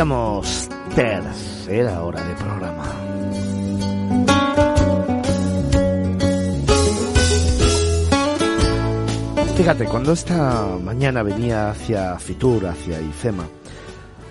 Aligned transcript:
Iniciamos 0.00 0.66
tercera 0.94 2.02
hora 2.02 2.24
de 2.24 2.34
programa. 2.36 2.84
Fíjate, 9.58 9.84
cuando 9.84 10.12
esta 10.12 10.78
mañana 10.82 11.22
venía 11.22 11.68
hacia 11.68 12.18
Fitur, 12.18 12.64
hacia 12.68 12.98
IFEMA, 12.98 13.46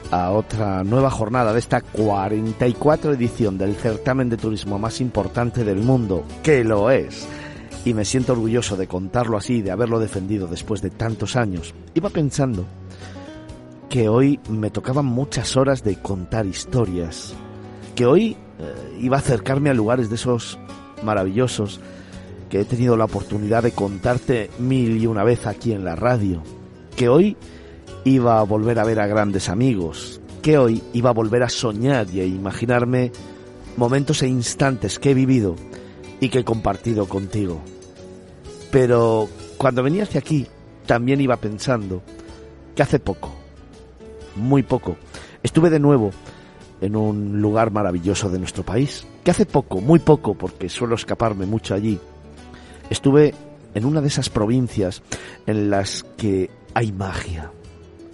a 0.10 0.32
otra 0.32 0.84
nueva 0.84 1.12
jornada 1.12 1.54
de 1.54 1.60
esta 1.60 1.82
44 1.82 3.14
edición 3.14 3.60
del 3.60 3.76
certamen 3.76 4.28
de 4.28 4.38
turismo 4.38 4.80
más 4.80 5.00
importante 5.00 5.64
del 5.64 5.82
mundo, 5.82 6.26
que 6.42 6.64
lo 6.64 6.90
es, 6.90 7.28
y 7.86 7.94
me 7.94 8.06
siento 8.06 8.34
orgulloso 8.34 8.76
de 8.76 8.88
contarlo 8.88 9.38
así, 9.38 9.62
de 9.62 9.70
haberlo 9.70 10.00
defendido 10.00 10.48
después 10.48 10.82
de 10.82 10.90
tantos 10.90 11.36
años, 11.36 11.76
iba 11.94 12.10
pensando 12.10 12.66
que 13.90 14.08
hoy 14.08 14.40
me 14.50 14.70
tocaban 14.70 15.06
muchas 15.06 15.58
horas 15.58 15.84
de 15.84 16.00
contar 16.00 16.46
historias, 16.46 17.34
que 17.96 18.06
hoy 18.06 18.38
eh, 18.60 18.98
iba 19.02 19.18
a 19.18 19.20
acercarme 19.20 19.72
a 19.72 19.74
lugares 19.74 20.10
de 20.10 20.16
esos 20.16 20.60
maravillosos 21.04 21.80
que 22.50 22.62
he 22.62 22.66
tenido 22.66 22.98
la 22.98 23.06
oportunidad 23.06 23.64
de 23.64 23.72
contarte 23.72 24.50
mil 24.60 24.98
y 24.98 25.08
una 25.08 25.24
vez 25.24 25.48
aquí 25.48 25.72
en 25.74 25.84
la 25.84 25.96
radio, 25.96 26.44
que 26.96 27.10
hoy 27.10 27.36
iba 28.04 28.40
a 28.40 28.44
volver 28.44 28.80
a 28.80 28.84
ver 28.84 29.00
a 29.00 29.08
grandes 29.08 29.50
amigos, 29.50 30.22
que 30.42 30.58
hoy 30.58 30.84
iba 30.94 31.10
a 31.10 31.14
volver 31.14 31.44
a 31.44 31.50
soñar 31.50 32.08
y 32.12 32.22
a 32.22 32.26
imaginarme 32.26 33.12
momentos 33.76 34.22
e 34.22 34.28
instantes 34.28 35.00
que 35.00 35.12
he 35.12 35.14
vivido 35.14 35.56
y 36.20 36.30
que 36.30 36.40
he 36.40 36.44
compartido 36.44 37.08
contigo. 37.08 37.60
Pero 38.72 39.30
cuando 39.58 39.84
venía 39.84 40.04
hacia 40.04 40.20
aquí, 40.20 40.48
también 40.86 41.22
iba 41.22 41.38
pensando 41.38 42.02
que 42.76 42.84
hace 42.84 43.00
poco, 43.00 43.39
muy 44.40 44.64
poco. 44.64 44.98
Estuve 45.44 45.70
de 45.70 45.80
nuevo 45.80 46.12
en 46.82 46.96
un 46.96 47.42
lugar 47.42 47.72
maravilloso 47.72 48.30
de 48.30 48.40
nuestro 48.40 48.64
país, 48.64 49.06
que 49.24 49.32
hace 49.32 49.46
poco, 49.46 49.82
muy 49.82 50.00
poco, 50.00 50.34
porque 50.36 50.70
suelo 50.70 50.96
escaparme 50.96 51.46
mucho 51.46 51.76
allí, 51.76 52.00
estuve 52.90 53.34
en 53.74 53.86
una 53.86 54.02
de 54.02 54.08
esas 54.08 54.30
provincias 54.30 55.02
en 55.46 55.70
las 55.70 56.06
que 56.18 56.50
hay 56.74 56.92
magia, 56.92 57.52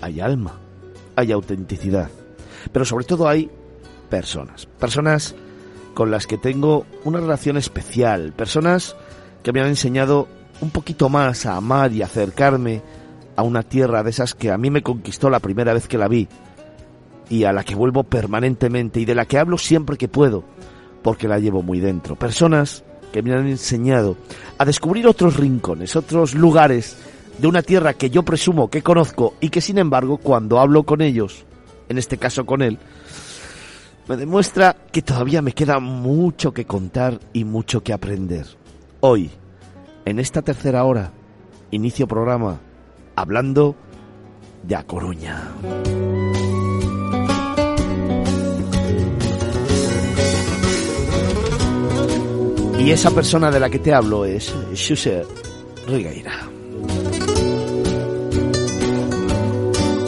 hay 0.02 0.20
alma, 0.20 0.60
hay 1.16 1.32
autenticidad, 1.32 2.10
pero 2.72 2.86
sobre 2.86 3.06
todo 3.06 3.28
hay 3.28 3.50
personas, 4.10 4.66
personas 4.66 5.36
con 5.94 6.12
las 6.12 6.28
que 6.28 6.38
tengo 6.38 6.86
una 7.04 7.20
relación 7.20 7.58
especial, 7.58 8.34
personas 8.34 8.96
que 9.44 9.54
me 9.54 9.62
han 9.62 9.68
enseñado 9.68 10.28
un 10.62 10.72
poquito 10.72 11.10
más 11.10 11.46
a 11.46 11.56
amar 11.56 11.94
y 11.94 12.02
acercarme 12.02 12.82
a 13.36 13.44
una 13.44 13.64
tierra 13.64 14.04
de 14.04 14.10
esas 14.10 14.34
que 14.34 14.52
a 14.52 14.58
mí 14.58 14.70
me 14.70 14.84
conquistó 14.84 15.30
la 15.30 15.40
primera 15.40 15.74
vez 15.74 15.88
que 15.88 15.98
la 15.98 16.08
vi 16.08 16.28
y 17.30 17.44
a 17.44 17.54
la 17.54 17.64
que 17.64 17.76
vuelvo 17.76 18.04
permanentemente 18.04 19.00
y 19.00 19.06
de 19.06 19.16
la 19.16 19.26
que 19.26 19.38
hablo 19.38 19.58
siempre 19.58 19.98
que 19.98 20.08
puedo, 20.08 20.44
porque 21.02 21.28
la 21.28 21.40
llevo 21.40 21.62
muy 21.62 21.80
dentro. 21.80 22.16
Personas 22.16 22.84
que 23.12 23.22
me 23.22 23.34
han 23.34 23.48
enseñado 23.48 24.18
a 24.58 24.66
descubrir 24.66 25.08
otros 25.08 25.38
rincones, 25.38 25.96
otros 25.96 26.36
lugares 26.36 26.98
de 27.38 27.48
una 27.48 27.62
tierra 27.62 27.94
que 27.94 28.10
yo 28.10 28.24
presumo 28.24 28.70
que 28.70 28.82
conozco 28.82 29.34
y 29.40 29.50
que 29.50 29.62
sin 29.62 29.78
embargo 29.78 30.18
cuando 30.18 30.60
hablo 30.60 30.84
con 30.84 31.02
ellos, 31.02 31.46
en 31.90 31.98
este 31.98 32.18
caso 32.18 32.46
con 32.46 32.62
él, 32.62 32.78
me 34.08 34.18
demuestra 34.18 34.76
que 34.92 35.02
todavía 35.02 35.42
me 35.42 35.54
queda 35.54 35.80
mucho 35.80 36.54
que 36.54 36.66
contar 36.66 37.20
y 37.34 37.44
mucho 37.44 37.82
que 37.82 37.92
aprender. 37.92 38.46
Hoy, 39.00 39.32
en 40.06 40.20
esta 40.20 40.42
tercera 40.42 40.84
hora, 40.84 41.12
inicio 41.72 42.08
programa 42.08 42.60
hablando 43.16 43.76
de 44.64 44.76
A 44.76 44.84
Coruña. 44.84 45.52
Y 52.80 52.92
esa 52.92 53.10
persona 53.12 53.50
de 53.50 53.60
la 53.60 53.70
que 53.70 53.80
te 53.80 53.94
hablo 53.94 54.26
es 54.26 54.54
Xuse 54.76 55.24
Rigueira. 55.88 56.50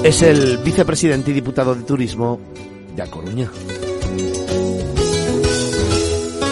Es 0.03 0.21
el 0.21 0.59
vicepresidente 0.59 1.31
y 1.31 1.33
diputado 1.33 1.73
de 1.73 1.83
turismo 1.83 2.39
de 2.95 3.01
A 3.01 3.07
Coruña. 3.07 3.49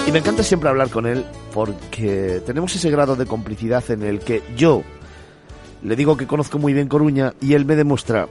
Y 0.08 0.12
me 0.12 0.20
encanta 0.20 0.42
siempre 0.42 0.70
hablar 0.70 0.90
con 0.90 1.06
él 1.06 1.26
porque 1.54 2.42
tenemos 2.46 2.76
ese 2.76 2.90
grado 2.90 3.16
de 3.16 3.26
complicidad 3.26 3.84
en 3.92 4.04
el 4.04 4.20
que 4.20 4.42
yo 4.58 4.82
le 5.86 5.96
digo 5.96 6.18
que 6.18 6.26
conozco 6.26 6.58
muy 6.58 6.74
bien 6.74 6.88
Coruña 6.88 7.36
y 7.40 7.54
él 7.54 7.66
me 7.66 7.76
demuestra 7.76 8.28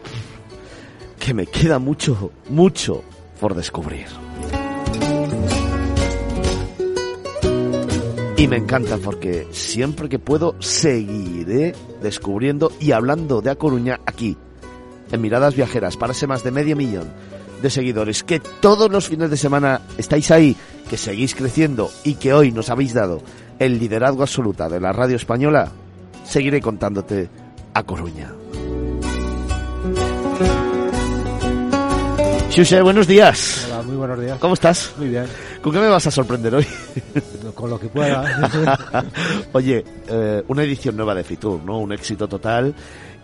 que 1.20 1.32
me 1.34 1.47
queda 1.47 1.78
mucho, 1.78 2.32
mucho 2.48 3.04
por 3.41 3.54
descubrir. 3.54 4.06
Y 8.37 8.48
me 8.48 8.56
encanta 8.56 8.98
porque 8.98 9.47
siempre 9.53 10.09
que 10.09 10.19
puedo 10.19 10.60
seguiré 10.60 11.75
descubriendo 12.03 12.72
y 12.81 12.91
hablando 12.91 13.41
de 13.41 13.50
A 13.50 13.54
Coruña 13.54 14.00
aquí, 14.04 14.36
en 15.12 15.21
Miradas 15.21 15.54
Viajeras, 15.54 15.97
para 15.97 16.12
ese 16.12 16.26
más 16.26 16.42
de 16.42 16.50
medio 16.50 16.75
millón 16.75 17.09
de 17.62 17.71
seguidores, 17.71 18.25
que 18.25 18.41
todos 18.41 18.91
los 18.91 19.09
fines 19.09 19.31
de 19.31 19.36
semana 19.36 19.81
estáis 19.97 20.32
ahí, 20.32 20.56
que 20.91 20.97
seguís 20.97 21.36
creciendo 21.36 21.88
y 22.03 22.15
que 22.15 22.34
hoy 22.34 22.50
nos 22.50 22.69
habéis 22.69 22.94
dado 22.94 23.22
el 23.60 23.78
liderazgo 23.78 24.22
absoluta 24.22 24.69
de 24.69 24.81
la 24.81 24.92
radio 24.92 25.15
española, 25.15 25.71
seguiré 26.25 26.60
contándote 26.60 27.31
a 27.75 27.83
Coruña. 27.83 28.33
Xuse, 32.51 32.83
buenos 32.83 33.09
días. 33.09 33.67
Hola, 33.67 33.83
muy 33.83 33.97
buenos 33.97 34.21
días. 34.21 34.39
¿Cómo 34.39 34.55
estás? 34.55 34.93
Muy 34.97 35.09
bien. 35.09 35.27
¿Con 35.61 35.73
qué 35.73 35.81
me 35.81 35.89
vas 35.89 36.07
a 36.07 36.11
sorprender 36.13 36.55
hoy? 36.55 36.67
Con 37.55 37.69
lo 37.69 37.81
que 37.81 37.89
pueda. 37.89 38.23
Oye, 39.53 39.84
eh, 40.07 40.43
una 40.47 40.63
edición 40.63 40.97
nueva 40.97 41.17
de 41.17 41.25
Fitur, 41.25 41.65
¿no? 41.65 41.79
Un 41.81 41.93
éxito 41.93 42.29
total 42.29 42.73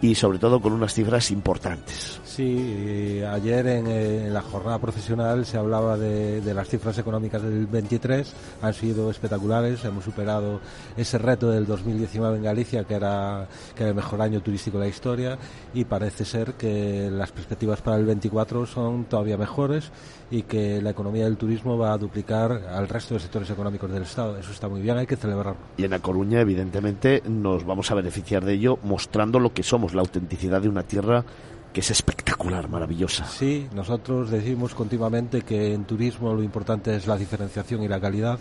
y 0.01 0.15
sobre 0.15 0.39
todo 0.39 0.61
con 0.61 0.73
unas 0.73 0.95
cifras 0.95 1.31
importantes. 1.31 2.21
Sí, 2.25 3.21
ayer 3.23 3.67
eh, 3.67 4.27
en, 4.27 4.33
la 4.33 4.43
jornada 4.43 4.79
profesional 4.79 5.45
se 5.45 5.59
hablaba 5.59 5.99
de, 5.99 6.43
las 6.55 6.69
cifras 6.69 6.97
económicas 6.99 7.43
del 7.43 7.67
23, 7.67 8.33
han 8.63 8.75
sido 8.75 9.11
espectaculares, 9.11 9.85
hemos 9.85 10.05
superado 10.05 10.61
ese 10.97 11.19
reto 11.19 11.51
del 11.51 11.67
2019 11.67 12.39
en 12.39 12.43
Galicia, 12.43 12.85
que 12.85 12.95
era, 12.95 13.47
que 13.75 13.83
era 13.83 13.91
el 13.91 13.97
mejor 13.97 14.23
año 14.23 14.41
turístico 14.41 14.79
de 14.79 14.85
la 14.85 14.91
historia, 14.91 15.39
y 15.75 15.85
parece 15.85 16.25
ser 16.25 16.55
que 16.55 17.11
las 17.11 17.33
perspectivas 17.33 17.83
para 17.83 17.97
el 17.97 18.07
24 18.07 18.67
son 18.67 19.05
todavía 19.05 19.37
mejores 19.37 19.91
y 20.31 20.43
que 20.43 20.81
la 20.81 20.91
economía 20.91 21.25
del 21.25 21.37
turismo 21.37 21.77
va 21.77 21.93
a 21.93 21.99
duplicar 21.99 22.53
al 22.53 22.89
resto 22.89 23.15
de 23.15 23.21
sectores 23.21 23.51
económicos 23.51 23.91
del 23.91 24.05
Estado. 24.05 24.39
Eso 24.39 24.53
está 24.53 24.69
muy 24.69 24.81
bien, 24.81 24.97
hay 24.97 25.07
que 25.07 25.17
celebrarlo. 25.17 25.61
Y 25.77 25.85
en 25.85 25.91
La 25.91 25.99
Coruña, 25.99 26.41
evidentemente, 26.41 27.23
nos 27.29 27.65
vamos 27.65 27.91
a 27.91 27.95
beneficiar 27.95 28.45
de 28.45 28.55
ello 28.55 28.79
mostrando 28.85 29.41
lo 29.41 29.53
que 29.53 29.63
somos, 29.63 29.90
la 29.95 30.03
autenticidad 30.03 30.61
de 30.61 30.69
una 30.69 30.83
tierra 30.83 31.25
que 31.73 31.81
es 31.81 31.91
espectacular, 31.91 32.69
maravillosa. 32.69 33.25
Sí, 33.27 33.69
nosotros 33.73 34.31
decimos 34.31 34.75
continuamente 34.75 35.43
que 35.43 35.73
en 35.73 35.85
turismo 35.85 36.35
lo 36.35 36.43
importante 36.43 36.97
es 36.97 37.07
la 37.07 37.17
diferenciación 37.17 37.83
y 37.83 37.89
la 37.89 38.01
calidad 38.01 38.41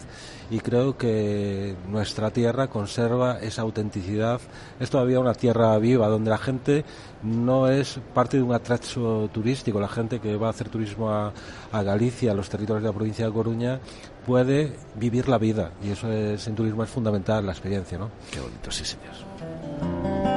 y 0.50 0.60
creo 0.60 0.98
que 0.98 1.75
nuestra 1.88 2.31
tierra 2.31 2.68
conserva 2.68 3.40
esa 3.40 3.62
autenticidad. 3.62 4.42
Es 4.80 4.90
todavía 4.90 5.19
una 5.19 5.36
tierra 5.36 5.78
viva 5.78 6.07
donde 6.07 6.31
la 6.31 6.40
gente 6.40 6.86
no 7.22 7.68
es 7.68 8.00
parte 8.13 8.38
de 8.38 8.44
un 8.44 8.54
atracho 8.54 9.30
turístico. 9.31 9.80
La 9.80 9.88
gente 9.88 10.19
que 10.19 10.36
va 10.36 10.48
a 10.48 10.52
hacer 10.52 10.69
turismo 10.69 11.12
a, 11.12 11.31
a 11.72 11.84
Galicia, 11.84 12.31
a 12.31 12.36
los 12.36 12.50
territorios 12.50 12.81
de 12.81 12.90
la 12.90 12.95
provincia 12.95 13.25
de 13.25 13.31
Coruña, 13.31 13.80
puede 14.25 14.74
vivir 14.95 15.30
la 15.30 15.38
vida 15.38 15.72
y 15.84 15.92
eso 15.92 16.12
es, 16.12 16.48
en 16.48 16.56
turismo 16.56 16.84
es 16.84 16.90
fundamental, 16.90 17.45
la 17.45 17.52
experiencia, 17.52 18.00
¿no? 18.00 18.10
Qué 18.31 18.40
bonito, 18.40 18.72
sí, 18.72 18.86
señor. 18.86 20.29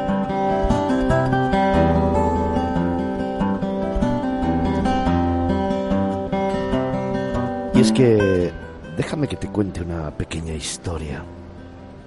Es 7.83 7.91
que 7.91 8.53
déjame 8.97 9.27
que 9.27 9.35
te 9.35 9.49
cuente 9.49 9.83
una 9.83 10.17
pequeña 10.17 10.55
historia. 10.55 11.25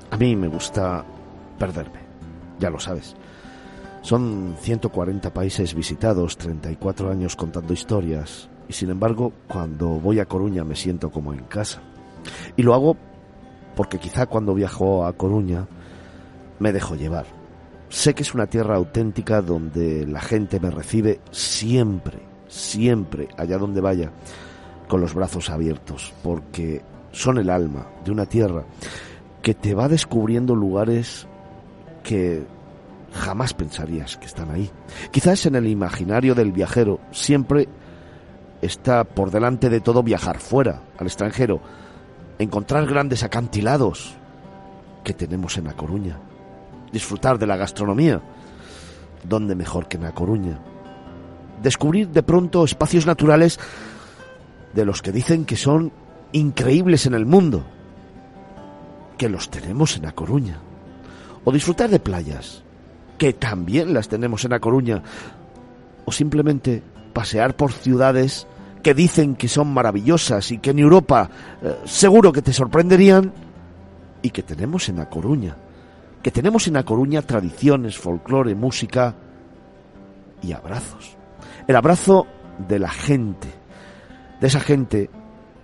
A 0.09 0.15
mí 0.15 0.33
me 0.33 0.47
gusta 0.47 1.03
perderme, 1.59 1.99
ya 2.57 2.69
lo 2.69 2.79
sabes. 2.79 3.13
Son 4.01 4.55
140 4.57 5.33
países 5.33 5.73
visitados, 5.73 6.37
34 6.37 7.11
años 7.11 7.35
contando 7.35 7.73
historias, 7.73 8.47
y 8.69 8.73
sin 8.73 8.89
embargo 8.89 9.33
cuando 9.49 9.89
voy 9.89 10.21
a 10.21 10.25
Coruña 10.25 10.63
me 10.63 10.77
siento 10.77 11.11
como 11.11 11.33
en 11.33 11.43
casa. 11.43 11.81
Y 12.55 12.63
lo 12.63 12.73
hago 12.73 12.95
porque 13.75 13.99
quizá 13.99 14.27
cuando 14.27 14.53
viajo 14.53 15.05
a 15.05 15.11
Coruña 15.11 15.67
me 16.57 16.71
dejo 16.71 16.95
llevar. 16.95 17.25
Sé 17.89 18.13
que 18.13 18.23
es 18.23 18.33
una 18.33 18.47
tierra 18.47 18.77
auténtica 18.77 19.41
donde 19.41 20.07
la 20.07 20.21
gente 20.21 20.61
me 20.61 20.71
recibe 20.71 21.19
siempre, 21.31 22.19
siempre, 22.47 23.27
allá 23.37 23.57
donde 23.57 23.81
vaya, 23.81 24.13
con 24.87 25.01
los 25.01 25.13
brazos 25.13 25.49
abiertos, 25.49 26.13
porque 26.23 26.81
son 27.11 27.37
el 27.37 27.49
alma 27.49 27.87
de 28.03 28.11
una 28.11 28.25
tierra 28.25 28.63
que 29.41 29.53
te 29.53 29.73
va 29.73 29.87
descubriendo 29.87 30.55
lugares 30.55 31.27
que 32.03 32.43
jamás 33.13 33.53
pensarías 33.53 34.17
que 34.17 34.25
están 34.25 34.51
ahí. 34.51 34.69
Quizás 35.11 35.45
en 35.45 35.55
el 35.55 35.67
imaginario 35.67 36.35
del 36.35 36.51
viajero 36.51 36.99
siempre 37.11 37.67
está 38.61 39.03
por 39.03 39.31
delante 39.31 39.69
de 39.69 39.79
todo 39.79 40.03
viajar 40.03 40.39
fuera, 40.39 40.81
al 40.97 41.07
extranjero, 41.07 41.61
encontrar 42.39 42.85
grandes 42.85 43.23
acantilados 43.23 44.15
que 45.03 45.13
tenemos 45.13 45.57
en 45.57 45.65
La 45.65 45.73
Coruña, 45.73 46.19
disfrutar 46.91 47.37
de 47.37 47.47
la 47.47 47.57
gastronomía, 47.57 48.21
¿dónde 49.23 49.55
mejor 49.55 49.87
que 49.87 49.97
en 49.97 50.03
La 50.03 50.13
Coruña? 50.13 50.59
Descubrir 51.61 52.09
de 52.09 52.23
pronto 52.23 52.65
espacios 52.65 53.05
naturales 53.05 53.59
de 54.75 54.85
los 54.85 55.01
que 55.01 55.13
dicen 55.13 55.45
que 55.45 55.55
son 55.55 55.91
increíbles 56.33 57.05
en 57.05 57.13
el 57.13 57.25
mundo, 57.25 57.63
que 59.17 59.29
los 59.29 59.49
tenemos 59.49 59.95
en 59.95 60.03
La 60.03 60.11
Coruña, 60.11 60.59
o 61.45 61.51
disfrutar 61.51 61.89
de 61.89 61.99
playas, 61.99 62.61
que 63.17 63.31
también 63.31 63.93
las 63.93 64.09
tenemos 64.09 64.43
en 64.43 64.51
La 64.51 64.59
Coruña, 64.59 65.01
o 66.03 66.11
simplemente 66.11 66.83
pasear 67.13 67.55
por 67.55 67.71
ciudades 67.71 68.47
que 68.83 68.93
dicen 68.93 69.35
que 69.35 69.47
son 69.47 69.73
maravillosas 69.73 70.51
y 70.51 70.59
que 70.59 70.71
en 70.71 70.79
Europa 70.79 71.29
eh, 71.63 71.77
seguro 71.85 72.31
que 72.31 72.41
te 72.41 72.53
sorprenderían 72.53 73.31
y 74.21 74.29
que 74.29 74.43
tenemos 74.43 74.89
en 74.89 74.97
La 74.97 75.09
Coruña, 75.09 75.55
que 76.21 76.31
tenemos 76.31 76.67
en 76.67 76.73
La 76.73 76.83
Coruña 76.83 77.21
tradiciones, 77.21 77.97
folclore, 77.97 78.53
música 78.53 79.15
y 80.43 80.51
abrazos. 80.51 81.15
El 81.65 81.77
abrazo 81.77 82.27
de 82.67 82.77
la 82.77 82.89
gente, 82.89 83.47
de 84.39 84.47
esa 84.47 84.59
gente 84.59 85.09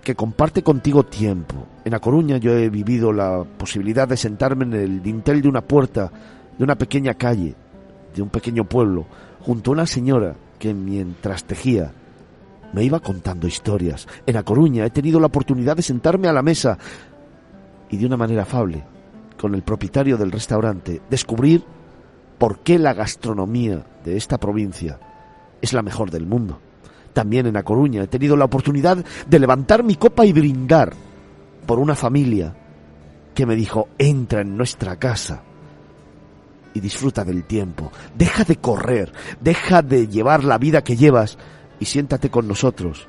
que 0.04 0.16
comparte 0.16 0.64
contigo 0.64 1.04
tiempo. 1.04 1.68
En 1.86 1.92
La 1.92 2.00
Coruña 2.00 2.38
yo 2.38 2.54
he 2.58 2.70
vivido 2.70 3.14
la 3.14 3.44
posibilidad 3.44 4.08
de 4.08 4.18
sentarme 4.18 4.66
en 4.66 4.74
el 4.74 5.04
dintel 5.04 5.42
de 5.42 5.50
una 5.50 5.62
puerta 5.62 6.12
de 6.58 6.64
una 6.64 6.76
pequeña 6.76 7.14
calle, 7.14 7.56
de 8.16 8.22
un 8.22 8.30
pequeño 8.30 8.66
pueblo, 8.66 9.06
junto 9.42 9.72
a 9.72 9.74
una 9.74 9.86
señora 9.86 10.36
que 10.60 10.74
mientras 10.74 11.44
tejía 11.44 11.92
me 12.74 12.84
iba 12.84 13.00
contando 13.00 13.48
historias. 13.48 14.08
En 14.26 14.36
La 14.36 14.44
Coruña 14.44 14.86
he 14.86 14.90
tenido 14.90 15.20
la 15.20 15.28
oportunidad 15.28 15.76
de 15.76 15.82
sentarme 15.82 16.28
a 16.28 16.34
la 16.34 16.42
mesa 16.42 16.78
y 17.90 17.98
de 17.98 18.06
una 18.06 18.18
manera 18.18 18.44
afable 18.44 18.84
con 19.38 19.56
el 19.56 19.64
propietario 19.64 20.18
del 20.18 20.32
restaurante 20.32 21.02
descubrir 21.10 21.64
por 22.38 22.60
qué 22.60 22.80
la 22.80 22.94
gastronomía 22.94 23.86
de 24.04 24.18
esta 24.18 24.40
provincia 24.40 25.00
es 25.62 25.74
la 25.74 25.82
mejor 25.82 26.12
del 26.12 26.26
mundo. 26.26 26.60
También 27.14 27.48
en 27.48 27.54
La 27.54 27.64
Coruña 27.64 28.04
he 28.04 28.08
tenido 28.08 28.36
la 28.36 28.46
oportunidad 28.46 29.04
de 29.28 29.40
levantar 29.40 29.84
mi 29.84 29.96
copa 29.96 30.26
y 30.26 30.34
brindar 30.34 30.94
por 31.66 31.80
una 31.80 31.96
familia 31.96 32.56
que 33.34 33.46
me 33.46 33.56
dijo, 33.56 33.90
entra 33.98 34.42
en 34.42 34.58
nuestra 34.58 34.98
casa 34.98 35.44
y 36.74 36.80
disfruta 36.80 37.24
del 37.24 37.44
tiempo. 37.44 37.92
Deja 38.16 38.44
de 38.44 38.58
correr, 38.58 39.12
deja 39.40 39.82
de 39.82 40.08
llevar 40.08 40.44
la 40.44 40.58
vida 40.58 40.84
que 40.84 40.96
llevas 40.96 41.38
y 41.80 41.86
siéntate 41.86 42.30
con 42.30 42.48
nosotros, 42.48 43.08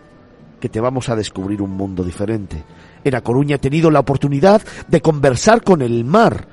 que 0.61 0.69
te 0.69 0.81
vamos 0.81 1.09
a 1.09 1.17
descubrir 1.17 1.63
un 1.63 1.71
mundo 1.71 2.05
diferente. 2.05 2.65
En 3.05 3.15
A 3.15 3.21
Coruña 3.21 3.57
he 3.57 3.61
tenido 3.61 3.91
la 3.91 4.01
oportunidad 4.01 4.63
de 4.89 5.01
conversar 5.01 5.63
con 5.63 5.83
el 5.83 6.05
mar 6.05 6.47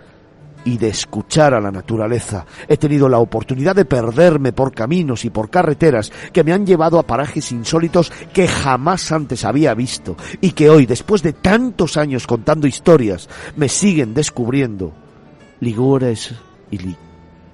y 0.65 0.77
de 0.77 0.89
escuchar 0.89 1.53
a 1.53 1.61
la 1.61 1.71
naturaleza. 1.71 2.45
He 2.67 2.77
tenido 2.77 3.09
la 3.09 3.19
oportunidad 3.19 3.75
de 3.75 3.85
perderme 3.85 4.53
por 4.53 4.73
caminos 4.73 5.25
y 5.25 5.29
por 5.29 5.49
carreteras 5.49 6.11
que 6.33 6.43
me 6.43 6.53
han 6.53 6.65
llevado 6.65 6.99
a 6.99 7.07
parajes 7.07 7.51
insólitos 7.51 8.11
que 8.33 8.47
jamás 8.47 9.11
antes 9.11 9.45
había 9.45 9.73
visto 9.73 10.15
y 10.41 10.51
que 10.51 10.69
hoy, 10.69 10.85
después 10.85 11.23
de 11.23 11.33
tantos 11.33 11.97
años 11.97 12.27
contando 12.27 12.67
historias, 12.67 13.29
me 13.55 13.69
siguen 13.69 14.13
descubriendo. 14.13 14.93
Ligures 15.61 16.35
y 16.71 16.77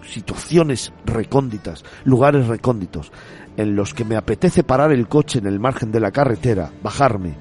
situaciones 0.08 0.94
recónditas, 1.06 1.84
lugares 2.04 2.48
recónditos, 2.48 3.12
en 3.58 3.76
los 3.76 3.94
que 3.94 4.06
me 4.06 4.16
apetece 4.16 4.64
parar 4.64 4.92
el 4.92 5.08
coche 5.08 5.40
en 5.40 5.48
el 5.48 5.60
margen 5.60 5.92
de 5.92 6.00
la 6.00 6.12
carretera, 6.12 6.72
bajarme, 6.84 7.36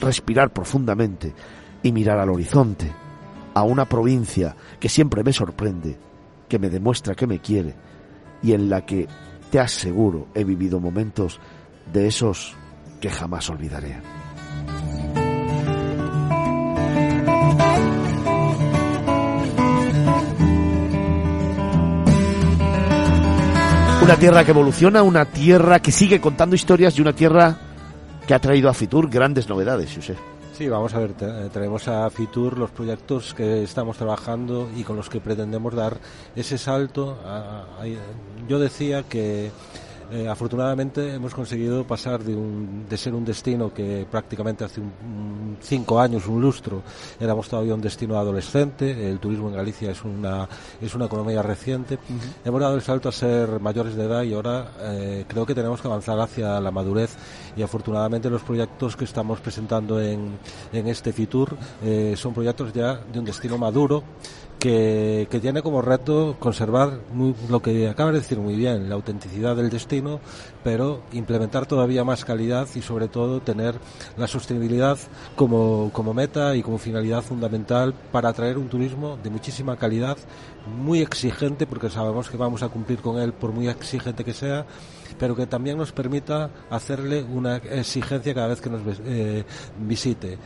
respirar 0.00 0.52
profundamente 0.52 1.32
y 1.82 1.92
mirar 1.92 2.18
al 2.18 2.30
horizonte, 2.30 2.90
a 3.54 3.62
una 3.62 3.84
provincia 3.84 4.56
que 4.78 4.88
siempre 4.88 5.22
me 5.22 5.32
sorprende, 5.32 5.98
que 6.48 6.58
me 6.58 6.70
demuestra 6.70 7.14
que 7.14 7.26
me 7.26 7.40
quiere 7.40 7.74
y 8.42 8.52
en 8.52 8.70
la 8.70 8.84
que, 8.84 9.08
te 9.50 9.58
aseguro, 9.58 10.28
he 10.34 10.44
vivido 10.44 10.80
momentos 10.80 11.40
de 11.92 12.06
esos 12.06 12.54
que 13.00 13.10
jamás 13.10 13.50
olvidaré. 13.50 14.00
Una 24.02 24.16
tierra 24.16 24.44
que 24.44 24.50
evoluciona, 24.50 25.02
una 25.02 25.24
tierra 25.24 25.80
que 25.80 25.92
sigue 25.92 26.20
contando 26.20 26.56
historias 26.56 26.98
y 26.98 27.00
una 27.00 27.12
tierra 27.12 27.56
que 28.26 28.34
ha 28.34 28.38
traído 28.38 28.68
a 28.68 28.74
Fitur 28.74 29.08
grandes 29.08 29.48
novedades, 29.48 29.94
José. 29.94 30.16
Sí, 30.60 30.68
vamos 30.68 30.92
a 30.92 30.98
ver, 30.98 31.14
traemos 31.50 31.88
a 31.88 32.10
Fitur 32.10 32.58
los 32.58 32.70
proyectos 32.70 33.32
que 33.32 33.62
estamos 33.62 33.96
trabajando 33.96 34.68
y 34.76 34.82
con 34.84 34.94
los 34.94 35.08
que 35.08 35.18
pretendemos 35.18 35.74
dar 35.74 35.96
ese 36.36 36.58
salto. 36.58 37.16
yo 38.46 38.58
decía 38.58 39.02
que 39.04 39.52
eh, 40.10 40.28
afortunadamente 40.28 41.14
hemos 41.14 41.34
conseguido 41.34 41.84
pasar 41.84 42.22
de, 42.22 42.34
un, 42.34 42.86
de 42.88 42.96
ser 42.96 43.14
un 43.14 43.24
destino 43.24 43.72
que 43.72 44.06
prácticamente 44.10 44.64
hace 44.64 44.80
un, 44.80 45.56
cinco 45.60 46.00
años, 46.00 46.26
un 46.26 46.40
lustro, 46.40 46.82
éramos 47.18 47.48
todavía 47.48 47.74
un 47.74 47.80
destino 47.80 48.18
adolescente. 48.18 49.10
El 49.10 49.18
turismo 49.18 49.48
en 49.48 49.54
Galicia 49.54 49.90
es 49.90 50.04
una, 50.04 50.48
es 50.80 50.94
una 50.94 51.06
economía 51.06 51.42
reciente. 51.42 51.98
Hemos 52.44 52.60
dado 52.60 52.74
el 52.74 52.82
salto 52.82 53.08
a 53.08 53.12
ser 53.12 53.60
mayores 53.60 53.94
de 53.94 54.04
edad 54.04 54.22
y 54.22 54.34
ahora 54.34 54.72
eh, 54.80 55.24
creo 55.28 55.46
que 55.46 55.54
tenemos 55.54 55.80
que 55.80 55.88
avanzar 55.88 56.18
hacia 56.18 56.60
la 56.60 56.70
madurez 56.70 57.16
y 57.56 57.62
afortunadamente 57.62 58.30
los 58.30 58.42
proyectos 58.42 58.96
que 58.96 59.04
estamos 59.04 59.40
presentando 59.40 60.00
en, 60.00 60.38
en 60.72 60.86
este 60.88 61.12
FITUR 61.12 61.56
eh, 61.84 62.14
son 62.16 62.34
proyectos 62.34 62.72
ya 62.72 62.96
de 62.96 63.18
un 63.18 63.24
destino 63.24 63.58
maduro 63.58 64.02
que, 64.60 65.26
tiene 65.40 65.62
como 65.62 65.80
reto 65.80 66.36
conservar 66.38 67.00
lo 67.48 67.62
que 67.62 67.88
acaba 67.88 68.12
de 68.12 68.18
decir 68.18 68.38
muy 68.38 68.54
bien, 68.54 68.90
la 68.90 68.94
autenticidad 68.94 69.56
del 69.56 69.70
destino, 69.70 70.20
pero 70.62 71.02
implementar 71.12 71.64
todavía 71.64 72.04
más 72.04 72.26
calidad 72.26 72.68
y 72.74 72.82
sobre 72.82 73.08
todo 73.08 73.40
tener 73.40 73.74
la 74.18 74.28
sostenibilidad 74.28 74.98
como, 75.34 75.90
como 75.94 76.12
meta 76.12 76.54
y 76.56 76.62
como 76.62 76.76
finalidad 76.76 77.22
fundamental 77.22 77.94
para 78.12 78.28
atraer 78.28 78.58
un 78.58 78.68
turismo 78.68 79.18
de 79.22 79.30
muchísima 79.30 79.76
calidad, 79.76 80.18
muy 80.66 81.00
exigente, 81.00 81.66
porque 81.66 81.88
sabemos 81.88 82.28
que 82.28 82.36
vamos 82.36 82.62
a 82.62 82.68
cumplir 82.68 83.00
con 83.00 83.18
él 83.18 83.32
por 83.32 83.52
muy 83.52 83.66
exigente 83.66 84.24
que 84.24 84.34
sea, 84.34 84.66
pero 85.18 85.34
que 85.34 85.46
también 85.46 85.78
nos 85.78 85.92
permita 85.92 86.50
hacerle 86.68 87.22
una 87.22 87.56
exigencia 87.56 88.34
cada 88.34 88.48
vez 88.48 88.60
que 88.60 88.68
nos 88.68 88.82
eh, 89.06 89.44
visite, 89.78 90.36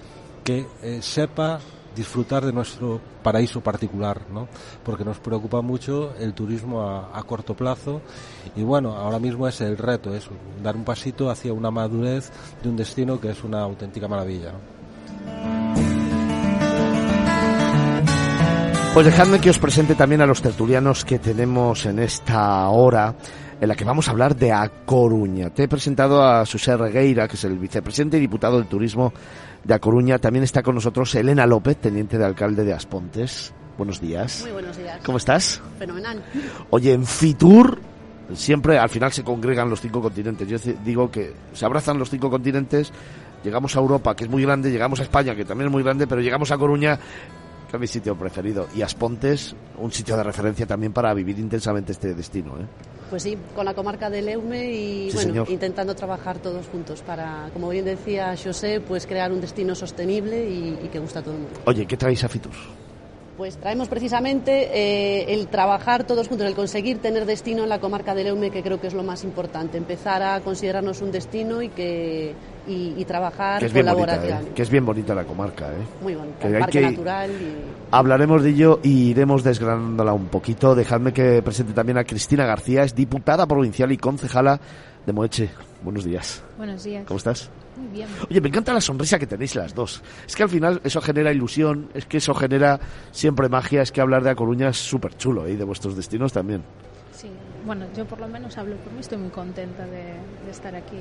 que 0.44 0.66
eh, 0.82 1.00
sepa 1.02 1.58
disfrutar 1.94 2.44
de 2.44 2.52
nuestro 2.52 3.00
paraíso 3.22 3.60
particular, 3.60 4.22
¿no? 4.32 4.48
Porque 4.84 5.04
nos 5.04 5.18
preocupa 5.18 5.60
mucho 5.60 6.14
el 6.18 6.34
turismo 6.34 6.82
a, 6.82 7.22
corto 7.24 7.54
plazo 7.54 8.02
y 8.54 8.62
bueno, 8.62 8.96
ahora 8.96 9.18
mismo 9.18 9.48
es 9.48 9.60
el 9.60 9.78
reto, 9.78 10.14
es 10.14 10.28
dar 10.62 10.76
un 10.76 10.84
pasito 10.84 11.30
hacia 11.30 11.52
una 11.52 11.70
madurez 11.70 12.30
de 12.62 12.68
un 12.68 12.76
destino 12.76 13.20
que 13.20 13.30
es 13.30 13.42
una 13.44 13.60
auténtica 13.60 14.08
maravilla. 14.08 14.52
Pues 18.92 19.06
dejadme 19.06 19.40
que 19.40 19.50
os 19.50 19.58
presente 19.58 19.96
también 19.96 20.20
a 20.20 20.26
los 20.26 20.40
tertulianos 20.40 21.04
que 21.04 21.18
tenemos 21.18 21.84
en 21.86 21.98
esta 21.98 22.68
hora 22.68 23.16
en 23.60 23.68
la 23.68 23.74
que 23.74 23.84
vamos 23.84 24.06
a 24.06 24.10
hablar 24.10 24.36
de 24.36 24.52
A 24.52 24.68
Coruña. 24.84 25.50
Te 25.50 25.64
he 25.64 25.68
presentado 25.68 26.22
a 26.22 26.44
José 26.46 26.76
Regueira, 26.76 27.26
que 27.26 27.36
es 27.36 27.44
el 27.44 27.58
vicepresidente 27.58 28.18
y 28.18 28.20
diputado 28.20 28.58
del 28.58 28.68
turismo 28.68 29.12
de 29.64 29.74
A 29.74 29.78
Coruña. 29.78 30.18
También 30.18 30.44
está 30.44 30.62
con 30.62 30.74
nosotros 30.74 31.14
Elena 31.14 31.46
López, 31.46 31.76
teniente 31.78 32.18
de 32.18 32.24
alcalde 32.24 32.64
de 32.64 32.72
Aspontes. 32.72 33.52
Buenos 33.76 34.00
días. 34.00 34.42
Muy 34.42 34.52
buenos 34.52 34.76
días. 34.76 35.00
¿Cómo 35.04 35.18
estás? 35.18 35.60
Fenomenal. 35.78 36.22
Oye, 36.70 36.92
en 36.92 37.04
Fitur 37.04 37.80
siempre 38.32 38.78
al 38.78 38.88
final 38.88 39.12
se 39.12 39.22
congregan 39.22 39.68
los 39.68 39.80
cinco 39.80 40.00
continentes. 40.00 40.48
Yo 40.48 40.58
digo 40.84 41.10
que 41.10 41.34
se 41.52 41.64
abrazan 41.64 41.98
los 41.98 42.10
cinco 42.10 42.30
continentes, 42.30 42.92
llegamos 43.42 43.76
a 43.76 43.80
Europa, 43.80 44.14
que 44.14 44.24
es 44.24 44.30
muy 44.30 44.42
grande, 44.42 44.70
llegamos 44.70 45.00
a 45.00 45.02
España, 45.02 45.34
que 45.34 45.44
también 45.44 45.68
es 45.68 45.72
muy 45.72 45.82
grande, 45.82 46.06
pero 46.06 46.20
llegamos 46.20 46.50
a 46.50 46.58
Coruña, 46.58 46.98
que 47.70 47.76
es 47.76 47.80
mi 47.80 47.86
sitio 47.86 48.16
preferido. 48.16 48.68
Y 48.74 48.82
Aspontes, 48.82 49.54
un 49.78 49.92
sitio 49.92 50.16
de 50.16 50.22
referencia 50.22 50.66
también 50.66 50.92
para 50.92 51.12
vivir 51.12 51.38
intensamente 51.38 51.92
este 51.92 52.14
destino. 52.14 52.58
¿eh? 52.58 52.66
Pues 53.10 53.22
sí, 53.22 53.36
con 53.54 53.64
la 53.64 53.74
comarca 53.74 54.10
de 54.10 54.22
Leume 54.22 54.72
y 54.72 55.10
bueno, 55.12 55.44
intentando 55.48 55.94
trabajar 55.94 56.38
todos 56.38 56.66
juntos 56.66 57.02
para, 57.02 57.50
como 57.52 57.68
bien 57.68 57.84
decía 57.84 58.34
José, 58.42 58.80
pues 58.80 59.06
crear 59.06 59.30
un 59.32 59.40
destino 59.40 59.74
sostenible 59.74 60.48
y, 60.48 60.88
que 60.90 60.98
gusta 60.98 61.20
a 61.20 61.22
todo 61.22 61.34
el 61.34 61.40
mundo. 61.40 61.60
Oye, 61.66 61.86
¿qué 61.86 61.96
traéis 61.96 62.24
a 62.24 62.28
Fitur? 62.28 62.52
Pues 63.36 63.56
traemos 63.56 63.88
precisamente 63.88 64.70
eh, 64.72 65.34
el 65.34 65.48
trabajar 65.48 66.04
todos 66.04 66.28
juntos, 66.28 66.46
el 66.46 66.54
conseguir 66.54 66.98
tener 66.98 67.26
destino 67.26 67.64
en 67.64 67.68
la 67.68 67.80
comarca 67.80 68.14
de 68.14 68.24
Leume, 68.24 68.50
que 68.50 68.62
creo 68.62 68.80
que 68.80 68.86
es 68.86 68.94
lo 68.94 69.02
más 69.02 69.24
importante, 69.24 69.76
empezar 69.76 70.22
a 70.22 70.40
considerarnos 70.40 71.02
un 71.02 71.10
destino 71.10 71.60
y 71.60 71.68
que 71.68 72.34
y, 72.66 73.04
trabajar 73.04 73.60
que 73.60 73.72
colaboración. 73.72 74.46
¿eh? 74.46 74.52
Que 74.54 74.62
es 74.62 74.70
bien 74.70 74.84
bonita 74.84 75.14
la 75.14 75.24
comarca, 75.24 75.68
¿eh? 75.68 75.86
Muy 76.02 76.14
bonita, 76.14 76.46
el 76.46 76.58
parque 76.58 76.80
natural. 76.80 77.30
Hablaremos 77.90 78.42
de 78.42 78.50
ello 78.50 78.80
y 78.82 79.10
iremos 79.10 79.44
desgranándola 79.44 80.12
un 80.12 80.26
poquito. 80.26 80.74
Dejadme 80.74 81.12
que 81.12 81.42
presente 81.42 81.72
también 81.72 81.98
a 81.98 82.04
Cristina 82.04 82.46
García, 82.46 82.82
es 82.82 82.94
diputada 82.94 83.46
provincial 83.46 83.92
y 83.92 83.96
concejala 83.96 84.60
de 85.06 85.12
Moeche. 85.12 85.50
Buenos 85.82 86.04
días. 86.04 86.42
Buenos 86.56 86.82
días. 86.82 87.04
¿Cómo 87.06 87.18
estás? 87.18 87.50
Muy 87.76 87.88
bien. 87.88 88.08
Oye, 88.30 88.40
me 88.40 88.48
encanta 88.48 88.72
la 88.72 88.80
sonrisa 88.80 89.18
que 89.18 89.26
tenéis 89.26 89.54
las 89.54 89.74
dos. 89.74 90.02
Es 90.26 90.34
que 90.34 90.44
al 90.44 90.48
final 90.48 90.80
eso 90.84 91.00
genera 91.00 91.32
ilusión, 91.32 91.90
es 91.92 92.06
que 92.06 92.18
eso 92.18 92.34
genera 92.34 92.80
siempre 93.10 93.48
magia, 93.48 93.82
es 93.82 93.92
que 93.92 94.00
hablar 94.00 94.22
de 94.22 94.30
A 94.30 94.34
Coruña 94.34 94.68
es 94.68 94.76
súper 94.76 95.16
chulo 95.16 95.46
¿eh? 95.46 95.52
y 95.52 95.56
de 95.56 95.64
vuestros 95.64 95.96
destinos 95.96 96.32
también. 96.32 96.62
Sí, 97.12 97.28
bueno, 97.66 97.86
yo 97.96 98.04
por 98.06 98.20
lo 98.20 98.28
menos 98.28 98.56
hablo 98.58 98.76
por 98.76 98.92
mí, 98.92 99.00
estoy 99.00 99.18
muy 99.18 99.30
contenta 99.30 99.86
de, 99.86 100.14
estar 100.50 100.74
aquí. 100.74 100.98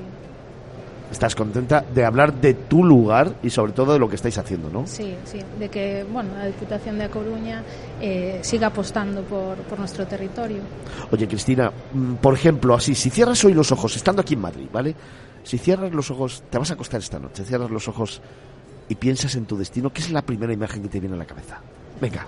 Estás 1.14 1.36
contenta 1.36 1.86
de 1.94 2.04
hablar 2.04 2.34
de 2.34 2.56
tu 2.56 2.84
lugar 2.84 3.36
y 3.44 3.52
sobre 3.52 3.72
todo 3.72 3.94
de 3.94 4.00
lo 4.00 4.10
que 4.10 4.16
estáis 4.16 4.36
haciendo, 4.40 4.72
¿no? 4.72 4.88
Sí, 4.88 5.14
sí, 5.26 5.40
de 5.60 5.70
que 5.70 6.04
bueno, 6.12 6.32
la 6.36 6.48
Diputación 6.48 6.98
de 6.98 7.04
A 7.04 7.10
Coruña 7.10 7.62
eh, 8.02 8.40
siga 8.42 8.68
apostando 8.68 9.22
por, 9.22 9.58
por 9.58 9.78
nuestro 9.78 10.08
territorio. 10.08 10.64
Oye, 11.12 11.28
Cristina, 11.28 11.72
mm, 11.94 12.16
por 12.16 12.34
ejemplo, 12.34 12.74
así, 12.74 12.96
si 12.96 13.12
cierras 13.12 13.46
hoy 13.46 13.54
los 13.54 13.72
ojos, 13.72 13.96
estando 13.96 14.24
aquí 14.24 14.34
en 14.34 14.42
Madrid, 14.42 14.66
¿vale? 14.74 14.96
Si 15.44 15.60
cierras 15.60 15.94
los 15.94 16.10
ojos, 16.10 16.42
te 16.50 16.58
vas 16.58 16.72
a 16.72 16.74
acostar 16.74 17.00
esta 17.00 17.20
noche, 17.20 17.44
cierras 17.44 17.70
los 17.70 17.88
ojos 17.88 18.20
y 18.90 18.96
piensas 18.96 19.36
en 19.36 19.46
tu 19.46 19.56
destino, 19.56 19.94
¿qué 19.94 20.02
es 20.02 20.10
la 20.10 20.24
primera 20.24 20.52
imagen 20.52 20.82
que 20.82 20.90
te 20.90 21.00
viene 21.00 21.16
a 21.16 21.20
la 21.20 21.26
cabeza? 21.26 21.60
Venga. 22.02 22.26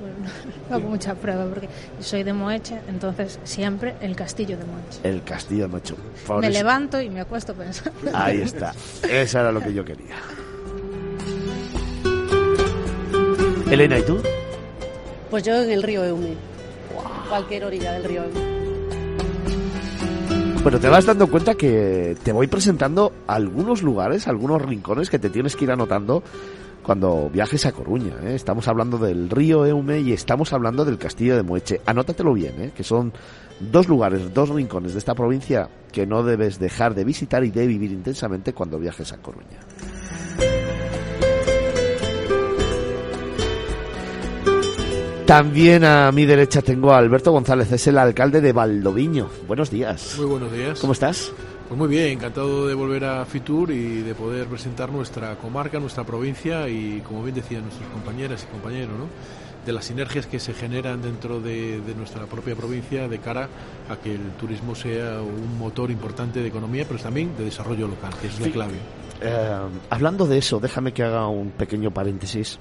Bueno, 0.00 0.30
hago 0.70 0.88
mucha 0.90 1.14
prueba 1.14 1.46
porque 1.46 1.68
soy 2.00 2.22
de 2.22 2.32
Moeche, 2.32 2.78
entonces 2.88 3.38
siempre 3.44 3.94
el 4.00 4.14
castillo 4.14 4.58
de 4.58 4.64
Moeche. 4.64 5.00
El 5.02 5.22
castillo 5.22 5.62
de 5.62 5.68
Moeche. 5.68 5.94
Me 6.40 6.50
levanto 6.50 7.00
y 7.00 7.08
me 7.08 7.20
acuesto 7.20 7.54
pensando. 7.54 8.10
Ahí 8.12 8.42
está. 8.42 8.74
Eso 9.08 9.40
era 9.40 9.52
lo 9.52 9.60
que 9.60 9.72
yo 9.72 9.84
quería. 9.84 10.16
Elena, 13.70 13.98
¿y 13.98 14.02
tú? 14.02 14.18
Pues 15.30 15.42
yo 15.42 15.54
en 15.56 15.70
el 15.70 15.82
río 15.82 16.04
Eume. 16.04 16.34
Cualquier 17.28 17.64
orilla 17.64 17.92
del 17.92 18.04
río 18.04 18.24
Eume. 18.24 18.56
Pero 20.62 20.80
te 20.80 20.88
vas 20.88 21.06
dando 21.06 21.28
cuenta 21.28 21.54
que 21.54 22.16
te 22.24 22.32
voy 22.32 22.48
presentando 22.48 23.12
algunos 23.28 23.82
lugares, 23.82 24.26
algunos 24.26 24.60
rincones 24.60 25.10
que 25.10 25.18
te 25.18 25.30
tienes 25.30 25.54
que 25.54 25.64
ir 25.64 25.70
anotando 25.70 26.24
cuando 26.86 27.28
viajes 27.28 27.66
a 27.66 27.72
Coruña. 27.72 28.14
¿eh? 28.22 28.36
Estamos 28.36 28.68
hablando 28.68 28.96
del 28.96 29.28
río 29.28 29.66
Eume 29.66 29.98
y 29.98 30.12
estamos 30.12 30.52
hablando 30.52 30.84
del 30.84 30.98
castillo 30.98 31.34
de 31.34 31.42
Mueche. 31.42 31.80
Anótatelo 31.84 32.32
bien, 32.32 32.62
¿eh? 32.62 32.72
que 32.76 32.84
son 32.84 33.12
dos 33.58 33.88
lugares, 33.88 34.32
dos 34.32 34.50
rincones 34.50 34.92
de 34.92 35.00
esta 35.00 35.16
provincia 35.16 35.68
que 35.90 36.06
no 36.06 36.22
debes 36.22 36.60
dejar 36.60 36.94
de 36.94 37.02
visitar 37.02 37.42
y 37.42 37.50
de 37.50 37.66
vivir 37.66 37.90
intensamente 37.90 38.52
cuando 38.52 38.78
viajes 38.78 39.12
a 39.12 39.16
Coruña. 39.16 39.58
También 45.26 45.82
a 45.82 46.12
mi 46.12 46.24
derecha 46.24 46.62
tengo 46.62 46.92
a 46.92 46.98
Alberto 46.98 47.32
González, 47.32 47.72
es 47.72 47.84
el 47.88 47.98
alcalde 47.98 48.40
de 48.40 48.52
Valdoviño. 48.52 49.28
Buenos 49.48 49.72
días. 49.72 50.14
Muy 50.18 50.26
buenos 50.26 50.52
días. 50.52 50.78
¿Cómo 50.78 50.92
estás? 50.92 51.32
Pues 51.68 51.78
muy 51.78 51.88
bien, 51.88 52.12
encantado 52.12 52.68
de 52.68 52.74
volver 52.74 53.04
a 53.04 53.24
Fitur 53.24 53.72
y 53.72 54.02
de 54.02 54.14
poder 54.14 54.46
presentar 54.46 54.92
nuestra 54.92 55.34
comarca, 55.36 55.80
nuestra 55.80 56.04
provincia 56.04 56.68
y, 56.68 57.00
como 57.00 57.24
bien 57.24 57.34
decían 57.34 57.62
nuestras 57.62 57.90
compañeras 57.90 58.46
y 58.48 58.52
compañeros, 58.52 58.96
¿no? 58.96 59.06
de 59.66 59.72
las 59.72 59.84
sinergias 59.84 60.26
que 60.26 60.38
se 60.38 60.54
generan 60.54 61.02
dentro 61.02 61.40
de, 61.40 61.82
nuestra 61.96 62.26
propia 62.26 62.54
provincia 62.54 63.08
de 63.08 63.18
cara 63.18 63.48
a 63.90 63.96
que 63.96 64.14
el 64.14 64.30
turismo 64.38 64.76
sea 64.76 65.20
un 65.20 65.58
motor 65.58 65.90
importante 65.90 66.40
de 66.40 66.46
economía, 66.46 66.84
pero 66.86 67.00
también 67.00 67.36
de 67.36 67.46
desarrollo 67.46 67.88
local, 67.88 68.12
que 68.20 68.28
es 68.28 68.38
la 68.40 68.48
clave. 68.48 68.74
Eh, 69.20 69.58
hablando 69.90 70.26
de 70.26 70.38
eso, 70.38 70.60
déjame 70.60 70.92
que 70.92 71.02
haga 71.02 71.26
un 71.26 71.50
pequeño 71.50 71.90
paréntesis, 71.90 72.60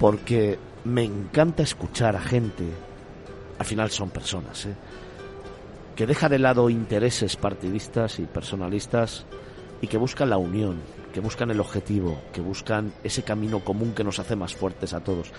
porque 0.00 0.58
me 0.84 1.04
encanta 1.04 1.62
escuchar 1.62 2.16
a 2.16 2.20
gente, 2.20 2.64
al 3.58 3.66
final 3.66 3.90
son 3.90 4.08
personas, 4.08 4.64
¿eh? 4.64 4.74
Que 5.98 6.06
deja 6.06 6.28
de 6.28 6.38
lado 6.38 6.70
intereses 6.70 7.34
partidistas 7.34 8.20
y 8.20 8.26
personalistas 8.26 9.26
y 9.82 9.88
que 9.88 9.98
buscan 9.98 10.30
la 10.30 10.36
unión, 10.38 10.76
que 11.12 11.18
buscan 11.18 11.50
el 11.50 11.58
objetivo, 11.58 12.20
que 12.32 12.40
buscan 12.40 12.92
ese 13.02 13.24
camino 13.24 13.64
común 13.64 13.94
que 13.96 14.04
nos 14.04 14.20
hace 14.20 14.36
más 14.36 14.54
fuertes 14.54 14.94
a 14.94 15.00
todos, 15.00 15.32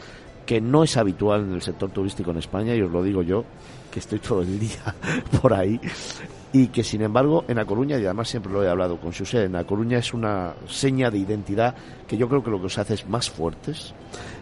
que 0.45 0.59
no 0.59 0.83
es 0.83 0.97
habitual 0.97 1.43
en 1.43 1.53
el 1.53 1.61
sector 1.61 1.91
turístico 1.91 2.31
en 2.31 2.39
España, 2.39 2.75
y 2.75 2.81
os 2.81 2.91
lo 2.91 3.01
digo 3.01 3.21
yo, 3.21 3.45
que 3.89 3.99
estoy 3.99 4.19
todo 4.19 4.41
el 4.41 4.59
día 4.59 4.93
por 5.41 5.53
ahí, 5.53 5.79
y 6.51 6.67
que 6.67 6.83
sin 6.83 7.03
embargo 7.03 7.45
en 7.47 7.57
A 7.57 7.63
Coruña, 7.63 7.97
y 7.97 8.03
además 8.03 8.27
siempre 8.27 8.51
lo 8.51 8.61
he 8.61 8.69
hablado 8.69 8.99
con 8.99 9.13
José, 9.13 9.45
en 9.45 9.55
A 9.55 9.63
Coruña 9.63 9.99
es 9.99 10.13
una 10.13 10.55
seña 10.67 11.09
de 11.09 11.19
identidad 11.19 11.73
que 12.05 12.17
yo 12.17 12.27
creo 12.27 12.43
que 12.43 12.51
lo 12.51 12.59
que 12.59 12.65
os 12.65 12.77
hace 12.77 12.95
es 12.95 13.07
más 13.07 13.29
fuertes 13.29 13.93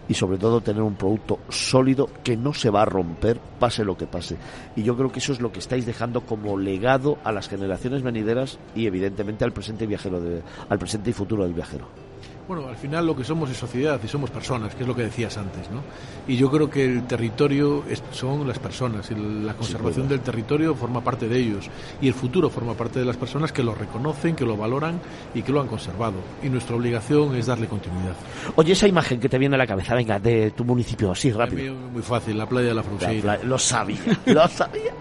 y 0.08 0.14
sobre 0.14 0.38
todo 0.38 0.62
tener 0.62 0.82
un 0.82 0.96
producto 0.96 1.40
sólido 1.50 2.10
que 2.24 2.38
no 2.38 2.54
se 2.54 2.70
va 2.70 2.84
a 2.84 2.86
romper 2.86 3.40
pase 3.60 3.84
lo 3.84 3.98
que 3.98 4.08
pase. 4.08 4.38
Y 4.76 4.84
yo 4.84 4.96
creo 4.96 5.12
que 5.12 5.20
eso 5.20 5.34
es 5.34 5.42
lo 5.42 5.52
que 5.52 5.60
estáis 5.60 5.86
dejando 5.86 6.22
como 6.22 6.58
legado 6.58 7.18
a 7.24 7.32
las 7.32 7.50
generaciones 7.50 8.04
venideras 8.04 8.60
y 8.76 8.86
evidentemente 8.88 9.44
al 9.44 9.54
presente 9.54 9.86
viajero 9.86 10.22
de, 10.22 10.42
al 10.70 10.80
presente 10.80 11.10
y 11.10 11.14
futuro 11.14 11.44
del 11.44 11.54
viajero. 11.54 12.07
Bueno, 12.48 12.70
al 12.70 12.78
final 12.78 13.06
lo 13.06 13.14
que 13.14 13.26
somos 13.26 13.50
es 13.50 13.58
sociedad 13.58 14.00
y 14.02 14.08
somos 14.08 14.30
personas, 14.30 14.74
que 14.74 14.84
es 14.84 14.88
lo 14.88 14.96
que 14.96 15.02
decías 15.02 15.38
antes, 15.38 15.70
¿no? 15.70 15.82
Y 16.28 16.38
yo 16.38 16.50
creo 16.50 16.70
que 16.70 16.86
el 16.86 17.06
territorio 17.06 17.84
son 18.12 18.48
las 18.48 18.58
personas 18.58 19.12
y 19.12 19.16
la 19.16 19.54
conservación 19.54 20.08
del 20.08 20.22
territorio 20.22 20.74
forma 20.74 21.04
parte 21.04 21.28
de 21.28 21.38
ellos 21.38 21.70
y 22.00 22.08
el 22.08 22.14
futuro 22.14 22.50
forma 22.50 22.74
parte 22.74 23.00
de 23.00 23.06
las 23.06 23.18
personas 23.18 23.52
que 23.52 23.64
lo 23.64 23.76
reconocen, 23.76 24.34
que 24.34 24.46
lo 24.46 24.56
valoran 24.56 25.02
y 25.34 25.42
que 25.42 25.52
lo 25.52 25.60
han 25.60 25.68
conservado. 25.68 26.16
Y 26.42 26.48
nuestra 26.48 26.78
obligación 26.78 27.36
es 27.36 27.48
darle 27.48 27.68
continuidad. 27.68 28.16
Oye, 28.56 28.72
esa 28.72 28.88
imagen 28.88 29.20
que 29.20 29.28
te 29.28 29.38
viene 29.38 29.56
a 29.56 29.58
la 29.58 29.68
cabeza, 29.68 29.94
venga, 29.94 30.18
de 30.18 30.52
tu 30.52 30.64
municipio, 30.64 31.12
así 31.12 31.32
rápido. 31.32 31.76
Muy 31.76 32.02
fácil, 32.02 32.38
la 32.38 32.48
playa 32.48 32.70
de 32.70 32.76
la 32.76 32.84
Frontera. 32.84 33.40
Lo 33.44 33.58
sabía, 33.58 34.00
lo 34.26 34.48
sabía. 34.48 34.94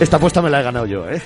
Esta 0.00 0.16
apuesta 0.16 0.40
me 0.40 0.48
la 0.48 0.60
he 0.60 0.62
ganado 0.62 0.86
yo, 0.86 1.06
¿eh? 1.08 1.20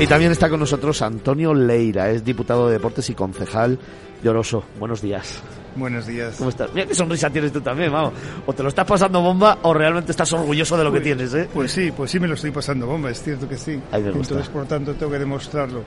Y 0.00 0.06
también 0.06 0.32
está 0.32 0.48
con 0.48 0.60
nosotros 0.60 1.00
Antonio 1.02 1.54
Leira, 1.54 2.10
es 2.10 2.24
diputado 2.24 2.66
de 2.66 2.74
Deportes 2.74 3.08
y 3.10 3.14
concejal 3.14 3.78
Lloroso. 4.22 4.64
Buenos 4.78 5.00
días. 5.00 5.40
Buenos 5.76 6.06
días. 6.06 6.36
¿Cómo 6.36 6.50
estás? 6.50 6.72
Mira 6.74 6.86
qué 6.86 6.94
sonrisa 6.94 7.30
tienes 7.30 7.52
tú 7.52 7.60
también, 7.60 7.92
vamos. 7.92 8.12
O 8.46 8.52
te 8.52 8.62
lo 8.62 8.68
estás 8.68 8.84
pasando 8.84 9.20
bomba 9.20 9.58
o 9.62 9.72
realmente 9.72 10.10
estás 10.10 10.32
orgulloso 10.32 10.76
de 10.76 10.84
lo 10.84 10.90
que 10.90 11.00
pues, 11.00 11.04
tienes, 11.04 11.34
¿eh? 11.34 11.48
Pues 11.52 11.72
sí, 11.72 11.92
pues 11.92 12.10
sí 12.10 12.18
me 12.18 12.26
lo 12.26 12.34
estoy 12.34 12.50
pasando 12.50 12.86
bomba, 12.86 13.10
es 13.10 13.22
cierto 13.22 13.48
que 13.48 13.56
sí. 13.56 13.80
Entonces, 13.92 14.48
por 14.48 14.66
tanto, 14.66 14.94
tengo 14.94 15.12
que 15.12 15.18
demostrarlo. 15.18 15.82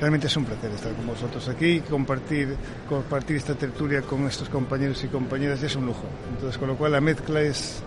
Realmente 0.00 0.26
es 0.26 0.36
un 0.36 0.44
placer 0.44 0.70
estar 0.70 0.92
con 0.92 1.06
vosotros 1.06 1.48
aquí 1.48 1.80
compartir, 1.80 2.54
compartir 2.88 3.36
esta 3.36 3.54
tertulia 3.54 4.02
con 4.02 4.26
estos 4.26 4.48
compañeros 4.48 5.02
y 5.02 5.08
compañeras 5.08 5.62
es 5.62 5.74
un 5.76 5.86
lujo. 5.86 6.04
Entonces, 6.34 6.58
con 6.58 6.68
lo 6.68 6.76
cual 6.76 6.92
la 6.92 7.00
mezcla 7.00 7.40
es 7.40 7.82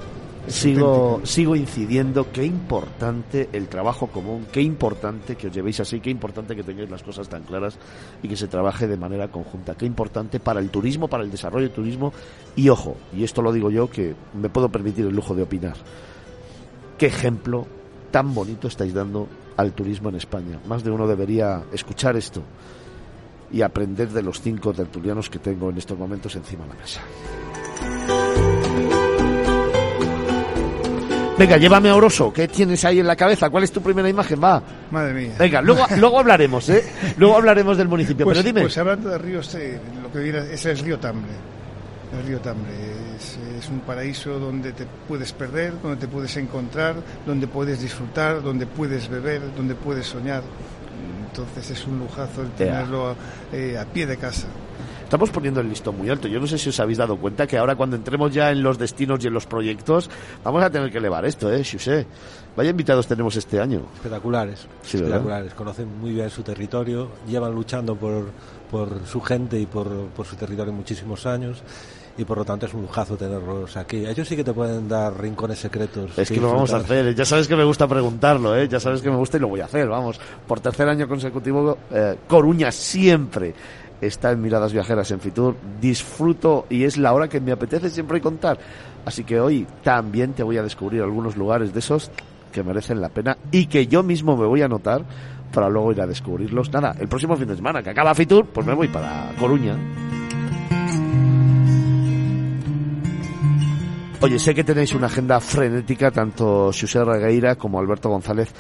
sigo, 0.48 1.22
sigo 1.24 1.56
incidiendo 1.56 2.32
qué 2.32 2.46
importante 2.46 3.50
el 3.54 3.68
trabajo 3.68 4.08
común, 4.08 4.48
qué 4.52 4.62
importante 4.62 5.36
que 5.36 5.48
os 5.48 5.54
llevéis 5.54 5.80
así, 5.80 6.00
qué 6.00 6.10
importante 6.10 6.56
que 6.56 6.64
tengáis 6.64 6.90
las 6.90 7.04
cosas 7.04 7.30
tan 7.30 7.44
claras 7.44 7.78
y 8.24 8.28
que 8.28 8.36
se 8.36 8.48
trabaje 8.48 8.88
de 8.88 8.98
manera 8.98 9.30
conjunta, 9.30 9.76
qué 9.76 9.86
importante 9.86 10.40
para 10.40 10.60
el 10.60 10.70
turismo, 10.70 11.08
para 11.08 11.24
el 11.24 11.32
desarrollo 11.32 11.68
del 11.68 11.76
turismo 11.76 12.14
y 12.56 12.70
ojo, 12.70 12.96
y 13.16 13.24
esto 13.24 13.42
lo 13.42 13.52
digo 13.52 13.70
yo 13.70 13.90
que 13.90 14.16
me 14.34 14.50
puedo 14.50 14.70
permitir 14.70 15.06
el 15.06 15.16
lujo 15.16 15.36
de 15.36 15.44
opinar, 15.44 15.78
qué 16.98 17.08
ejemplo 17.08 17.68
tan 18.12 18.34
bonito 18.34 18.68
estáis 18.68 18.94
dando 18.94 19.28
al 19.58 19.74
turismo 19.74 20.10
en 20.10 20.16
España. 20.16 20.60
Más 20.68 20.84
de 20.84 20.92
uno 20.92 21.08
debería 21.08 21.64
escuchar 21.72 22.16
esto 22.16 22.42
y 23.52 23.62
aprender 23.62 24.10
de 24.10 24.22
los 24.22 24.42
cinco 24.42 24.74
tertulianos 24.74 25.30
que 25.30 25.40
tengo 25.40 25.70
en 25.70 25.78
estos 25.78 25.98
momentos 25.98 26.36
encima 26.36 26.64
de 26.64 26.70
la 26.70 26.76
mesa. 26.76 27.02
Venga, 31.42 31.58
llévame 31.58 31.90
a 31.90 31.96
Oroso. 31.96 32.32
¿Qué 32.32 32.48
tienes 32.48 32.86
ahí 32.86 33.00
en 33.00 33.08
la 33.08 33.16
cabeza? 33.16 33.50
¿Cuál 33.50 33.64
es 33.64 33.72
tu 33.72 33.82
primera 33.82 34.08
imagen? 34.08 34.40
Va. 34.44 34.62
Madre 34.92 35.14
mía. 35.14 35.34
Venga, 35.40 35.60
luego, 35.60 35.86
luego 35.98 36.20
hablaremos, 36.20 36.70
¿eh? 36.70 36.84
Luego 37.18 37.36
hablaremos 37.36 37.78
del 37.78 37.88
municipio. 37.88 38.26
Pues, 38.26 38.38
pero 38.38 38.48
dime. 38.48 38.62
Pues 38.62 38.78
hablando 38.78 39.10
de 39.10 39.18
ríos, 39.18 39.58
lo 40.04 40.12
que 40.12 40.20
viene 40.20 40.54
es 40.54 40.64
el 40.68 40.78
río 40.78 41.00
Tambre. 41.00 41.32
El 42.16 42.28
río 42.28 42.40
Tambre 42.42 42.72
es, 43.18 43.40
es, 43.58 43.70
un 43.70 43.80
paraíso 43.80 44.38
donde 44.38 44.74
te 44.74 44.86
puedes 45.08 45.34
perder, 45.34 45.74
donde 45.82 45.98
te 45.98 46.08
puedes 46.08 46.38
encontrar, 46.38 46.96
donde 47.26 47.48
puedes 47.48 47.82
disfrutar, 47.82 48.44
donde 48.44 48.68
puedes 48.68 49.10
beber, 49.10 49.42
donde 49.56 49.74
puedes 49.74 50.06
soñar. 50.06 50.44
Entonces 51.28 51.72
es 51.72 51.88
un 51.88 51.98
lujazo 51.98 52.44
el 52.44 52.52
tenerlo 52.52 53.16
eh, 53.52 53.80
a 53.80 53.86
pie 53.86 54.06
de 54.06 54.18
casa. 54.18 54.48
Estamos 55.12 55.30
poniendo 55.30 55.60
el 55.60 55.68
listón 55.68 55.98
muy 55.98 56.10
alto. 56.10 56.30
Yo 56.30 56.40
no 56.40 56.48
sé 56.48 56.58
si 56.58 56.70
os 56.70 56.80
habéis 56.80 56.98
dado 56.98 57.18
cuenta 57.18 57.46
que 57.46 57.58
ahora 57.58 57.76
cuando 57.76 57.98
entremos 57.98 58.34
ya 58.34 58.50
en 58.50 58.64
los 58.64 58.78
destinos 58.78 59.22
y 59.22 59.28
en 59.28 59.34
los 59.34 59.46
proyectos, 59.46 60.10
vamos 60.42 60.64
a 60.64 60.70
tener 60.70 60.90
que 60.90 61.00
elevar 61.00 61.26
esto, 61.26 61.52
¿eh, 61.52 61.66
sé 61.66 62.08
Vaya 62.56 62.70
invitados 62.70 63.08
tenemos 63.08 63.36
este 63.36 63.60
año. 63.60 63.82
Espectaculares, 63.96 64.68
espectaculares. 64.82 65.54
Conocen 65.54 66.00
muy 66.00 66.14
bien 66.14 66.30
su 66.30 66.44
territorio, 66.44 67.10
llevan 67.28 67.54
luchando 67.54 67.94
por, 67.94 68.32
por 68.70 69.06
su 69.06 69.20
gente 69.20 69.60
y 69.60 69.66
por, 69.66 69.90
por 70.16 70.26
su 70.26 70.38
territorio 70.38 70.72
muchísimos 70.72 71.26
años 71.26 71.62
y 72.18 72.24
por 72.26 72.38
lo 72.38 72.46
tanto 72.46 72.66
es 72.66 72.74
un 72.74 72.84
lujazo 72.84 73.18
tenerlos 73.18 73.76
aquí. 73.78 74.06
Ellos 74.06 74.28
sí 74.28 74.36
que 74.36 74.44
te 74.44 74.54
pueden 74.54 74.88
dar 74.88 75.20
rincones 75.20 75.60
secretos. 75.60 76.18
Es 76.18 76.30
que, 76.30 76.40
lo 76.40 76.54
vamos 76.54 76.74
a 76.74 76.78
hacer. 76.78 77.14
Ya 77.16 77.26
sabes 77.26 77.48
que 77.48 77.56
me 77.56 77.64
gusta 77.64 77.88
preguntarlo, 77.88 78.56
¿eh? 78.56 78.68
ya 78.68 78.80
sabes 78.80 79.02
que 79.02 79.10
me 79.10 79.18
gusta 79.18 79.38
y 79.38 79.42
lo 79.42 79.50
voy 79.50 79.60
a 79.60 79.66
hacer. 79.66 79.88
Vamos, 79.88 80.20
por 80.48 80.60
tercer 80.60 80.88
año 80.88 81.08
consecutivo, 81.08 81.78
eh, 81.92 82.18
Coruña 82.28 82.72
siempre 82.72 83.54
está 84.02 84.32
en 84.32 84.42
Miradas 84.42 84.74
Viajeras 84.74 85.12
en 85.12 85.20
Fitur. 85.20 85.56
Disfruto 85.80 86.66
y 86.70 86.84
es 86.84 86.98
la 86.98 87.14
hora 87.14 87.28
que 87.28 87.40
me 87.40 87.52
apetece 87.52 87.90
siempre 87.90 88.20
contar. 88.20 88.58
Así 89.06 89.24
que 89.24 89.40
hoy 89.40 89.68
también 89.84 90.34
te 90.34 90.44
voy 90.44 90.58
a 90.58 90.64
descubrir 90.64 91.02
algunos 91.02 91.38
lugares 91.38 91.74
de 91.74 91.80
esos 91.80 92.12
que 92.52 92.64
merecen 92.64 93.00
la 93.00 93.10
pena 93.10 93.38
y 93.52 93.68
que 93.68 93.88
yo 93.88 94.04
mismo 94.04 94.36
me 94.36 94.46
voy 94.46 94.62
a 94.62 94.66
anotar 94.66 95.04
para 95.54 95.70
luego 95.70 95.92
ir 95.92 96.02
a 96.02 96.08
descubrirlos. 96.08 96.72
Nada, 96.72 96.96
el 97.00 97.08
próximo 97.08 97.36
fin 97.36 97.48
de 97.48 97.56
semana 97.56 97.82
que 97.82 97.90
acaba 97.90 98.14
Fitur, 98.14 98.48
pues 98.48 98.66
me 98.66 98.74
voy 98.74 98.88
para 98.88 99.32
Coruña. 99.40 99.78
Oye, 104.24 104.38
sé 104.38 104.54
que 104.54 104.64
tenéis 104.64 104.94
una 104.94 105.08
agenda 105.08 105.40
frenética, 105.40 106.12
tanto 106.12 106.66
José 106.68 107.04
Regueira 107.04 107.56
como 107.56 107.80
Alberto 107.80 108.08
González 108.08 108.54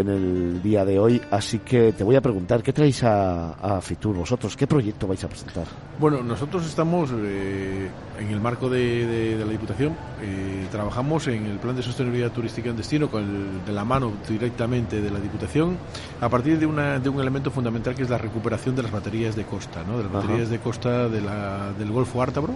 en 0.00 0.08
el 0.08 0.62
día 0.62 0.84
de 0.84 0.98
hoy. 0.98 1.20
Así 1.30 1.58
que 1.58 1.92
te 1.92 2.04
voy 2.04 2.16
a 2.16 2.20
preguntar, 2.20 2.62
¿qué 2.62 2.72
traéis 2.72 3.02
a, 3.04 3.80
Fitur 3.82 4.16
vosotros? 4.16 4.56
¿Qué 4.56 4.66
proyecto 4.66 5.06
vais 5.06 5.22
a 5.24 5.28
presentar? 5.28 5.64
Bueno, 5.98 6.22
nosotros 6.22 6.66
estamos 6.66 7.10
eh, 7.14 7.88
en 8.18 8.28
el 8.28 8.40
marco 8.40 8.68
de, 8.68 9.36
la 9.38 9.50
Diputación, 9.50 9.96
eh, 10.22 10.66
trabajamos 10.70 11.26
en 11.28 11.46
el 11.46 11.58
Plan 11.58 11.74
de 11.76 11.82
Sostenibilidad 11.82 12.30
Turística 12.30 12.70
en 12.70 12.76
Destino, 12.76 13.10
con 13.10 13.64
de 13.64 13.72
la 13.72 13.84
mano 13.84 14.12
directamente 14.28 15.00
de 15.00 15.10
la 15.10 15.18
Diputación, 15.18 15.76
a 16.20 16.28
partir 16.28 16.58
de, 16.58 16.66
una, 16.66 16.98
de 16.98 17.08
un 17.08 17.20
elemento 17.20 17.50
fundamental 17.50 17.94
que 17.94 18.02
es 18.02 18.10
la 18.10 18.18
recuperación 18.18 18.76
de 18.76 18.82
las 18.82 18.92
baterías 18.92 19.36
de 19.36 19.44
costa, 19.44 19.82
¿no? 19.84 19.98
de 19.98 20.04
las 20.04 20.12
baterías 20.12 20.50
de 20.50 20.58
costa 20.58 21.08
de 21.08 21.20
la, 21.20 21.72
del 21.78 21.90
Golfo 21.90 22.22
Ártabro 22.22 22.54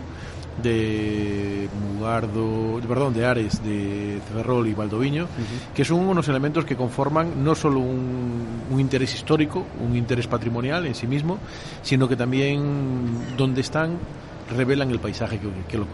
de 0.60 1.68
Mugardo, 1.80 2.80
perdón, 2.86 3.14
de 3.14 3.24
Ares, 3.24 3.62
de 3.62 4.20
Ferrol 4.32 4.66
y 4.66 4.74
Valdoviño, 4.74 5.26
que 5.74 5.84
son 5.84 6.00
unos 6.00 6.28
elementos 6.28 6.64
que 6.64 6.76
conforman 6.76 7.42
no 7.42 7.54
solo 7.54 7.80
un, 7.80 8.46
un, 8.70 8.80
interés 8.80 9.14
histórico, 9.14 9.64
un 9.80 9.96
interés 9.96 10.26
patrimonial 10.26 10.86
en 10.86 10.94
sí 10.94 11.06
mismo, 11.06 11.38
sino 11.82 12.08
que 12.08 12.16
también 12.16 13.36
donde 13.36 13.60
están 13.60 13.98
revelan 14.50 14.90
el 14.90 14.98
paisaje 14.98 15.38
que, 15.38 15.78
lo, 15.78 15.86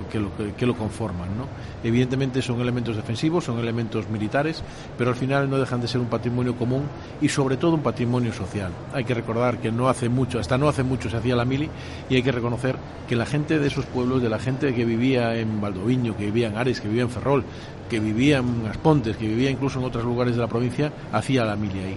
que, 0.56 0.66
lo, 0.66 0.74
conforman. 0.76 1.28
¿no? 1.36 1.46
Evidentemente 1.82 2.42
son 2.42 2.60
elementos 2.60 2.96
defensivos, 2.96 3.44
son 3.44 3.58
elementos 3.58 4.08
militares, 4.08 4.62
pero 4.96 5.10
al 5.10 5.16
final 5.16 5.48
no 5.48 5.58
dejan 5.58 5.80
de 5.80 5.88
ser 5.88 6.00
un 6.00 6.08
patrimonio 6.08 6.56
común 6.56 6.84
y 7.20 7.28
sobre 7.28 7.56
todo 7.56 7.74
un 7.74 7.82
patrimonio 7.82 8.32
social. 8.32 8.72
Hay 8.92 9.04
que 9.04 9.14
recordar 9.14 9.58
que 9.58 9.70
no 9.70 9.88
hace 9.88 10.08
mucho, 10.08 10.38
hasta 10.38 10.58
no 10.58 10.68
hace 10.68 10.82
mucho 10.82 11.10
se 11.10 11.16
hacía 11.16 11.36
la 11.36 11.44
mili 11.44 11.68
y 12.08 12.16
hay 12.16 12.22
que 12.22 12.32
reconocer 12.32 12.76
que 13.08 13.16
la 13.16 13.26
gente 13.26 13.58
de 13.58 13.66
esos 13.66 13.86
pueblos, 13.86 14.22
de 14.22 14.28
la 14.28 14.38
gente 14.38 14.74
que 14.74 14.84
vivía 14.84 15.36
en 15.36 15.60
Valdoviño, 15.60 16.16
que 16.16 16.26
vivía 16.26 16.48
en 16.48 16.56
Ares, 16.56 16.80
que 16.80 16.88
vivía 16.88 17.02
en 17.02 17.10
Ferrol, 17.10 17.44
que 17.88 18.00
vivía 18.00 18.38
en 18.38 18.66
Aspontes, 18.66 19.16
que 19.16 19.26
vivía 19.26 19.50
incluso 19.50 19.78
en 19.78 19.86
otros 19.86 20.04
lugares 20.04 20.34
de 20.34 20.42
la 20.42 20.46
provincia, 20.46 20.92
hacía 21.12 21.44
la 21.44 21.56
mili 21.56 21.80
ahí. 21.80 21.96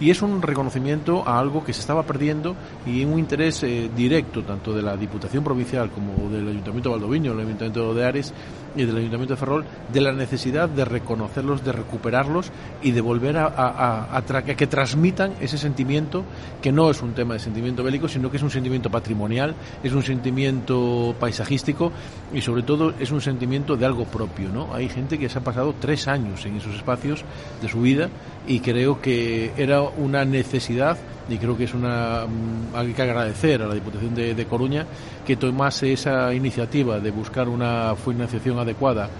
Y 0.00 0.10
es 0.10 0.22
un 0.22 0.42
reconocimiento 0.42 1.26
a 1.26 1.38
algo 1.38 1.64
que 1.64 1.72
se 1.72 1.80
estaba 1.80 2.02
perdiendo 2.02 2.54
y 2.86 3.04
un 3.04 3.18
interés 3.18 3.62
eh, 3.62 3.90
directo 3.94 4.42
tanto 4.42 4.74
de 4.74 4.82
la 4.82 4.96
Diputación 4.96 5.44
Provincial 5.44 5.90
como 5.98 6.30
del 6.30 6.48
Ayuntamiento 6.48 6.90
de 6.90 6.94
Valdoviño, 6.94 7.32
el 7.32 7.40
Ayuntamiento 7.40 7.94
de 7.94 8.04
Ares 8.04 8.32
y 8.76 8.84
del 8.84 8.96
Ayuntamiento 8.96 9.34
de 9.34 9.40
Ferrol, 9.40 9.64
de 9.92 10.00
la 10.00 10.12
necesidad 10.12 10.68
de 10.68 10.84
reconocerlos, 10.84 11.64
de 11.64 11.72
recuperarlos 11.72 12.50
y 12.82 12.92
de 12.92 13.00
volver 13.00 13.36
a, 13.36 14.16
a, 14.16 14.22
que 14.22 14.66
transmitan 14.66 15.32
ese 15.40 15.58
sentimiento 15.58 16.24
que 16.62 16.72
no 16.72 16.90
es 16.90 17.02
un 17.02 17.12
tema 17.12 17.34
de 17.34 17.40
sentimiento 17.40 17.82
bélico, 17.82 18.08
sino 18.08 18.30
que 18.30 18.36
es 18.36 18.42
un 18.42 18.50
sentimiento 18.50 18.90
patrimonial, 18.90 19.54
es 19.82 19.92
un 19.92 20.02
sentimiento 20.02 21.14
paisajístico 21.18 21.92
y 22.32 22.40
sobre 22.40 22.62
todo 22.62 22.94
es 22.98 23.10
un 23.10 23.20
sentimiento 23.20 23.76
de 23.76 23.86
algo 23.86 24.04
propio. 24.04 24.48
¿no? 24.50 24.74
Hay 24.74 24.88
gente 24.88 25.18
que 25.18 25.28
se 25.28 25.38
ha 25.38 25.42
pasado 25.42 25.74
tres 25.78 26.08
años 26.08 26.44
en 26.46 26.56
esos 26.56 26.74
espacios 26.74 27.24
de 27.60 27.68
su 27.68 27.80
vida 27.80 28.08
y 28.48 28.60
creo 28.60 29.00
que 29.00 29.52
era 29.56 29.82
una 29.82 30.24
necesidad 30.24 30.96
y 31.28 31.36
creo 31.36 31.56
que 31.56 31.64
es 31.64 31.74
una 31.74 32.24
mm, 32.26 32.74
hay 32.74 32.94
que 32.94 33.02
agradecer 33.02 33.62
a 33.62 33.66
la 33.66 33.74
Diputación 33.74 34.14
de, 34.14 34.46
Coruña 34.46 34.86
que 35.26 35.36
tomase 35.36 35.92
esa 35.92 36.32
iniciativa 36.32 36.98
de 36.98 37.10
buscar 37.10 37.48
una 37.48 37.94
financiación 37.94 38.58
adecuada 38.58 39.10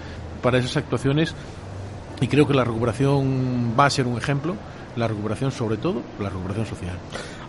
para 0.41 0.57
esas 0.57 0.77
actuaciones 0.77 1.35
y 2.19 2.27
creo 2.27 2.47
que 2.47 2.55
la 2.55 2.63
recuperación 2.63 3.75
va 3.79 3.85
a 3.85 3.89
ser 3.89 4.07
un 4.07 4.17
ejemplo, 4.17 4.55
la 4.95 5.07
recuperación 5.07 5.51
sobre 5.51 5.77
todo, 5.77 6.01
la 6.19 6.29
recuperación 6.29 6.65
social. 6.65 6.97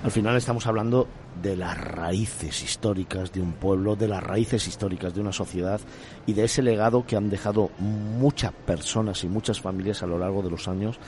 Al 0.05 0.11
final 0.11 0.37
estamos 0.37 0.67
hablando 0.67 1.09
de 1.43 1.57
las 1.57 1.77
raíces 1.79 2.63
históricas 2.63 3.33
de 3.33 3.41
un 3.41 3.53
pueblo, 3.53 3.97
de 3.97 4.09
las 4.09 4.23
raíces 4.23 4.67
históricas 4.69 5.15
de 5.15 5.21
una 5.21 5.33
sociedad 5.33 5.81
y 6.27 6.35
de 6.35 6.45
ese 6.45 6.63
legado 6.63 7.05
que 7.07 7.17
han 7.17 7.31
dejado 7.31 7.71
muchas 7.79 8.53
personas 8.53 9.25
y 9.25 9.29
muchas 9.29 9.61
familias 9.61 10.03
a 10.03 10.07
lo 10.07 10.19
largo 10.19 10.43
de 10.43 10.51
los 10.51 10.69
años 10.69 10.99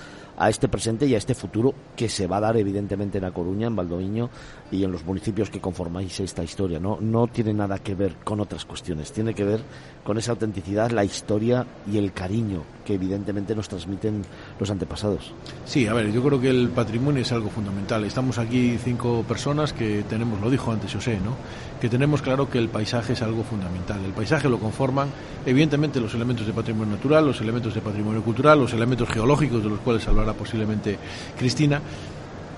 a 0.43 0.49
este 0.49 0.67
presente 0.67 1.07
y 1.07 1.15
a 1.15 1.19
este 1.19 1.37
futuro 1.37 1.73
que 1.95 2.09
se 2.09 2.27
va 2.27 2.39
a 2.39 2.41
dar 2.41 2.57
evidentemente 2.57 3.19
en 3.19 3.25
A 3.25 3.31
Coruña, 3.31 3.69
en 3.69 3.77
Valdoviño 3.77 4.29
y 4.73 4.83
en 4.83 4.91
los 4.91 5.05
municipios 5.05 5.51
que 5.51 5.61
conformáis 5.61 6.19
esta 6.19 6.43
historia. 6.43 6.81
No, 6.81 6.99
no 7.01 7.29
tiene 7.29 7.55
nada 7.55 7.79
que 7.79 7.95
ver 7.95 8.17
con 8.25 8.41
otras 8.41 8.65
cuestiones, 8.65 9.13
tiene 9.13 9.35
que 9.35 9.45
ver 9.45 9.61
con 10.03 10.19
esa 10.19 10.33
autenticidad, 10.33 10.91
la 10.91 11.05
historia 11.05 11.65
y 11.87 11.97
el 11.97 12.13
cariño 12.13 12.65
que 12.85 12.95
evidentemente 12.95 13.55
nos 13.55 13.69
transmiten 13.69 14.23
los 14.59 14.71
antepasados. 14.71 15.33
Sí, 15.65 15.87
a 15.87 15.95
ver, 15.95 16.13
yo 16.13 16.23
creo 16.23 16.41
que 16.41 16.51
el 16.51 16.69
patrimonio 16.69 17.23
es 17.23 17.33
algo 17.33 17.51
fundamental. 17.51 18.05
Estamos 18.05 18.39
aquí 18.39 18.79
cinco 18.83 19.25
personas 19.27 19.73
que 19.73 20.05
tenemos, 20.09 20.41
lo 20.41 20.51
dijo 20.51 20.73
antes 20.73 20.93
José, 20.93 21.19
¿no? 21.25 21.37
que 21.83 21.89
tenemos 21.89 22.23
claro 22.23 22.49
que 22.49 22.59
el 22.59 22.69
paisaje 22.69 23.15
es 23.15 23.23
algo 23.23 23.43
fundamental. 23.43 24.05
El 24.05 24.13
paisaje 24.13 24.49
lo 24.49 24.61
conforman 24.61 25.09
evidentemente 25.45 25.99
los 25.99 26.15
elementos 26.15 26.47
de 26.47 26.53
patrimonio 26.53 26.95
natural, 26.95 27.27
los 27.27 27.41
elementos 27.41 27.75
de 27.75 27.81
patrimonio 27.81 28.23
cultural, 28.23 28.61
los 28.61 28.73
elementos 28.73 29.09
geológicos 29.09 29.65
de 29.65 29.69
los 29.69 29.81
cuales 29.81 30.07
hablará 30.07 30.33
posiblemente 30.33 30.97
Cristina, 31.37 31.81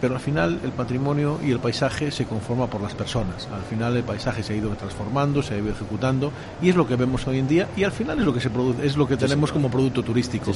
pero 0.04 0.16
al 0.16 0.20
final 0.20 0.60
el 0.62 0.72
patrimonio 0.72 1.40
y 1.42 1.50
el 1.50 1.60
paisaje 1.60 2.10
se 2.10 2.26
conforma 2.26 2.66
por 2.66 2.82
las 2.82 2.92
personas. 2.92 3.48
Al 3.50 3.62
final 3.62 3.96
el 3.96 4.02
paisaje 4.02 4.42
se 4.42 4.52
ha 4.52 4.56
ido 4.56 4.68
transformando, 4.76 5.42
se 5.42 5.54
ha 5.54 5.56
ido 5.56 5.70
ejecutando 5.70 6.30
y 6.60 6.68
es 6.68 6.76
lo 6.76 6.86
que 6.86 6.96
vemos 6.96 7.26
hoy 7.26 7.38
en 7.38 7.48
día 7.48 7.68
y 7.74 7.84
al 7.84 7.90
final 7.90 8.18
es 8.18 8.26
lo 8.26 8.34
que 8.34 8.42
se 8.42 8.50
produce, 8.50 8.84
es 8.84 8.98
lo 8.98 9.08
que 9.08 9.16
tenemos 9.16 9.50
como 9.50 9.70
producto 9.70 10.02
turístico. 10.02 10.52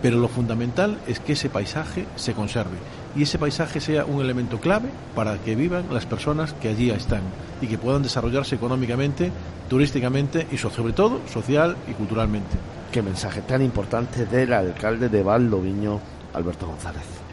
pero 0.00 0.16
lo 0.16 0.28
fundamental 0.28 0.96
es 1.06 1.20
que 1.20 1.34
ese 1.34 1.50
paisaje 1.50 2.06
se 2.16 2.32
conserve 2.32 2.78
y 3.14 3.24
ese 3.24 3.38
paisaje 3.38 3.82
sea 3.82 4.06
un 4.06 4.22
elemento 4.22 4.60
clave 4.60 4.88
para 5.14 5.36
que 5.36 5.54
vivan 5.56 5.84
las 5.92 6.06
personas 6.06 6.54
que 6.54 6.70
allí 6.70 6.88
están 6.88 7.20
y 7.60 7.66
que 7.66 7.76
puedan 7.76 8.02
desarrollarse 8.02 8.54
económicamente, 8.54 9.30
turísticamente 9.68 10.46
y 10.50 10.56
sobre 10.56 10.94
todo 10.94 11.20
social 11.30 11.76
y 11.86 11.92
culturalmente. 11.92 12.56
Qué 12.90 13.02
mensaje 13.02 13.42
tan 13.42 13.60
importante 13.60 14.24
del 14.24 14.54
alcalde 14.54 15.10
de 15.10 15.22
Valdoviño, 15.22 16.00
Alberto 16.32 16.66
González. 16.66 17.25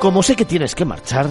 Como 0.00 0.22
sé 0.22 0.34
que 0.34 0.46
tienes 0.46 0.74
que 0.74 0.86
marchar, 0.86 1.28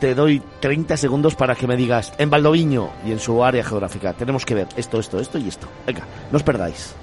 te 0.00 0.14
doy 0.14 0.42
30 0.60 0.96
segundos 0.96 1.34
para 1.34 1.54
que 1.54 1.66
me 1.66 1.76
digas 1.76 2.14
en 2.16 2.30
Valdoviño 2.30 2.88
y 3.04 3.12
en 3.12 3.18
su 3.18 3.44
área 3.44 3.62
geográfica 3.62 4.14
tenemos 4.14 4.46
que 4.46 4.54
ver 4.54 4.68
esto, 4.74 4.98
esto, 4.98 5.20
esto 5.20 5.36
y 5.36 5.48
esto. 5.48 5.68
Venga, 5.86 6.06
no 6.32 6.38
os 6.38 6.42
perdáis. 6.42 6.94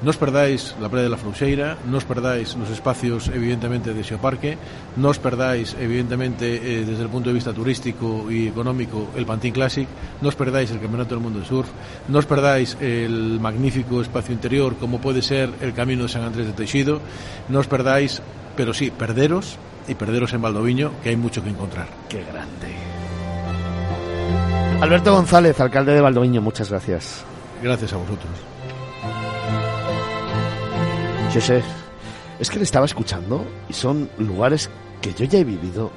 No 0.00 0.10
os 0.10 0.16
perdáis 0.16 0.76
la 0.80 0.88
playa 0.88 1.04
de 1.04 1.10
la 1.10 1.16
Frouxeira, 1.16 1.76
no 1.90 1.96
os 1.96 2.04
perdáis 2.04 2.54
los 2.54 2.70
espacios, 2.70 3.32
evidentemente, 3.34 3.92
de 3.92 4.04
Xeoparque, 4.04 4.56
no 4.94 5.08
os 5.08 5.18
perdáis, 5.18 5.74
evidentemente, 5.74 6.46
eh, 6.54 6.84
desde 6.84 7.02
el 7.02 7.08
punto 7.08 7.30
de 7.30 7.34
vista 7.34 7.52
turístico 7.52 8.30
y 8.30 8.46
económico, 8.46 9.08
el 9.16 9.26
Pantín 9.26 9.54
Classic, 9.54 9.88
no 10.22 10.28
os 10.28 10.36
perdáis 10.36 10.70
el 10.70 10.78
Campeonato 10.78 11.16
del 11.16 11.24
Mundo 11.24 11.40
de 11.40 11.46
Surf, 11.46 11.68
no 12.06 12.20
os 12.20 12.26
perdáis 12.26 12.78
el 12.80 13.40
magnífico 13.40 14.00
espacio 14.02 14.32
interior, 14.32 14.76
como 14.76 15.00
puede 15.00 15.20
ser 15.20 15.50
el 15.60 15.74
Camino 15.74 16.04
de 16.04 16.10
San 16.10 16.22
Andrés 16.22 16.46
de 16.46 16.52
Teixido, 16.52 17.00
no 17.48 17.58
os 17.58 17.66
perdáis, 17.66 18.22
pero 18.54 18.72
sí, 18.72 18.92
perderos 18.92 19.58
y 19.88 19.94
perderos 19.94 20.32
en 20.32 20.42
Valdoviño, 20.42 20.92
que 21.02 21.10
hay 21.10 21.16
mucho 21.16 21.42
que 21.42 21.50
encontrar. 21.50 21.88
¡Qué 22.08 22.22
grande! 22.24 22.74
Alberto 24.80 25.12
González, 25.14 25.60
alcalde 25.60 25.94
de 25.94 26.00
Valdoviño, 26.00 26.40
muchas 26.42 26.70
gracias. 26.70 27.24
Gracias 27.62 27.92
a 27.92 27.96
vosotros. 27.96 28.32
Yo 31.34 31.40
sé, 31.40 31.62
es 32.38 32.50
que 32.50 32.58
le 32.58 32.64
estaba 32.64 32.86
escuchando 32.86 33.44
y 33.68 33.72
son 33.72 34.10
lugares 34.18 34.70
que 35.00 35.12
yo 35.14 35.24
ya 35.24 35.38
he 35.38 35.44
vivido 35.44 35.90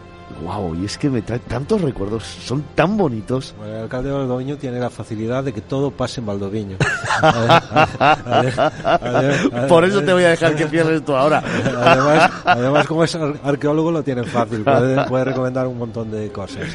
Wow, 0.44 0.76
y 0.76 0.86
es 0.86 0.98
que 0.98 1.10
me 1.10 1.22
trae 1.22 1.40
tantos 1.40 1.82
recuerdos, 1.82 2.24
son 2.24 2.64
tan 2.76 2.98
bonitos. 2.98 3.56
Bueno, 3.58 3.76
el 3.76 3.82
alcalde 3.84 4.10
de 4.10 4.16
Valdoviño 4.16 4.58
tiene 4.58 4.80
la 4.80 4.90
facilidad 4.90 5.44
de 5.44 5.54
que 5.54 5.62
todo 5.62 5.90
pase 5.90 6.20
en 6.20 6.28
Valdoviño. 6.28 6.78
Por 9.68 9.86
eso 9.86 10.04
te 10.04 10.14
voy 10.14 10.26
a 10.26 10.30
dejar 10.30 10.56
que 10.56 10.68
pierdes 10.68 11.04
tú 11.04 11.16
ahora. 11.16 11.44
Además, 11.82 12.32
además 12.46 12.88
como 12.88 13.04
es 13.04 13.16
arqueólogo, 13.16 13.92
lo 13.92 14.04
tiene 14.04 14.24
fácil, 14.26 14.64
puede, 14.64 15.06
puede 15.06 15.24
recomendar 15.24 15.66
un 15.66 15.78
montón 15.78 16.12
de 16.12 16.30
cosas 16.30 16.66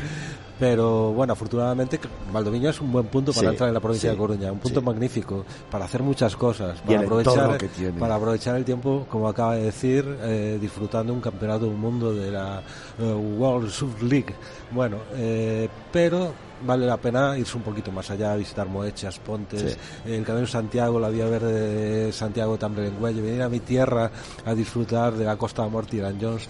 pero 0.62 1.12
bueno, 1.12 1.33
afortunadamente 1.33 1.98
Valdoviño 2.33 2.70
es 2.70 2.81
un 2.81 2.92
buen 2.92 3.07
punto 3.07 3.33
para 3.33 3.51
entrar 3.51 3.66
en 3.66 3.75
la 3.75 3.81
provincia 3.81 4.12
de 4.12 4.16
Coruña, 4.16 4.53
un 4.53 4.61
punto 4.61 4.81
magnífico 4.81 5.44
para 5.68 5.87
hacer 5.87 6.05
muchas 6.05 6.37
cosas, 6.37 6.81
para 6.83 7.01
aprovechar, 7.01 7.59
para 7.98 8.14
aprovechar 8.14 8.55
el 8.55 8.64
tiempo, 8.64 9.05
como 9.11 9.27
acaba 9.27 9.57
de 9.57 9.64
decir, 9.64 10.07
eh, 10.22 10.59
disfrutando 10.61 11.12
un 11.12 11.20
campeonato 11.20 11.66
del 11.66 11.75
mundo 11.75 12.14
de 12.14 12.31
la 12.31 12.62
eh, 12.96 13.12
World 13.12 13.70
Surf 13.70 14.03
League. 14.05 14.37
Bueno, 14.70 14.98
eh, 15.16 15.68
pero 15.90 16.33
vale 16.64 16.87
la 16.87 16.96
pena 16.96 17.37
irse 17.37 17.57
un 17.57 17.64
poquito 17.64 17.90
más 17.90 18.09
allá, 18.12 18.37
visitar 18.37 18.68
Moechas, 18.68 19.18
Pontes, 19.18 19.77
el 20.07 20.25
Camino 20.25 20.46
Santiago, 20.46 21.01
la 21.01 21.09
Vía 21.09 21.27
Verde 21.27 22.07
de 22.07 22.12
Santiago 22.12 22.57
Tambrelengüelle, 22.57 23.20
venir 23.20 23.42
a 23.42 23.48
mi 23.48 23.59
tierra 23.59 24.12
a 24.44 24.55
disfrutar 24.55 25.14
de 25.14 25.25
la 25.25 25.37
Costa 25.37 25.64
de 25.64 25.70
Morty 25.70 25.98
y 25.98 26.03
Jones 26.20 26.48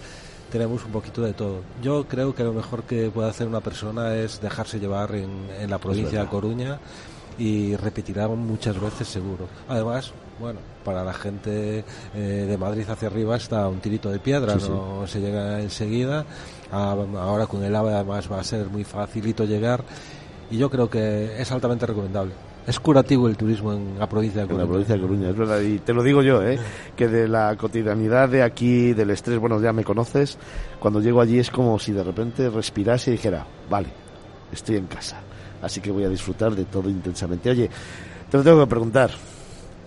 tenemos 0.53 0.85
un 0.85 0.91
poquito 0.91 1.23
de 1.23 1.33
todo. 1.33 1.61
Yo 1.81 2.05
creo 2.07 2.35
que 2.35 2.43
lo 2.43 2.53
mejor 2.53 2.83
que 2.83 3.09
puede 3.09 3.27
hacer 3.27 3.47
una 3.47 3.59
persona 3.59 4.13
es 4.13 4.39
dejarse 4.39 4.79
llevar 4.79 5.15
en, 5.15 5.49
en 5.59 5.67
la 5.67 5.79
provincia 5.79 6.21
de 6.21 6.27
Coruña 6.27 6.77
y 7.39 7.75
repetirá 7.75 8.27
muchas 8.27 8.79
veces 8.79 9.07
seguro. 9.07 9.47
Además, 9.67 10.13
bueno, 10.39 10.59
para 10.85 11.03
la 11.03 11.13
gente 11.13 11.83
eh, 12.13 12.19
de 12.47 12.57
Madrid 12.59 12.87
hacia 12.87 13.07
arriba 13.07 13.35
está 13.35 13.67
un 13.67 13.79
tirito 13.79 14.11
de 14.11 14.19
piedra, 14.19 14.53
no 14.53 15.07
se 15.07 15.21
llega 15.21 15.59
enseguida. 15.59 16.23
Ah, 16.71 16.95
ahora 17.17 17.47
con 17.47 17.63
el 17.63 17.75
AVE 17.75 17.95
además 17.95 18.31
va 18.31 18.39
a 18.39 18.43
ser 18.43 18.67
muy 18.67 18.83
facilito 18.83 19.45
llegar 19.45 19.83
y 20.51 20.59
yo 20.59 20.69
creo 20.69 20.87
que 20.87 21.41
es 21.41 21.51
altamente 21.51 21.87
recomendable. 21.87 22.33
Es 22.65 22.79
curativo 22.79 23.27
el 23.27 23.35
turismo 23.35 23.73
en 23.73 23.99
la 23.99 24.07
provincia 24.07 24.41
de 24.41 24.47
Coruña. 24.47 24.63
En 24.63 24.67
la 24.67 24.71
provincia 24.71 24.95
de 24.95 25.01
Coruña, 25.01 25.29
es 25.29 25.35
verdad. 25.37 25.59
Y 25.61 25.79
te 25.79 25.93
lo 25.93 26.01
digo 26.01 26.21
yo, 26.21 26.41
¿eh? 26.41 26.57
que 26.95 27.07
de 27.09 27.27
la 27.27 27.55
cotidianidad 27.57 28.29
de 28.29 28.41
aquí, 28.41 28.93
del 28.93 29.09
estrés, 29.09 29.37
bueno, 29.37 29.59
ya 29.61 29.73
me 29.73 29.83
conoces, 29.83 30.37
cuando 30.79 31.01
llego 31.01 31.19
allí 31.19 31.39
es 31.39 31.51
como 31.51 31.77
si 31.77 31.91
de 31.91 32.03
repente 32.03 32.49
respirase 32.49 33.11
y 33.11 33.13
dijera, 33.13 33.45
vale, 33.69 33.89
estoy 34.51 34.77
en 34.77 34.85
casa. 34.85 35.19
Así 35.61 35.81
que 35.81 35.91
voy 35.91 36.05
a 36.05 36.09
disfrutar 36.09 36.55
de 36.55 36.65
todo 36.65 36.89
intensamente. 36.89 37.49
Oye, 37.49 37.69
te 38.29 38.37
lo 38.37 38.43
tengo 38.43 38.61
que 38.61 38.67
preguntar, 38.67 39.11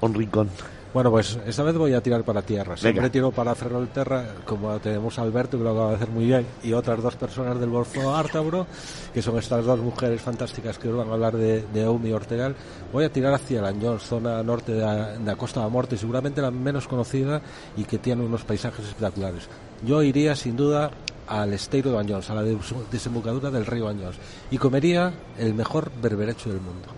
un 0.00 0.14
rincón. 0.14 0.50
Bueno, 0.96 1.10
pues 1.10 1.38
esta 1.44 1.62
vez 1.62 1.76
voy 1.76 1.92
a 1.92 2.00
tirar 2.00 2.24
para 2.24 2.40
tierra. 2.40 2.74
Siempre 2.74 3.10
tiro 3.10 3.30
para 3.30 3.54
Ferrolterra, 3.54 4.28
como 4.46 4.78
tenemos 4.78 5.18
a 5.18 5.22
Alberto, 5.24 5.58
que 5.58 5.64
lo 5.64 5.72
acaba 5.72 5.90
de 5.90 5.96
hacer 5.96 6.08
muy 6.08 6.24
bien, 6.24 6.46
y 6.62 6.72
otras 6.72 7.02
dos 7.02 7.16
personas 7.16 7.60
del 7.60 7.68
Golfo 7.68 8.16
Ártabro, 8.16 8.66
que 9.12 9.20
son 9.20 9.36
estas 9.36 9.66
dos 9.66 9.78
mujeres 9.78 10.22
fantásticas 10.22 10.78
que 10.78 10.88
os 10.88 10.96
van 10.96 11.10
a 11.10 11.12
hablar 11.12 11.36
de, 11.36 11.66
de 11.66 11.80
y 11.82 12.12
Ortegal. 12.12 12.56
Voy 12.94 13.04
a 13.04 13.12
tirar 13.12 13.34
hacia 13.34 13.60
Lanjón, 13.60 14.00
zona 14.00 14.42
norte 14.42 14.72
de 14.72 14.80
la, 14.80 15.36
Costa 15.36 15.60
de 15.60 15.66
la 15.66 15.70
Morte, 15.70 15.98
seguramente 15.98 16.40
la 16.40 16.50
menos 16.50 16.88
conocida 16.88 17.42
y 17.76 17.84
que 17.84 17.98
tiene 17.98 18.24
unos 18.24 18.44
paisajes 18.44 18.86
espectaculares. 18.86 19.50
Yo 19.84 20.02
iría 20.02 20.34
sin 20.34 20.56
duda 20.56 20.92
al 21.26 21.52
esteiro 21.52 21.90
de 21.90 21.96
Bañons, 21.96 22.30
a 22.30 22.34
la 22.36 22.42
desembocadura 22.90 23.50
del 23.50 23.66
río 23.66 23.84
Bañons, 23.84 24.16
y 24.50 24.56
comería 24.56 25.12
el 25.36 25.52
mejor 25.52 25.92
berberecho 26.00 26.48
del 26.48 26.62
mundo. 26.62 26.88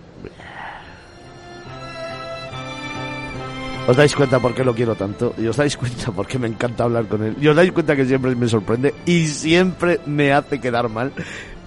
Os 3.87 3.97
dais 3.97 4.15
cuenta 4.15 4.39
por 4.39 4.53
qué 4.53 4.63
lo 4.63 4.75
quiero 4.75 4.95
tanto 4.95 5.33
y 5.37 5.47
os 5.47 5.57
dais 5.57 5.75
cuenta 5.77 6.11
por 6.11 6.27
qué 6.27 6.37
me 6.37 6.47
encanta 6.47 6.83
hablar 6.83 7.07
con 7.07 7.23
él 7.23 7.35
y 7.39 7.47
os 7.47 7.55
dais 7.55 7.71
cuenta 7.71 7.95
que 7.95 8.05
siempre 8.05 8.35
me 8.35 8.47
sorprende 8.47 8.93
y 9.05 9.27
siempre 9.27 9.99
me 10.05 10.31
hace 10.31 10.59
quedar 10.59 10.89
mal. 10.89 11.11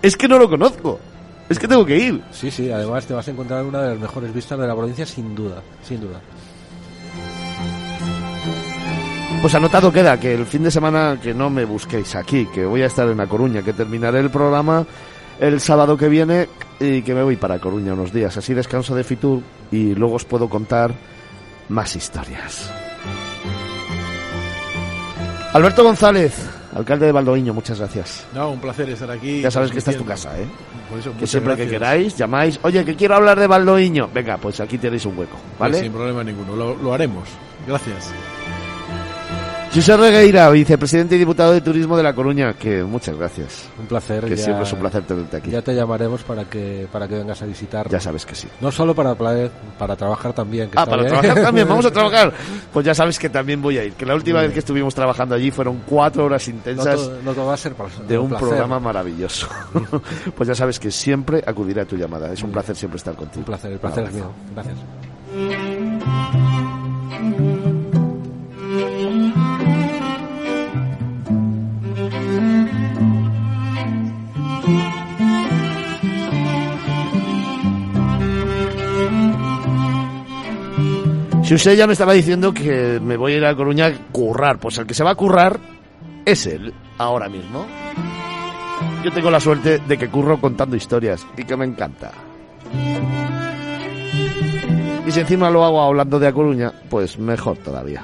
Es 0.01 0.17
que 0.17 0.29
no 0.29 0.39
lo 0.39 0.49
conozco. 0.49 0.99
Es 1.49 1.59
que 1.59 1.69
tengo 1.69 1.85
que 1.85 1.99
ir. 1.99 2.23
Sí, 2.31 2.51
sí, 2.51 2.71
además 2.71 3.07
te 3.07 3.15
vas 3.15 3.27
a 3.29 3.31
encontrar 3.31 3.65
una 3.65 3.83
de 3.83 3.91
las 3.91 3.99
mejores 3.99 4.33
vistas 4.33 4.59
de 4.59 4.67
la 4.67 4.75
provincia 4.75 5.05
sin 5.05 5.35
duda, 5.35 5.63
sin 5.83 6.01
duda. 6.01 6.21
Pues 9.43 9.55
anotado 9.55 9.93
queda 9.93 10.21
que 10.21 10.35
el 10.35 10.47
fin 10.47 10.63
de 10.63 10.71
semana 10.71 11.19
que 11.21 11.35
no 11.35 11.51
me 11.51 11.65
busquéis 11.65 12.15
aquí, 12.15 12.47
que 12.55 12.65
voy 12.65 12.83
a 12.83 12.87
estar 12.87 13.09
en 13.09 13.19
La 13.19 13.27
Coruña, 13.27 13.63
que 13.63 13.73
terminaré 13.73 14.21
el 14.21 14.31
programa 14.31 14.87
el 15.41 15.61
sábado 15.61 15.97
que 15.97 16.09
viene 16.09 16.49
y 16.79 17.03
que 17.03 17.15
me 17.15 17.25
voy 17.25 17.37
para 17.37 17.59
Coruña 17.59 17.95
unos 17.95 18.13
días. 18.13 18.37
Así 18.37 18.55
descanso 18.55 18.95
de 18.95 19.03
Fitur 19.03 19.43
y 19.73 19.95
luego 19.95 20.15
os 20.15 20.25
puedo 20.25 20.49
contar 20.49 20.95
más 21.69 21.97
historias. 21.97 22.71
Alberto 25.53 25.85
González, 25.85 26.35
alcalde 26.75 27.07
de 27.07 27.13
Valdoviño, 27.13 27.53
muchas 27.53 27.79
gracias. 27.79 28.27
No, 28.35 28.51
un 28.51 28.61
placer 28.61 28.89
estar 28.89 29.11
aquí. 29.11 29.43
Ya 29.43 29.51
sabes 29.51 29.71
que 29.71 29.79
esta 29.79 29.91
es 29.91 29.99
tu 29.99 30.05
casa, 30.05 30.39
¿eh? 30.39 30.47
que 31.19 31.27
siempre 31.27 31.57
que 31.57 31.69
queráis, 31.69 32.17
llamáis, 32.17 32.59
oye, 32.63 32.85
que 32.85 32.97
quiero 32.97 33.17
hablar 33.17 33.39
de 33.39 33.47
Valdoviño. 33.47 34.09
Venga, 34.13 34.39
pues 34.39 34.61
aquí 34.61 34.79
tenéis 34.79 35.05
un 35.07 35.19
hueco, 35.19 35.37
¿vale? 35.59 35.81
sin 35.81 35.93
problema 35.93 36.25
ninguno, 36.25 36.75
lo 36.75 36.95
haremos. 36.95 37.29
Gracias. 37.67 38.13
José 39.75 39.97
Regueira, 39.97 40.51
vicepresidente 40.51 41.17
y 41.17 41.19
diputado 41.19 41.53
de 41.53 41.63
Turismo 41.63 41.97
de 41.97 42.03
La 42.03 42.15
Coruña, 42.15 42.53
que 42.53 42.85
muchas 42.85 43.17
gracias. 43.17 43.71
Un 43.79 43.87
placer. 43.87 44.23
Que 44.27 44.37
siempre 44.37 44.65
es 44.65 44.73
un 44.75 44.81
placer 44.81 45.03
tenerte 45.05 45.39
aquí. 45.39 45.51
Ya 45.51 45.63
te 45.63 45.75
llamaremos 45.75 46.23
para 46.25 46.45
que 46.45 46.87
para 46.93 47.09
que 47.09 47.15
vengas 47.15 47.41
a 47.41 47.47
visitar. 47.47 47.89
Ya 47.89 47.99
sabes 47.99 48.27
que 48.27 48.35
sí. 48.35 48.49
No 48.61 48.71
solo 48.71 48.95
para 48.95 49.15
para 49.15 49.97
trabajar 49.97 50.35
también. 50.35 50.69
ah, 50.77 50.85
para 50.85 51.07
trabajar 51.07 51.43
también, 51.43 51.67
vamos 51.67 51.87
a 51.87 51.91
trabajar. 51.93 52.35
Pues 52.71 52.85
ya 52.85 52.95
sabes 52.95 53.19
que 53.19 53.31
también 53.31 53.63
voy 53.63 53.79
a 53.79 53.85
ir. 53.85 53.95
Que 53.95 54.05
la 54.05 54.15
última 54.15 54.43
vez 54.43 54.53
que 54.53 54.59
estuvimos 54.59 54.95
trabajando 54.95 55.35
allí 55.35 55.51
fueron 55.51 55.83
cuatro 55.87 56.27
horas 56.27 56.47
intensas. 56.49 57.11
No, 57.25 57.35
va 57.35 57.55
a 57.55 57.57
ser 57.57 57.75
de 58.07 58.19
un, 58.19 58.29
programa 58.29 58.79
maravilloso. 58.79 59.49
pues 60.37 60.49
ya 60.49 60.55
sabes 60.55 60.79
que 60.79 60.91
siempre 60.91 61.43
acudiré 61.47 61.81
a 61.81 61.87
tu 61.87 61.97
llamada. 61.97 62.31
Es 62.31 62.43
un 62.43 62.53
placer 62.53 62.77
siempre 62.77 62.99
estar 62.99 63.15
contigo. 63.15 63.41
Un 63.41 63.47
placer, 63.47 63.73
el 63.73 63.79
placer 63.79 64.05
es 64.05 64.13
mío. 64.13 64.31
Gracias. 64.55 64.77
Si 81.53 81.57
usted 81.57 81.77
ya 81.77 81.87
me 81.87 81.93
estaba 81.93 82.15
diciendo 82.15 82.55
que 82.55 82.99
me 82.99 83.17
voy 83.19 83.35
a 83.35 83.37
ir 83.37 83.45
a 83.45 83.55
Coruña 83.55 83.87
a 83.87 83.93
currar, 84.11 84.59
pues 84.59 84.79
el 84.79 84.87
que 84.87 84.95
se 84.95 85.05
va 85.05 85.11
a 85.11 85.15
currar 85.15 85.61
es 86.25 86.47
él, 86.47 86.73
ahora 86.97 87.29
mismo. 87.29 87.67
Yo 89.05 89.13
tengo 89.13 89.31
la 89.31 89.39
suerte 89.39 89.79
de 89.81 89.99
que 89.99 90.09
curro 90.09 90.41
contando 90.41 90.77
historias 90.77 91.27
y 91.37 91.45
que 91.45 91.55
me 91.55 91.67
encanta. 91.67 92.13
Y 95.07 95.11
si 95.11 95.21
encima 95.21 95.51
lo 95.51 95.65
hago 95.65 95.83
hablando 95.83 96.19
de 96.19 96.29
A 96.29 96.33
Coruña, 96.33 96.73
pues 96.89 97.19
mejor 97.19 97.59
todavía. 97.59 98.03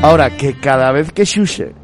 Ahora 0.00 0.30
que 0.30 0.54
cada 0.54 0.92
vez 0.92 1.12
que 1.12 1.26
Xuxe 1.26 1.74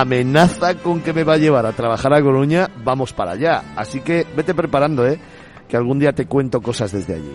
amenaza 0.00 0.76
con 0.76 1.00
que 1.00 1.12
me 1.12 1.24
va 1.24 1.34
a 1.34 1.38
llevar 1.38 1.66
a 1.66 1.72
trabajar 1.72 2.12
a 2.14 2.22
Coruña, 2.22 2.70
vamos 2.84 3.12
para 3.12 3.32
allá. 3.32 3.62
Así 3.76 4.00
que 4.00 4.26
vete 4.36 4.54
preparando, 4.54 5.06
¿eh? 5.06 5.18
Que 5.68 5.76
algún 5.76 5.98
día 5.98 6.12
te 6.12 6.26
cuento 6.26 6.60
cosas 6.60 6.92
desde 6.92 7.14
allí. 7.14 7.32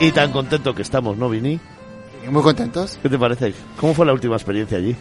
Y 0.00 0.10
tan 0.10 0.32
contento 0.32 0.74
que 0.74 0.82
estamos, 0.82 1.16
¿no, 1.16 1.28
Vini? 1.28 1.60
Muy 2.30 2.42
contentos. 2.42 2.98
¿Qué 3.02 3.08
te 3.08 3.18
parece? 3.18 3.54
¿Cómo 3.78 3.94
fue 3.94 4.06
la 4.06 4.12
última 4.12 4.36
experiencia 4.36 4.78
allí? 4.78 4.96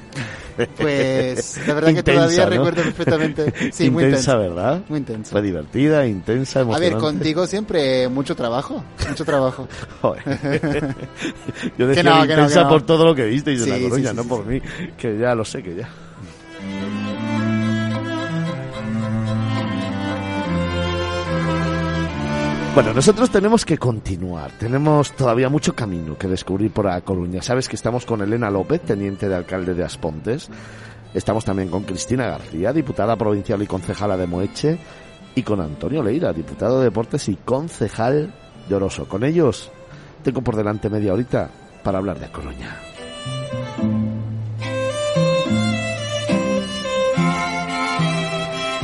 Pues 0.77 1.59
la 1.65 1.73
verdad 1.73 1.93
que 1.93 2.03
todavía 2.03 2.45
recuerdo 2.45 2.83
perfectamente. 2.83 3.53
Sí, 3.71 3.85
intensa, 3.85 3.91
muy 3.91 4.03
intensa, 4.03 4.35
¿verdad? 4.37 4.81
Muy 4.89 4.99
intensa. 4.99 5.31
Fue 5.31 5.41
divertida, 5.41 6.05
intensa, 6.05 6.61
emocionante. 6.61 6.95
A 6.95 6.97
ver, 6.97 6.99
contigo 6.99 7.47
siempre 7.47 8.07
mucho 8.09 8.35
trabajo, 8.35 8.83
mucho 9.07 9.25
trabajo. 9.25 9.67
Yo 11.77 11.87
decía 11.87 12.03
que 12.03 12.09
no, 12.09 12.21
intensa 12.21 12.67
por 12.67 12.81
todo 12.83 13.05
lo 13.05 13.15
que 13.15 13.25
visteis 13.25 13.65
de 13.65 13.71
la 13.71 13.89
Coruña, 13.89 14.13
no 14.13 14.23
por 14.25 14.45
mí, 14.45 14.61
que 14.97 15.17
ya 15.17 15.35
lo 15.35 15.45
sé, 15.45 15.63
que 15.63 15.75
ya. 15.75 15.89
Bueno, 22.73 22.93
nosotros 22.93 23.29
tenemos 23.29 23.65
que 23.65 23.77
continuar. 23.77 24.51
Tenemos 24.57 25.11
todavía 25.11 25.49
mucho 25.49 25.75
camino 25.75 26.17
que 26.17 26.29
descubrir 26.29 26.71
por 26.71 26.87
A 26.87 27.01
Coruña. 27.01 27.41
Sabes 27.41 27.67
que 27.67 27.75
estamos 27.75 28.05
con 28.05 28.21
Elena 28.21 28.49
López, 28.49 28.81
teniente 28.81 29.27
de 29.27 29.35
alcalde 29.35 29.73
de 29.73 29.83
Aspontes. 29.83 30.49
Estamos 31.13 31.43
también 31.43 31.67
con 31.67 31.83
Cristina 31.83 32.27
García, 32.27 32.71
diputada 32.71 33.17
provincial 33.17 33.61
y 33.61 33.67
concejala 33.67 34.15
de 34.15 34.25
Moeche. 34.25 34.79
Y 35.35 35.43
con 35.43 35.59
Antonio 35.59 36.01
Leira, 36.01 36.31
diputado 36.31 36.79
de 36.79 36.85
Deportes 36.85 37.27
y 37.27 37.35
concejal 37.35 38.33
de 38.69 38.75
Oroso. 38.75 39.05
Con 39.05 39.25
ellos 39.25 39.69
tengo 40.23 40.41
por 40.41 40.55
delante 40.55 40.89
media 40.89 41.13
horita 41.13 41.49
para 41.83 41.97
hablar 41.97 42.19
de 42.19 42.25
A 42.27 42.31
Coruña. 42.31 42.77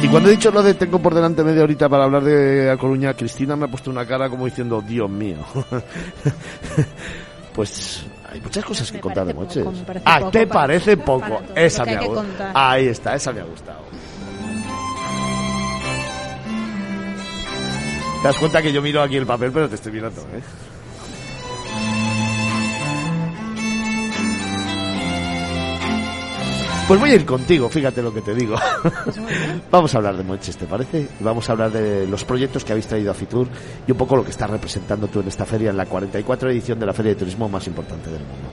Y 0.02 0.08
cuando 0.10 0.30
he 0.30 0.34
dicho 0.34 0.52
lo 0.52 0.62
de 0.62 0.76
tengo 0.76 1.00
por 1.00 1.14
delante 1.16 1.44
media 1.44 1.64
horita 1.64 1.90
para 1.90 2.04
hablar 2.04 2.24
de 2.24 2.70
A 2.70 2.78
Coruña, 2.78 3.16
Cristina 3.16 3.56
me 3.56 3.66
ha 3.66 3.68
puesto 3.68 3.90
una 3.90 4.06
cara 4.06 4.30
como 4.30 4.46
diciendo, 4.46 4.82
Dios 4.82 5.10
mío. 5.10 5.38
Pues 7.58 8.06
hay 8.32 8.40
muchas 8.40 8.64
cosas 8.64 8.92
que 8.92 9.00
contar 9.00 9.26
de 9.26 9.34
Moches. 9.34 9.66
Ah, 10.06 10.30
¿te 10.32 10.46
parece 10.46 10.96
poco? 10.96 11.42
Esa 11.56 11.86
me 11.86 11.96
ha 11.96 12.02
gustado. 12.02 12.52
Ahí 12.54 12.88
está, 12.88 13.16
esa 13.16 13.34
me 13.34 13.42
ha 13.42 13.46
gustado. 13.46 13.80
Te 18.22 18.28
das 18.28 18.38
cuenta 18.38 18.62
que 18.62 18.72
yo 18.72 18.80
miro 18.80 19.02
aquí 19.02 19.16
el 19.16 19.26
papel, 19.26 19.52
pero 19.52 19.68
te 19.68 19.74
estoy 19.74 19.92
mirando, 19.92 20.22
¿eh? 20.22 20.44
Pues 26.88 27.02
voy 27.02 27.12
a 27.12 27.16
ir 27.16 27.26
contigo, 27.26 27.68
fíjate 27.68 28.02
lo 28.02 28.14
que 28.14 28.22
te 28.22 28.34
digo. 28.34 28.56
Vamos 29.72 29.94
a 29.94 29.98
hablar 29.98 30.16
de 30.16 30.24
Moches, 30.24 30.56
¿te 30.56 30.66
parece? 30.66 31.06
Vamos 31.20 31.50
a 31.50 31.52
hablar 31.52 31.70
de 31.70 32.08
los 32.08 32.24
proyectos 32.24 32.64
que 32.64 32.72
habéis 32.72 32.88
traído 32.88 33.12
a 33.12 33.14
Fitur 33.14 33.46
y 33.86 33.92
un 33.92 33.98
poco 33.98 34.16
lo 34.16 34.24
que 34.24 34.32
estás 34.32 34.50
representando 34.50 35.08
tú 35.08 35.20
en 35.20 35.28
esta 35.28 35.46
feria, 35.46 35.72
en 35.72 35.76
la 35.76 35.86
44 35.86 36.50
edición 36.50 36.80
de 36.80 36.86
la 36.86 36.94
Feria 36.94 37.12
de 37.12 37.20
Turismo 37.20 37.50
más 37.50 37.68
importante 37.68 38.10
del 38.10 38.22
mundo. 38.22 38.50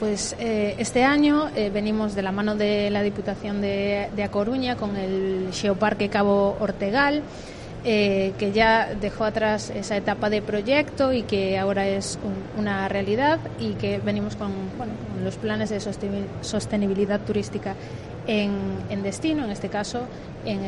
Pues 0.00 0.34
eh, 0.40 0.74
este 0.78 1.04
año 1.04 1.48
eh, 1.54 1.70
venimos 1.72 2.16
de 2.16 2.22
la 2.22 2.32
mano 2.32 2.56
de 2.56 2.90
la 2.90 3.02
Diputación 3.02 3.60
de, 3.60 4.08
de 4.16 4.24
A 4.24 4.32
Coruña 4.32 4.74
con 4.74 4.96
el 4.96 5.50
Geoparque 5.52 6.08
Cabo 6.08 6.56
Ortegal. 6.58 7.22
Eh, 7.82 8.34
que 8.38 8.52
ya 8.52 8.94
dejó 9.00 9.24
atrás 9.24 9.70
esa 9.70 9.96
etapa 9.96 10.28
de 10.28 10.42
proyecto 10.42 11.14
y 11.14 11.22
que 11.22 11.58
ahora 11.58 11.88
es 11.88 12.18
una 12.58 12.86
realidad 12.90 13.40
y 13.58 13.72
que 13.72 13.98
venimos 13.98 14.36
con, 14.36 14.52
bueno, 14.76 14.92
los 15.24 15.36
planes 15.36 15.70
de 15.70 15.80
sostenibilidad 16.42 17.20
turística 17.22 17.74
en, 18.26 19.02
destino, 19.02 19.44
en 19.44 19.50
este 19.50 19.70
caso 19.70 20.02
en 20.44 20.60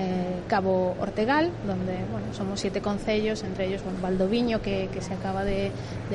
Cabo 0.49 0.97
Ortegal, 1.01 1.51
donde 1.67 1.93
bueno, 2.11 2.33
somos 2.33 2.61
siete 2.61 2.81
concellos, 2.81 3.43
entre 3.43 3.67
ellos 3.67 3.83
bueno, 3.85 3.99
Valdoviño, 4.01 4.63
que, 4.63 4.89
se 5.01 5.13
acaba 5.13 5.45
de, 5.45 5.71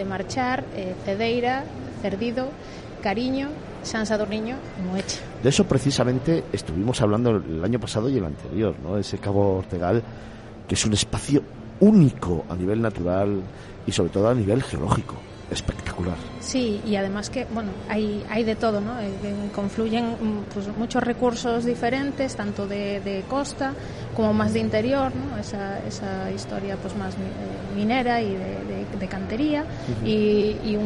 marchar, 0.08 0.64
eh, 0.76 0.96
Cedeira, 1.06 1.64
Cerdido, 2.02 2.50
Cariño, 3.04 3.50
San 3.84 4.08
Sadorniño 4.08 4.56
y 4.80 4.90
Moeche. 4.90 5.20
De 5.44 5.50
eso 5.50 5.64
precisamente 5.66 6.44
estuvimos 6.52 7.00
hablando 7.02 7.38
el 7.38 7.64
año 7.64 7.80
pasado 7.80 8.10
y 8.10 8.18
el 8.18 8.26
anterior, 8.26 8.76
¿no? 8.82 8.98
ese 8.98 9.20
Cabo 9.20 9.58
Ortegal 9.58 10.02
que 10.68 10.76
es 10.76 10.86
un 10.86 10.94
espacio 10.94 11.42
único 11.80 12.46
a 12.50 12.56
nivel 12.56 12.82
natural 12.82 13.42
y 13.86 13.92
sobre 13.92 14.10
todo 14.10 14.30
a 14.30 14.34
nivel 14.34 14.64
geológico. 14.64 15.16
Espectacular. 15.50 16.18
Sí, 16.42 16.82
y 16.86 16.98
además 16.98 17.30
que, 17.30 17.46
bueno, 17.54 17.70
hay, 17.88 18.22
hay 18.30 18.44
de 18.44 18.58
todo, 18.58 18.82
¿no? 18.82 19.00
Eh, 19.00 19.14
confluyen 19.56 20.12
mm, 20.12 20.54
pues, 20.54 20.68
muchos 20.78 21.02
recursos 21.02 21.64
diferentes, 21.64 22.36
tanto 22.36 22.68
de, 22.68 23.24
costa 23.30 23.74
como 24.14 24.34
más 24.34 24.52
de 24.54 24.60
interior, 24.60 25.14
¿no? 25.16 25.38
Esa, 25.38 25.80
esa 25.88 26.30
historia 26.32 26.76
pues 26.76 26.98
más 26.98 27.14
eh, 27.14 27.18
minera 27.78 28.22
y 28.22 28.36
de, 28.36 29.08
cantería 29.08 29.64
y, 30.04 30.78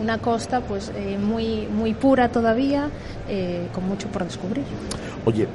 una 0.00 0.18
costa 0.18 0.60
pues 0.60 0.92
eh, 0.94 1.16
muy, 1.16 1.66
muy 1.68 1.94
pura 1.94 2.28
todavía, 2.28 2.90
con 3.72 3.88
mucho 3.88 4.08
por 4.08 4.24
descubrir. 4.24 4.64
Oye, 5.24 5.46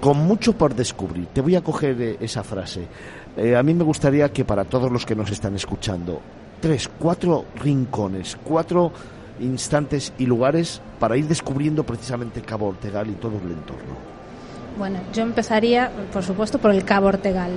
con 0.00 0.18
mucho 0.18 0.52
por 0.52 0.74
descubrir. 0.74 1.26
Te 1.26 1.40
voy 1.40 1.56
a 1.56 1.62
coger 1.62 2.00
eh, 2.00 2.16
esa 2.20 2.42
frase. 2.42 2.86
Eh, 3.36 3.56
a 3.56 3.62
mí 3.62 3.74
me 3.74 3.84
gustaría 3.84 4.28
que 4.30 4.44
para 4.44 4.64
todos 4.64 4.90
los 4.90 5.06
que 5.06 5.14
nos 5.14 5.30
están 5.30 5.54
escuchando, 5.54 6.20
tres, 6.60 6.88
cuatro 6.98 7.44
rincones, 7.56 8.36
cuatro 8.42 8.92
instantes 9.40 10.12
y 10.18 10.26
lugares 10.26 10.80
para 10.98 11.16
ir 11.16 11.28
descubriendo 11.28 11.84
precisamente 11.84 12.42
Cabo 12.42 12.68
Ortegal 12.68 13.08
y 13.08 13.12
todo 13.12 13.36
el 13.36 13.52
entorno. 13.52 14.18
Bueno, 14.76 15.00
yo 15.12 15.22
empezaría, 15.22 15.90
por 16.12 16.22
supuesto, 16.22 16.58
por 16.58 16.70
el 16.70 16.84
Cabo 16.84 17.08
Ortegal 17.08 17.50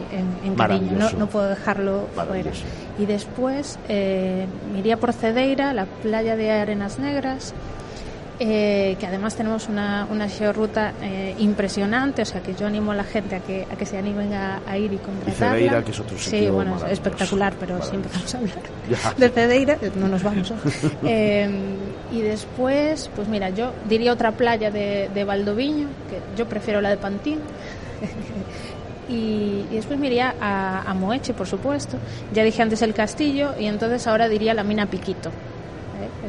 en, 0.43 0.55
Cariño, 0.55 0.97
no, 0.97 1.11
no, 1.11 1.27
puedo 1.27 1.49
dejarlo 1.49 2.07
fuera. 2.15 2.51
Y 2.97 3.05
después 3.05 3.77
eh, 3.89 4.47
iría 4.75 4.97
por 4.97 5.13
Cedeira, 5.13 5.71
la 5.73 5.85
playa 5.85 6.35
de 6.35 6.49
Arenas 6.49 6.97
Negras, 6.97 7.53
eh, 8.43 8.95
que 8.99 9.05
además 9.05 9.35
tenemos 9.35 9.69
una, 9.69 10.07
una 10.09 10.27
georruta 10.27 10.93
eh, 10.99 11.35
impresionante, 11.37 12.23
o 12.23 12.25
sea 12.25 12.41
que 12.41 12.55
yo 12.55 12.65
animo 12.65 12.91
a 12.91 12.95
la 12.95 13.03
gente 13.03 13.35
a 13.35 13.39
que, 13.39 13.67
a 13.71 13.75
que 13.75 13.85
se 13.85 13.99
animen 13.99 14.33
a, 14.33 14.59
ir 14.79 14.91
y 14.91 14.97
contratarla. 14.97 15.59
Y 15.59 15.59
Cedeira, 15.59 15.85
que 15.85 15.91
es 15.91 15.99
otro 15.99 16.17
sitio 16.17 16.39
Sí, 16.39 16.49
bueno, 16.49 16.75
es 16.77 16.91
espectacular, 16.93 17.53
pero 17.59 17.79
si 17.83 17.95
empezamos 17.95 18.33
a 18.33 18.37
hablar 18.39 18.55
de 19.17 19.29
Cedeira, 19.29 19.77
no 19.95 20.07
nos 20.07 20.23
vamos. 20.23 20.51
eh, 21.03 21.51
y 22.11 22.21
después, 22.21 23.11
pues 23.15 23.27
mira, 23.27 23.51
yo 23.51 23.73
diría 23.87 24.11
otra 24.11 24.31
playa 24.31 24.71
de, 24.71 25.11
de 25.13 25.23
Valdoviño, 25.23 25.85
que 26.09 26.19
yo 26.35 26.47
prefiero 26.47 26.81
la 26.81 26.89
de 26.89 26.97
Pantín. 26.97 27.39
Y, 29.09 29.65
y, 29.69 29.75
después 29.75 29.99
me 29.99 30.07
iría 30.07 30.35
a, 30.39 30.89
a, 30.89 30.93
Moeche, 30.93 31.33
por 31.33 31.45
supuesto. 31.45 31.97
Ya 32.33 32.45
dije 32.45 32.61
antes 32.61 32.81
el 32.81 32.93
castillo 32.93 33.55
y 33.59 33.65
entonces 33.65 34.07
ahora 34.07 34.29
diría 34.29 34.53
la 34.53 34.63
mina 34.63 34.85
Piquito 34.85 35.31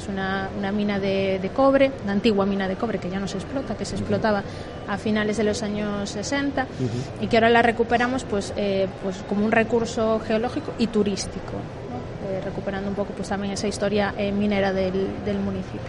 es 0.02 0.08
una, 0.08 0.48
una 0.58 0.72
mina 0.72 0.98
de, 0.98 1.38
de, 1.40 1.48
cobre, 1.50 1.92
una 2.02 2.12
antigua 2.12 2.44
mina 2.44 2.68
de 2.68 2.76
cobre 2.76 2.98
que 2.98 3.08
ya 3.08 3.20
no 3.20 3.28
se 3.28 3.38
explota, 3.38 3.76
que 3.76 3.84
se 3.84 3.94
explotaba 3.94 4.42
a 4.88 4.98
finales 4.98 5.36
de 5.36 5.44
los 5.44 5.62
años 5.62 6.10
60 6.10 6.66
y 7.20 7.26
que 7.28 7.36
ahora 7.36 7.50
la 7.50 7.62
recuperamos 7.62 8.24
pues, 8.24 8.52
eh, 8.56 8.88
pues 9.02 9.24
como 9.28 9.44
un 9.44 9.52
recurso 9.52 10.20
geológico 10.26 10.72
y 10.78 10.88
turístico. 10.88 11.52
Eh, 12.28 12.40
recuperando 12.44 12.88
un 12.88 12.94
poco 12.94 13.12
pues 13.14 13.28
también 13.28 13.52
esa 13.52 13.66
historia 13.66 14.14
eh, 14.16 14.30
minera 14.30 14.72
del, 14.72 15.08
del 15.24 15.38
municipio. 15.38 15.80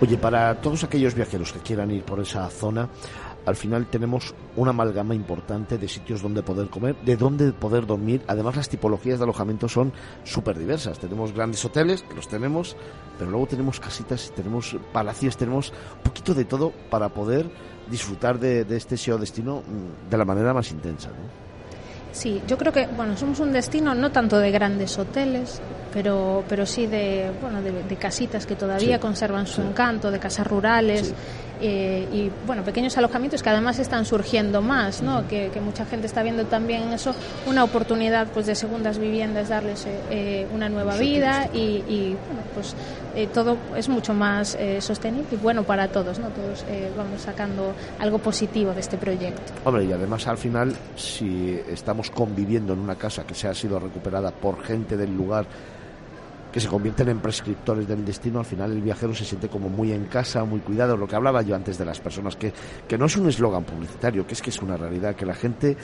Oye, 0.00 0.16
para 0.16 0.54
todos 0.56 0.82
aquellos 0.82 1.14
viajeros 1.14 1.52
que 1.52 1.60
quieran 1.60 1.90
ir 1.90 2.02
por 2.02 2.20
esa 2.20 2.48
zona, 2.48 2.88
al 3.46 3.56
final 3.56 3.86
tenemos 3.86 4.34
una 4.56 4.70
amalgama 4.70 5.14
importante 5.14 5.78
de 5.78 5.88
sitios 5.88 6.22
donde 6.22 6.42
poder 6.42 6.68
comer, 6.68 6.96
de 7.04 7.16
donde 7.16 7.52
poder 7.52 7.86
dormir. 7.86 8.22
Además, 8.26 8.56
las 8.56 8.68
tipologías 8.68 9.18
de 9.18 9.24
alojamiento 9.24 9.68
son 9.68 9.92
súper 10.24 10.58
diversas. 10.58 10.98
Tenemos 10.98 11.32
grandes 11.32 11.64
hoteles, 11.64 12.02
que 12.02 12.14
los 12.14 12.28
tenemos, 12.28 12.76
pero 13.18 13.30
luego 13.30 13.46
tenemos 13.46 13.80
casitas, 13.80 14.32
tenemos 14.34 14.76
palacios, 14.92 15.36
tenemos 15.36 15.72
un 15.96 16.02
poquito 16.02 16.34
de 16.34 16.44
todo 16.44 16.72
para 16.90 17.08
poder 17.08 17.50
disfrutar 17.90 18.38
de, 18.38 18.64
este 18.76 18.96
SEO 18.96 19.18
destino 19.18 19.60
mm, 19.60 20.10
de 20.10 20.18
la 20.18 20.24
manera 20.24 20.54
más 20.54 20.70
intensa. 20.70 21.08
¿no? 21.08 21.44
Sí, 22.14 22.40
yo 22.46 22.56
creo 22.56 22.72
que 22.72 22.86
bueno 22.86 23.16
somos 23.16 23.40
un 23.40 23.52
destino 23.52 23.92
no 23.92 24.12
tanto 24.12 24.38
de 24.38 24.52
grandes 24.52 24.96
hoteles, 24.98 25.60
pero 25.92 26.44
pero 26.48 26.64
sí 26.64 26.86
de 26.86 27.32
bueno 27.42 27.60
de, 27.60 27.96
casitas 27.96 28.46
que 28.46 28.54
todavía 28.54 29.00
conservan 29.00 29.48
su 29.48 29.62
encanto, 29.62 30.12
de 30.12 30.20
casas 30.20 30.46
rurales. 30.46 31.12
Eh, 31.66 32.06
y 32.12 32.30
bueno, 32.46 32.62
pequeños 32.62 32.94
alojamientos 32.98 33.42
que 33.42 33.48
además 33.48 33.78
están 33.78 34.04
surgiendo 34.04 34.60
más, 34.60 35.00
¿no? 35.00 35.26
que, 35.26 35.50
mucha 35.64 35.86
gente 35.86 36.06
está 36.06 36.22
viendo 36.22 36.44
también 36.44 36.92
eso, 36.92 37.14
una 37.46 37.64
oportunidad 37.64 38.26
pues 38.34 38.44
de 38.44 38.54
segundas 38.54 38.98
viviendas, 38.98 39.48
darles 39.48 39.86
eh, 40.10 40.46
una 40.52 40.68
nueva 40.68 40.98
vida 40.98 41.48
y, 41.54 42.14
bueno, 42.26 42.42
pues 42.52 42.74
eh, 43.16 43.28
todo 43.32 43.56
es 43.74 43.88
mucho 43.88 44.12
más 44.12 44.58
sostenible 44.80 45.26
y 45.30 45.36
bueno 45.36 45.62
para 45.62 45.88
todos, 45.88 46.18
¿no? 46.18 46.28
todos 46.28 46.66
vamos 46.98 47.22
sacando 47.22 47.72
algo 47.98 48.18
positivo 48.18 48.74
de 48.74 48.80
este 48.80 48.98
proyecto. 48.98 49.54
Hombre, 49.64 49.84
y 49.84 49.92
además 49.92 50.26
al 50.26 50.36
final, 50.36 50.74
si 50.96 51.58
estamos 51.70 52.10
conviviendo 52.10 52.74
en 52.74 52.80
una 52.80 52.96
casa 52.96 53.24
que 53.24 53.34
se 53.34 53.48
ha 53.48 53.54
sido 53.54 53.80
recuperada 53.80 54.32
por 54.32 54.62
gente 54.62 54.98
del 54.98 55.16
lugar, 55.16 55.46
que 56.54 56.60
se 56.60 56.68
convierten 56.68 57.08
en 57.08 57.18
prescriptores 57.18 57.88
del 57.88 58.04
destino, 58.04 58.38
al 58.38 58.44
final 58.44 58.70
el 58.70 58.80
viajero 58.80 59.12
se 59.12 59.24
siente 59.24 59.48
como 59.48 59.68
muy 59.68 59.90
en 59.90 60.04
casa, 60.04 60.44
muy 60.44 60.60
cuidado, 60.60 60.96
lo 60.96 61.08
que 61.08 61.16
hablaba 61.16 61.42
yo 61.42 61.56
antes 61.56 61.76
de 61.78 61.84
las 61.84 61.98
personas, 61.98 62.36
que, 62.36 62.52
que 62.86 62.96
no 62.96 63.06
es 63.06 63.16
un 63.16 63.28
eslogan 63.28 63.64
publicitario, 63.64 64.24
que 64.24 64.34
es 64.34 64.40
que 64.40 64.50
es 64.50 64.62
una 64.62 64.76
realidad, 64.76 65.16
que 65.16 65.26
la 65.26 65.34
gente 65.34 65.76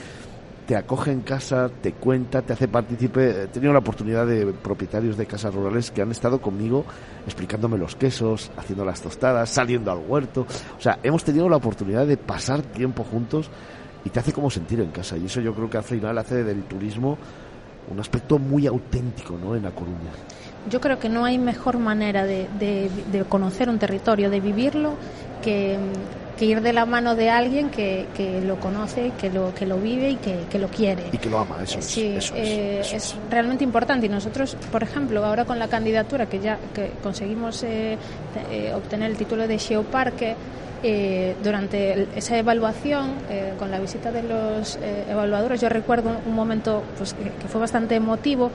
te 0.69 0.77
acoge 0.77 1.11
en 1.11 1.23
casa, 1.23 1.69
te 1.83 1.95
cuenta, 1.95 2.43
te 2.43 2.53
hace 2.53 2.69
partícipe. 2.69 3.43
He 3.43 3.47
tenido 3.49 3.73
la 3.73 3.81
oportunidad 3.81 4.29
de 4.29 4.47
propietarios 4.53 5.17
de 5.17 5.27
casas 5.27 5.53
rurales 5.53 5.91
que 5.91 6.03
han 6.03 6.13
estado 6.13 6.41
conmigo 6.41 6.85
explicándome 7.27 7.77
los 7.77 7.97
quesos, 7.97 8.53
haciendo 8.57 8.85
las 8.85 9.03
tostadas, 9.03 9.51
saliendo 9.51 9.91
al 9.91 9.99
huerto. 10.07 10.47
O 10.79 10.81
sea, 10.81 11.01
hemos 11.03 11.25
tenido 11.25 11.49
la 11.49 11.57
oportunidad 11.57 12.07
de 12.07 12.17
pasar 12.17 12.63
tiempo 12.63 13.03
juntos 13.03 13.51
y 14.05 14.11
te 14.11 14.21
hace 14.21 14.33
como 14.33 14.49
sentir 14.51 14.79
en 14.79 14.93
casa. 14.93 15.17
Y 15.17 15.27
eso 15.27 15.41
yo 15.41 15.53
creo 15.53 15.69
que 15.69 15.79
al 15.79 15.83
final 15.83 16.17
hace 16.17 16.45
del 16.45 16.63
turismo 16.63 17.19
un 17.89 18.01
aspecto 18.01 18.39
muy 18.39 18.67
auténtico 18.67 19.39
¿no? 19.43 19.57
en 19.57 19.63
La 19.63 19.71
Coruña 19.71 20.11
yo 20.69 20.81
creo 20.81 20.99
que 20.99 21.09
no 21.09 21.25
hay 21.25 21.39
mejor 21.39 21.79
manera 21.79 22.25
de, 22.25 22.47
de, 22.59 23.25
conocer 23.25 23.69
un 23.69 23.79
territorio, 23.79 24.31
de 24.31 24.41
vivirlo, 24.41 24.95
que, 25.43 25.79
ir 26.41 26.63
de 26.63 26.73
la 26.73 26.87
mano 26.87 27.17
de 27.17 27.29
alguien 27.29 27.69
que, 27.69 28.07
que, 28.17 28.41
lo 28.41 28.59
conoce, 28.59 29.13
que 29.21 29.29
lo, 29.31 29.55
que 29.55 29.67
lo 29.67 29.77
vive 29.77 30.11
y 30.11 30.17
que, 30.17 30.59
lo 30.59 30.69
quiere. 30.69 31.05
Y 31.13 31.19
que 31.19 31.29
lo 31.29 31.39
ama, 31.39 31.59
eso, 31.63 31.83
sí, 31.83 32.15
es, 32.17 32.33
eh, 32.35 32.81
es, 32.81 33.15
realmente 33.31 33.63
importante. 33.63 34.07
Y 34.07 34.09
nosotros, 34.09 34.57
por 34.73 34.83
ejemplo, 34.83 35.25
ahora 35.25 35.45
con 35.45 35.59
la 35.59 35.69
candidatura 35.69 36.27
que 36.27 36.41
ya 36.41 36.59
que 36.75 36.93
conseguimos 37.03 37.63
eh, 37.63 37.99
eh, 38.51 38.73
obtener 38.75 39.11
el 39.11 39.19
título 39.19 39.47
de 39.47 39.59
Geoparque, 39.59 40.35
eh, 40.83 41.37
durante 41.43 42.09
esa 42.17 42.39
evaluación, 42.39 43.13
eh, 43.29 43.53
con 43.59 43.71
la 43.71 43.79
visita 43.79 44.11
de 44.11 44.23
los 44.23 44.77
eh, 44.77 45.05
evaluadores, 45.11 45.61
yo 45.61 45.69
recuerdo 45.69 46.17
un 46.25 46.35
momento 46.35 46.83
pues, 46.97 47.13
que, 47.13 47.49
fue 47.49 47.61
bastante 47.61 47.97
emotivo. 47.97 48.51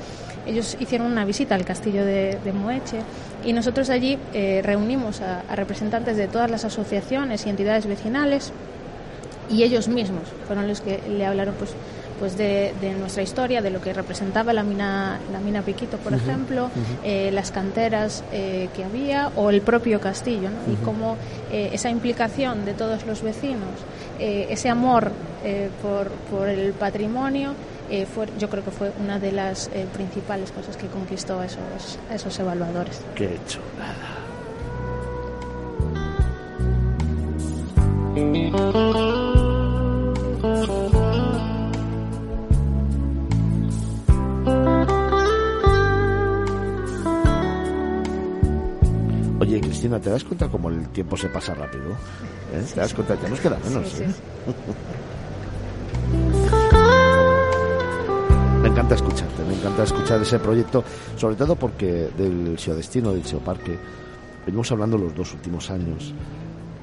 Ellos 0.47 0.75
hicieron 0.79 1.11
una 1.11 1.23
visita 1.23 1.53
al 1.53 1.65
castillo 1.65 2.03
de, 2.03 2.39
Moeche 2.53 2.97
y 3.43 3.53
nosotros 3.53 3.89
allí 3.89 4.17
reunimos 4.63 5.21
a, 5.21 5.43
representantes 5.55 6.17
de 6.17 6.27
todas 6.27 6.49
las 6.49 6.65
asociaciones 6.65 7.45
y 7.45 7.49
entidades 7.49 7.85
vecinales 7.85 8.53
y 9.49 9.63
ellos 9.63 9.87
mismos 9.87 10.23
fueron 10.47 10.67
los 10.67 10.81
que 10.81 10.99
le 11.07 11.25
hablaron 11.25 11.55
pues 11.55 11.71
pues 12.19 12.37
de, 12.37 12.73
nuestra 12.99 13.23
historia, 13.23 13.61
de 13.61 13.69
lo 13.69 13.81
que 13.81 13.93
representaba 13.93 14.53
la 14.53 14.63
mina, 14.63 15.19
la 15.31 15.39
mina 15.39 15.61
Piquito, 15.61 15.97
por 15.97 16.13
ejemplo, 16.13 16.69
eh, 17.03 17.29
las 17.31 17.51
canteras 17.51 18.23
eh, 18.31 18.69
que 18.75 18.83
había 18.83 19.31
o 19.35 19.49
el 19.49 19.61
propio 19.61 19.99
castillo, 19.99 20.49
y 20.71 20.75
cómo 20.83 21.17
eh, 21.51 21.69
esa 21.73 21.89
implicación 21.89 22.65
de 22.65 22.73
todos 22.73 23.05
los 23.05 23.21
vecinos, 23.21 23.69
ese 24.19 24.69
amor 24.69 25.11
por, 25.81 26.09
por, 26.31 26.47
el 26.47 26.71
patrimonio, 26.73 27.53
fue, 28.13 28.27
yo 28.39 28.49
creo 28.49 28.63
que 28.63 28.71
fue 28.71 28.91
una 28.99 29.19
de 29.19 29.31
las 29.31 29.69
principales 29.93 30.51
cosas 30.51 30.77
que 30.77 30.87
conquistó 30.87 31.39
a 31.39 31.45
esos, 31.45 31.99
a 32.09 32.15
esos 32.15 32.39
evaluadores. 32.39 33.01
Qué 33.13 33.37
chulada. 33.47 34.15
Cristina, 49.85 49.99
¿te 50.01 50.09
das 50.09 50.23
cuenta 50.23 50.47
cómo 50.49 50.69
el 50.69 50.89
tiempo 50.89 51.15
se 51.15 51.29
pasa 51.29 51.53
rápido? 51.53 51.91
¿Eh? 51.91 52.65
¿Te 52.73 52.79
das 52.79 52.91
cuenta? 52.91 53.15
Ya 53.21 53.29
nos 53.29 53.39
queda 53.39 53.59
menos. 53.63 53.99
¿eh? 53.99 54.07
me 58.63 58.69
encanta 58.69 58.95
escucharte, 58.95 59.43
me 59.43 59.53
encanta 59.53 59.83
escuchar 59.83 60.19
ese 60.23 60.39
proyecto, 60.39 60.83
sobre 61.15 61.35
todo 61.35 61.55
porque 61.55 62.09
del 62.17 62.55
Destino, 62.55 63.11
del 63.11 63.21
Parque, 63.45 63.77
venimos 64.43 64.71
hablando 64.71 64.97
los 64.97 65.13
dos 65.13 65.33
últimos 65.33 65.69
años 65.69 66.15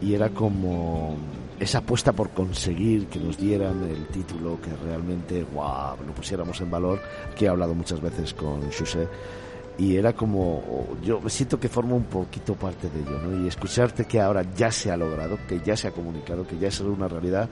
y 0.00 0.14
era 0.14 0.28
como 0.28 1.16
esa 1.58 1.78
apuesta 1.78 2.12
por 2.12 2.30
conseguir 2.30 3.08
que 3.08 3.18
nos 3.18 3.36
dieran 3.36 3.82
el 3.82 4.06
título 4.06 4.60
que 4.62 4.70
realmente 4.86 5.44
wow, 5.52 5.96
lo 6.06 6.12
pusiéramos 6.14 6.60
en 6.60 6.70
valor, 6.70 7.00
que 7.34 7.46
he 7.46 7.48
hablado 7.48 7.74
muchas 7.74 8.00
veces 8.00 8.32
con 8.32 8.60
José 8.70 9.08
y 9.78 9.96
era 9.96 10.12
como 10.12 10.87
yo 11.02 11.20
me 11.20 11.30
siento 11.30 11.58
que 11.58 11.68
formo 11.68 11.96
un 11.96 12.04
poquito 12.04 12.54
parte 12.54 12.88
de 12.90 13.00
ello 13.00 13.18
¿no? 13.22 13.44
y 13.44 13.48
escucharte 13.48 14.04
que 14.04 14.20
ahora 14.20 14.44
ya 14.54 14.70
se 14.70 14.90
ha 14.90 14.96
logrado 14.96 15.38
que 15.48 15.61
ya 15.61 15.76
se 15.76 15.88
ha 15.88 15.92
comunicado 15.92 16.46
que 16.46 16.58
ya 16.58 16.68
es 16.68 16.80
una 16.80 17.08
realidad 17.08 17.48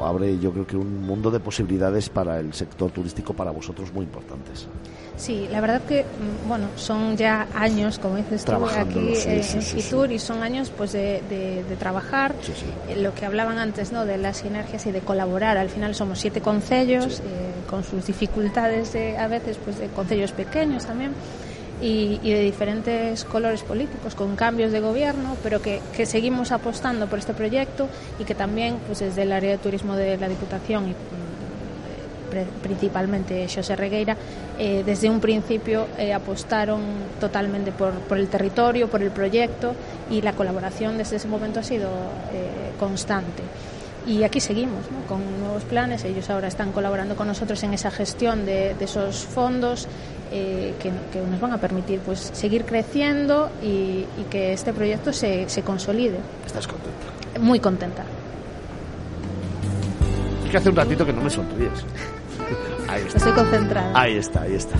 abre 0.00 0.38
yo 0.38 0.52
creo 0.52 0.66
que 0.66 0.76
un 0.76 1.02
mundo 1.02 1.30
de 1.30 1.40
posibilidades 1.40 2.08
para 2.08 2.38
el 2.38 2.52
sector 2.52 2.90
turístico 2.90 3.32
para 3.34 3.50
vosotros 3.50 3.92
muy 3.92 4.04
importantes. 4.04 4.66
Sí, 5.16 5.46
la 5.50 5.60
verdad 5.60 5.82
que 5.82 6.02
mm, 6.02 6.48
bueno 6.48 6.66
son 6.76 7.16
ya 7.16 7.46
años, 7.54 7.98
como 7.98 8.16
dices 8.16 8.44
tú, 8.44 8.52
aquí 8.66 9.12
en 9.24 9.62
Fitur 9.62 10.10
y 10.10 10.18
son 10.18 10.42
años 10.42 10.70
pues 10.76 10.92
de, 10.92 11.64
trabajar. 11.78 12.34
Eh, 12.88 12.96
lo 12.96 13.14
que 13.14 13.26
hablaban 13.26 13.58
antes, 13.58 13.92
¿no? 13.92 14.04
De 14.04 14.18
las 14.18 14.38
sinergias 14.38 14.86
y 14.86 14.92
de 14.92 15.00
colaborar. 15.00 15.56
Al 15.58 15.68
final 15.68 15.94
somos 15.94 16.18
siete 16.18 16.40
concellos 16.40 17.20
eh, 17.20 17.22
con 17.68 17.84
sus 17.84 18.06
dificultades 18.06 18.94
a 19.18 19.26
veces, 19.28 19.58
pues 19.62 19.78
de 19.78 19.88
concellos 19.88 20.32
pequeños 20.32 20.86
también 20.86 21.12
y, 21.80 22.18
de 22.18 22.40
diferentes 22.40 23.24
colores 23.24 23.62
políticos, 23.62 24.14
con 24.14 24.36
cambios 24.36 24.72
de 24.72 24.80
gobierno, 24.80 25.36
pero 25.42 25.60
que, 25.60 25.80
seguimos 26.06 26.52
apostando 26.52 27.06
por 27.06 27.18
este 27.18 27.34
proyecto 27.34 27.88
y 28.18 28.24
que 28.24 28.34
también, 28.34 28.76
pues 28.86 29.00
desde 29.00 29.22
el 29.22 29.32
área 29.32 29.52
de 29.52 29.58
turismo 29.58 29.96
de 29.96 30.16
la 30.16 30.28
Diputación 30.28 30.88
y 30.88 30.90
mm, 30.90 32.62
principalmente 32.62 33.46
José 33.48 33.76
Regueira, 33.76 34.16
eh, 34.58 34.82
desde 34.84 35.10
un 35.10 35.20
principio 35.20 35.86
eh, 35.98 36.12
apostaron 36.12 36.80
totalmente 37.20 37.72
por, 37.72 37.92
por, 37.92 38.18
el 38.18 38.28
territorio, 38.28 38.88
por 38.88 39.02
el 39.02 39.10
proyecto 39.10 39.74
y 40.10 40.22
la 40.22 40.32
colaboración 40.32 40.96
desde 40.96 41.16
ese 41.16 41.28
momento 41.28 41.60
ha 41.60 41.62
sido 41.62 41.88
eh, 41.88 42.72
constante. 42.78 43.42
Y 44.06 44.24
aquí 44.24 44.40
seguimos 44.40 44.80
con 45.08 45.20
nuevos 45.40 45.62
planes. 45.64 46.04
Ellos 46.04 46.28
ahora 46.28 46.48
están 46.48 46.72
colaborando 46.72 47.14
con 47.14 47.28
nosotros 47.28 47.62
en 47.62 47.72
esa 47.72 47.90
gestión 47.90 48.44
de, 48.44 48.74
de 48.74 48.84
esos 48.84 49.24
fondos 49.24 49.86
eh, 50.32 50.74
que, 50.80 50.90
nos 51.20 51.40
van 51.40 51.52
a 51.52 51.58
permitir 51.58 52.00
pues 52.00 52.30
seguir 52.32 52.64
creciendo 52.64 53.50
y, 53.62 54.06
que 54.30 54.54
este 54.54 54.72
proyecto 54.72 55.12
se, 55.12 55.48
se, 55.48 55.62
consolide. 55.62 56.18
¿Estás 56.46 56.66
contenta? 56.66 57.38
Muy 57.40 57.60
contenta. 57.60 58.02
Es 60.44 60.50
que 60.50 60.56
hace 60.56 60.70
un 60.70 60.76
ratito 60.76 61.04
que 61.04 61.12
no 61.12 61.22
me 61.22 61.30
sonríes. 61.30 61.84
Ahí 62.88 63.02
está. 63.02 63.18
Estoy 63.18 63.32
concentrada. 63.32 64.00
Ahí 64.00 64.16
está, 64.16 64.42
ahí 64.42 64.54
está. 64.54 64.76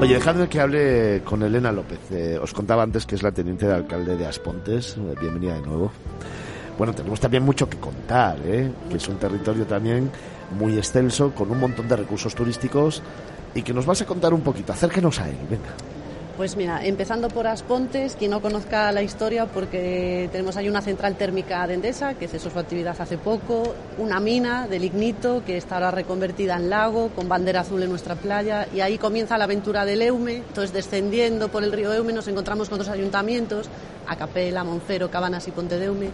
Oye, 0.00 0.14
dejadme 0.14 0.48
que 0.48 0.60
hable 0.60 1.22
con 1.24 1.42
Elena 1.42 1.72
López. 1.72 1.98
Eh, 2.12 2.38
os 2.40 2.52
contaba 2.52 2.84
antes 2.84 3.04
que 3.04 3.16
es 3.16 3.22
la 3.24 3.32
teniente 3.32 3.66
de 3.66 3.74
alcalde 3.74 4.16
de 4.16 4.26
Aspontes. 4.26 4.96
Eh, 4.96 5.14
bienvenida 5.20 5.54
de 5.54 5.62
nuevo. 5.62 5.90
Bueno, 6.78 6.94
tenemos 6.94 7.18
también 7.18 7.42
mucho 7.42 7.68
que 7.68 7.78
contar, 7.78 8.38
¿eh? 8.44 8.70
que 8.88 8.96
es 8.96 9.08
un 9.08 9.16
territorio 9.16 9.66
también 9.66 10.08
muy 10.50 10.76
extenso, 10.76 11.34
con 11.34 11.50
un 11.50 11.60
montón 11.60 11.88
de 11.88 11.96
recursos 11.96 12.34
turísticos 12.34 13.02
y 13.54 13.62
que 13.62 13.72
nos 13.72 13.86
vas 13.86 14.02
a 14.02 14.06
contar 14.06 14.34
un 14.34 14.40
poquito. 14.40 14.72
Acérquenos 14.72 15.20
a 15.20 15.28
él, 15.28 15.36
venga. 15.48 15.70
Pues 16.38 16.56
mira, 16.56 16.86
empezando 16.86 17.26
por 17.26 17.48
Aspontes, 17.48 18.14
quien 18.14 18.30
no 18.30 18.40
conozca 18.40 18.92
la 18.92 19.02
historia, 19.02 19.46
porque 19.46 20.28
tenemos 20.30 20.56
ahí 20.56 20.68
una 20.68 20.80
central 20.80 21.16
térmica 21.16 21.66
de 21.66 21.74
Endesa, 21.74 22.14
que 22.14 22.28
cesó 22.28 22.48
su 22.48 22.60
actividad 22.60 22.94
hace 23.00 23.18
poco, 23.18 23.74
una 23.98 24.20
mina 24.20 24.68
de 24.68 24.78
lignito 24.78 25.42
que 25.44 25.56
está 25.56 25.74
ahora 25.74 25.90
reconvertida 25.90 26.54
en 26.54 26.70
lago, 26.70 27.08
con 27.08 27.28
bandera 27.28 27.62
azul 27.62 27.82
en 27.82 27.90
nuestra 27.90 28.14
playa, 28.14 28.68
y 28.72 28.78
ahí 28.82 28.98
comienza 28.98 29.36
la 29.36 29.44
aventura 29.44 29.84
del 29.84 30.00
Eume. 30.00 30.36
Entonces, 30.36 30.72
descendiendo 30.72 31.48
por 31.48 31.64
el 31.64 31.72
río 31.72 31.92
Eume, 31.92 32.12
nos 32.12 32.28
encontramos 32.28 32.68
con 32.68 32.78
otros 32.80 32.94
ayuntamientos, 32.94 33.68
Acapela, 34.06 34.62
Monfero, 34.62 35.10
Cabanas 35.10 35.48
y 35.48 35.50
Ponte 35.50 35.76
de 35.76 35.86
Eume, 35.86 36.10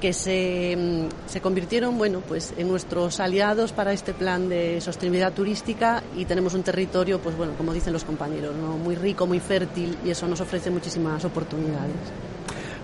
que 0.00 0.12
se, 0.12 0.76
mm, 0.76 1.28
se, 1.28 1.40
convirtieron 1.40 1.98
bueno, 1.98 2.20
pues 2.26 2.54
en 2.56 2.68
nuestros 2.68 3.20
aliados 3.20 3.72
para 3.72 3.92
este 3.92 4.14
plan 4.14 4.48
de 4.48 4.80
sostenibilidad 4.80 5.32
turística 5.32 6.02
y 6.16 6.24
tenemos 6.24 6.54
un 6.54 6.62
territorio, 6.62 7.18
pues 7.18 7.36
bueno, 7.36 7.54
como 7.56 7.72
dicen 7.72 7.92
los 7.92 8.04
compañeros, 8.04 8.54
muy 8.56 8.94
rico, 8.94 9.26
muy 9.26 9.40
fértil 9.40 9.96
y 10.04 10.10
eso 10.10 10.26
nos 10.26 10.40
ofrece 10.40 10.70
muchísimas 10.70 11.24
oportunidades. 11.24 11.94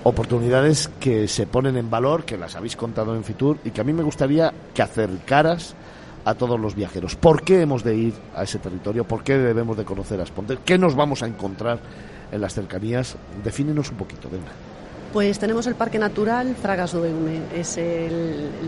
Oportunidades 0.05 0.90
que 0.98 1.29
se 1.29 1.46
ponen 1.46 1.77
en 1.77 1.88
valor, 1.88 2.25
que 2.25 2.37
las 2.37 2.57
habéis 2.57 2.77
contado 2.77 3.14
en 3.14 3.22
Fitur 3.22 3.59
y 3.64 3.70
que 3.70 3.81
a 3.81 3.85
mí 3.85 3.92
me 3.92 4.03
gustaría 4.03 4.53
que 4.75 4.83
acercaras 4.83 5.77
a 6.25 6.35
todos 6.35 6.59
los 6.59 6.75
viajeros. 6.75 7.16
¿Por 7.16 7.42
qué 7.42 7.62
hemos 7.62 7.85
de 7.85 7.96
ir 7.96 8.14
a 8.35 8.44
ese 8.44 8.59
territorio? 8.59 9.05
¿Por 9.05 9.22
qué 9.22 9.38
debemos 9.38 9.77
de 9.77 9.85
conocer 9.85 10.18
a 10.20 10.25
Asponte? 10.25 10.59
¿Qué 10.64 10.79
nos 10.79 10.94
vamos 10.94 11.22
a 11.22 11.27
encontrar 11.27 11.79
en 12.33 12.40
las 12.40 12.55
cercanías? 12.55 13.16
Defínenos 13.44 13.90
un 13.90 13.96
poquito, 13.96 14.29
venga. 14.29 14.51
Pues 15.12 15.38
tenemos 15.38 15.66
el 15.66 15.75
Parque 15.75 15.98
Natural 15.98 16.57
Fragas 16.57 16.92
do 16.92 17.05
Eume, 17.05 17.40
es 17.55 17.79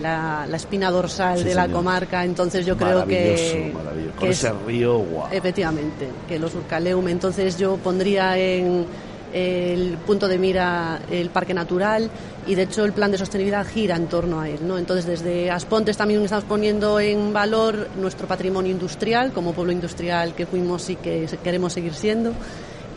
la, 0.02 0.46
espina 0.52 0.90
dorsal 0.90 1.42
de 1.42 1.54
la 1.54 1.68
comarca, 1.68 2.22
entonces 2.22 2.66
yo 2.66 2.76
creo 2.76 3.06
que... 3.06 3.72
Maravilloso, 3.72 4.16
con 4.18 4.28
ese 4.28 4.52
río, 4.66 4.98
wow. 4.98 5.24
Efectivamente, 5.32 6.08
que 6.28 6.38
los 6.38 6.54
Urcaleume, 6.54 7.12
entonces 7.12 7.56
yo 7.56 7.78
pondría 7.78 8.36
en 8.36 8.84
el 9.32 9.96
punto 10.06 10.28
de 10.28 10.38
mira 10.38 11.00
el 11.10 11.30
Parque 11.30 11.54
Natural 11.54 12.08
y 12.46 12.54
de 12.54 12.62
hecho 12.62 12.84
el 12.84 12.92
plan 12.92 13.10
de 13.10 13.18
sostenibilidad 13.18 13.66
gira 13.66 13.96
en 13.96 14.06
torno 14.06 14.40
a 14.40 14.48
él. 14.48 14.60
¿no? 14.62 14.78
Entonces 14.78 15.06
desde 15.06 15.50
Aspontes 15.50 15.96
también 15.96 16.22
estamos 16.22 16.44
poniendo 16.44 17.00
en 17.00 17.32
valor 17.32 17.88
nuestro 17.98 18.28
patrimonio 18.28 18.70
industrial 18.70 19.32
como 19.32 19.52
pueblo 19.52 19.72
industrial 19.72 20.34
que 20.34 20.46
fuimos 20.46 20.88
y 20.88 20.96
que 20.96 21.26
queremos 21.42 21.72
seguir 21.72 21.94
siendo 21.94 22.32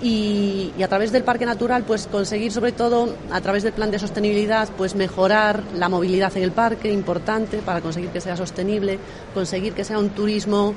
y, 0.01 0.71
a 0.81 0.87
través 0.87 1.11
del 1.11 1.23
parque 1.23 1.45
natural 1.45 1.83
pues 1.83 2.07
conseguir 2.07 2.51
sobre 2.51 2.71
todo 2.71 3.15
a 3.31 3.41
través 3.41 3.63
del 3.63 3.73
plan 3.73 3.91
de 3.91 3.99
sostenibilidad 3.99 4.69
pues 4.77 4.95
mejorar 4.95 5.63
la 5.75 5.89
movilidad 5.89 6.35
en 6.37 6.43
el 6.43 6.51
parque 6.51 6.91
importante 6.91 7.57
para 7.59 7.81
conseguir 7.81 8.09
que 8.09 8.21
sea 8.21 8.37
sostenible 8.37 8.99
conseguir 9.33 9.73
que 9.73 9.83
sea 9.83 9.99
un 9.99 10.09
turismo 10.09 10.75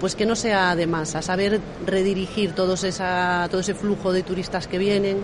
pues 0.00 0.14
que 0.14 0.24
no 0.24 0.36
sea 0.36 0.76
de 0.76 0.86
masa 0.86 1.20
saber 1.20 1.60
redirigir 1.86 2.52
todo 2.52 2.74
ese 2.74 3.74
flujo 3.74 4.12
de 4.12 4.22
turistas 4.22 4.66
que 4.66 4.78
vienen 4.78 5.22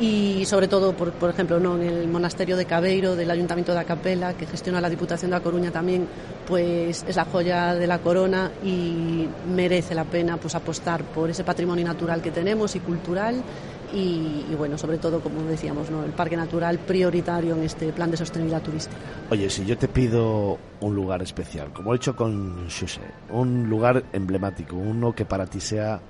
y 0.00 0.44
sobre 0.46 0.68
todo, 0.68 0.92
por, 0.92 1.12
por 1.12 1.30
ejemplo, 1.30 1.60
¿no? 1.60 1.76
en 1.76 1.88
el 1.88 2.08
monasterio 2.08 2.56
de 2.56 2.64
Cabeiro 2.64 3.14
del 3.14 3.30
Ayuntamiento 3.30 3.72
de 3.72 3.80
Acapela, 3.80 4.34
que 4.34 4.46
gestiona 4.46 4.80
la 4.80 4.90
Diputación 4.90 5.30
de 5.30 5.36
La 5.36 5.42
Coruña 5.42 5.70
también, 5.70 6.08
pues 6.46 7.04
es 7.06 7.16
la 7.16 7.24
joya 7.24 7.74
de 7.74 7.86
la 7.86 7.98
corona 7.98 8.50
y 8.64 9.28
merece 9.54 9.94
la 9.94 10.04
pena 10.04 10.36
pues 10.36 10.54
apostar 10.54 11.04
por 11.04 11.30
ese 11.30 11.44
patrimonio 11.44 11.84
natural 11.84 12.20
que 12.20 12.30
tenemos 12.30 12.74
y 12.74 12.80
cultural 12.80 13.42
y, 13.92 14.54
bueno, 14.56 14.76
sobre 14.76 14.98
todo, 14.98 15.20
como 15.20 15.42
decíamos, 15.42 15.88
¿no? 15.88 16.04
el 16.04 16.10
parque 16.10 16.36
natural 16.36 16.78
prioritario 16.80 17.54
en 17.54 17.62
este 17.62 17.92
plan 17.92 18.10
de 18.10 18.16
sostenibilidad 18.16 18.60
turística. 18.60 18.96
Oye, 19.30 19.48
si 19.48 19.64
yo 19.64 19.78
te 19.78 19.86
pido 19.86 20.58
un 20.80 20.94
lugar 20.96 21.22
especial, 21.22 21.72
como 21.72 21.92
he 21.92 21.96
hecho 21.96 22.16
con 22.16 22.68
Xuse, 22.68 23.00
un 23.30 23.68
lugar 23.68 24.04
emblemático, 24.12 24.74
uno 24.74 25.14
que 25.14 25.24
para 25.24 25.46
ti 25.46 25.60
sea 25.60 26.00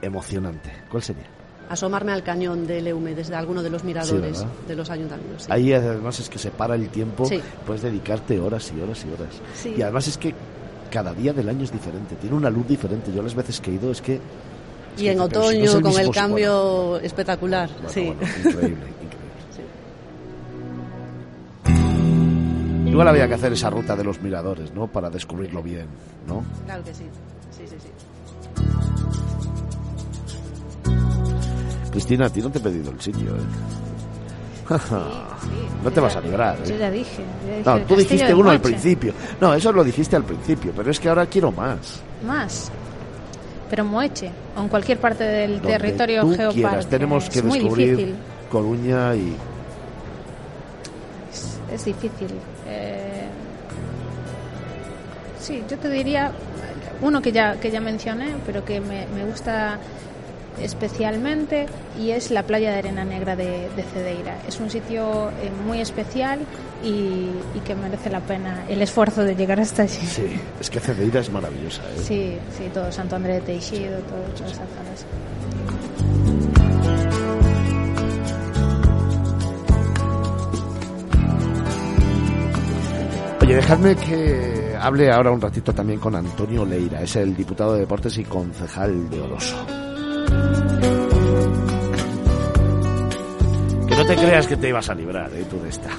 emocionante, 0.00 0.72
¿cuál 0.90 1.02
sería? 1.02 1.37
Asomarme 1.68 2.12
al 2.12 2.22
cañón 2.22 2.66
de 2.66 2.80
Leume 2.80 3.14
desde 3.14 3.34
alguno 3.34 3.62
de 3.62 3.70
los 3.70 3.84
miradores 3.84 4.44
de 4.66 4.76
los 4.76 4.90
ayuntamientos. 4.90 5.48
Ahí 5.50 5.72
además 5.72 6.20
es 6.20 6.28
que 6.28 6.38
se 6.38 6.50
para 6.50 6.74
el 6.74 6.88
tiempo, 6.88 7.28
puedes 7.66 7.82
dedicarte 7.82 8.40
horas 8.40 8.72
y 8.76 8.80
horas 8.80 9.04
y 9.04 9.12
horas. 9.12 9.76
Y 9.78 9.82
además 9.82 10.08
es 10.08 10.18
que 10.18 10.34
cada 10.90 11.12
día 11.12 11.32
del 11.32 11.48
año 11.48 11.64
es 11.64 11.72
diferente, 11.72 12.16
tiene 12.16 12.36
una 12.36 12.50
luz 12.50 12.66
diferente. 12.66 13.12
Yo 13.12 13.22
las 13.22 13.34
veces 13.34 13.60
que 13.60 13.70
he 13.70 13.74
ido 13.74 13.90
es 13.90 14.00
que... 14.00 14.20
y 14.96 15.08
en 15.08 15.20
otoño 15.20 15.80
con 15.80 15.98
el 15.98 16.10
cambio 16.10 16.98
espectacular. 17.00 17.68
sí. 17.88 18.12
increíble. 18.44 18.98
igual 22.98 23.08
había 23.08 23.28
que 23.28 23.34
hacer 23.34 23.52
esa 23.52 23.70
ruta 23.70 23.94
de 23.94 24.02
los 24.02 24.20
miradores, 24.20 24.72
¿no? 24.74 24.88
Para 24.88 25.08
descubrirlo 25.08 25.62
bien, 25.62 25.86
¿no? 26.26 26.42
Claro 26.64 26.82
que 26.82 26.92
sí. 26.92 27.04
Sí, 27.56 27.62
sí, 27.68 27.76
sí. 27.78 27.88
Cristina, 31.98 32.26
a 32.26 32.30
ti 32.30 32.40
no 32.40 32.48
te 32.48 32.58
he 32.58 32.60
pedido 32.60 32.92
el 32.92 33.00
sitio, 33.00 33.34
¿eh? 33.34 34.74
no 35.82 35.90
te 35.90 35.98
vas 35.98 36.14
a 36.14 36.20
librar. 36.20 36.62
Yo 36.62 36.76
¿eh? 36.76 36.78
ya 36.78 36.90
dije. 36.92 37.24
no, 37.64 37.80
tú 37.80 37.96
dijiste 37.96 38.32
uno 38.32 38.50
al 38.50 38.60
principio. 38.60 39.12
No, 39.40 39.52
eso 39.52 39.72
lo 39.72 39.82
dijiste 39.82 40.14
al 40.14 40.22
principio, 40.22 40.72
pero 40.76 40.92
es 40.92 41.00
que 41.00 41.08
ahora 41.08 41.26
quiero 41.26 41.50
más. 41.50 42.00
Más. 42.24 42.70
Pero 43.68 43.84
Moeche, 43.84 44.30
o 44.56 44.60
en 44.60 44.68
cualquier 44.68 44.98
parte 44.98 45.24
del 45.24 45.60
territorio 45.60 46.22
geopárdico. 46.30 46.88
Tenemos 46.88 47.28
que 47.28 47.42
descubrir 47.42 48.14
Coruña 48.48 49.16
y. 49.16 49.34
Es, 51.72 51.84
difícil. 51.84 52.30
Eh... 52.68 53.26
Sí, 55.40 55.64
yo 55.68 55.76
te 55.78 55.90
diría 55.90 56.30
uno 57.02 57.20
que 57.20 57.32
ya, 57.32 57.58
que 57.58 57.72
ya 57.72 57.80
mencioné, 57.80 58.36
pero 58.46 58.64
que 58.64 58.80
me, 58.80 59.06
me 59.08 59.24
gusta 59.24 59.80
especialmente 60.62 61.66
y 61.98 62.10
es 62.10 62.30
la 62.30 62.42
playa 62.42 62.70
de 62.70 62.78
arena 62.78 63.04
negra 63.04 63.36
de, 63.36 63.68
Cedeira. 63.92 64.38
Es 64.46 64.60
un 64.60 64.70
sitio 64.70 65.30
eh, 65.42 65.50
muy 65.66 65.80
especial 65.80 66.40
y, 66.82 67.30
que 67.64 67.74
merece 67.74 68.08
la 68.08 68.20
pena 68.20 68.64
el 68.68 68.80
esfuerzo 68.80 69.24
de 69.24 69.34
llegar 69.34 69.60
hasta 69.60 69.82
allí. 69.82 70.06
Sí, 70.06 70.40
es 70.60 70.70
que 70.70 70.80
Cedeira 70.80 71.20
es 71.20 71.30
maravillosa. 71.30 71.82
¿eh? 71.82 72.00
Sí, 72.02 72.38
sí, 72.56 72.70
todo 72.72 72.90
Santo 72.92 73.16
André 73.16 73.34
de 73.34 73.40
Teixido, 73.42 73.98
todas 74.00 74.52
esas 74.52 74.68
zonas. 74.68 75.06
Oye, 83.42 83.54
dejadme 83.54 83.96
que 83.96 84.76
hable 84.78 85.10
ahora 85.10 85.30
un 85.30 85.40
ratito 85.40 85.72
también 85.72 85.98
con 85.98 86.14
Antonio 86.14 86.64
Leira, 86.64 87.02
es 87.02 87.16
el 87.16 87.34
diputado 87.34 87.74
de 87.74 87.80
Deportes 87.80 88.18
y 88.18 88.24
concejal 88.24 89.08
de 89.08 89.20
Oloso. 89.20 89.56
Que 93.86 93.96
no 93.96 94.06
te 94.06 94.16
creas 94.16 94.46
que 94.46 94.56
te 94.56 94.68
ibas 94.68 94.88
a 94.90 94.94
librar, 94.94 95.30
¿eh? 95.34 95.44
Tú 95.48 95.60
de 95.60 95.68
esta. 95.68 95.90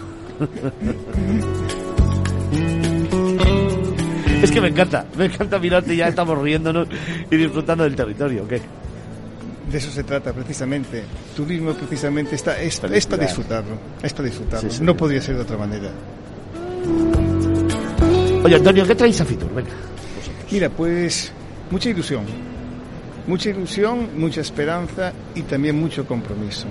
es 4.44 4.52
que 4.52 4.62
me 4.62 4.70
encanta, 4.70 5.06
me 5.18 5.26
encanta 5.26 5.60
mirarte, 5.60 5.96
ya 5.96 6.08
estamos 6.08 6.38
riéndonos 6.38 6.88
y 7.30 7.36
disfrutando 7.36 7.84
del 7.84 7.96
territorio, 7.96 8.48
¿qué? 8.48 8.62
De 9.70 9.78
eso 9.78 9.92
se 9.92 10.04
trata 10.04 10.34
precisamente. 10.34 11.04
Turismo 11.36 11.74
precisamente 11.74 12.36
está, 12.36 12.60
es, 12.60 12.80
para 12.80 12.94
disfrutarlo, 12.94 13.78
es 14.02 14.14
para 14.14 14.26
disfrutarlo. 14.28 14.70
No 14.82 14.96
podría 14.96 15.22
ser 15.22 15.36
de 15.36 15.42
otra 15.42 15.58
manera. 15.58 15.92
Oye, 18.44 18.56
Antonio, 18.56 18.88
¿qué 18.88 18.96
traéis 18.96 19.22
a 19.22 19.26
Fitur? 19.26 19.54
Venga. 19.54 19.72
Mira, 20.50 20.70
pues 20.70 21.32
mucha 21.70 21.90
ilusión 21.90 22.24
mucha 23.30 23.52
ilusión, 23.52 24.10
mucha 24.18 24.42
esperanza 24.42 25.14
y 25.36 25.44
también 25.44 25.80
mucho 25.80 26.04
compromiso. 26.08 26.66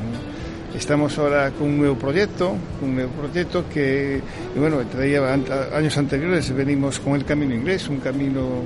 Estamos 0.76 1.16
ahora 1.16 1.52
con 1.52 1.68
un 1.68 1.78
nuevo 1.78 1.94
proyecto, 1.96 2.56
un 2.82 2.96
nuevo 2.96 3.12
proyecto 3.12 3.66
que, 3.72 4.20
bueno, 4.56 4.78
traía 4.90 5.20
años 5.32 5.96
anteriores, 5.96 6.52
venimos 6.52 6.98
con 6.98 7.14
el 7.14 7.24
Camino 7.24 7.54
Inglés, 7.54 7.88
un 7.88 7.98
camino 7.98 8.64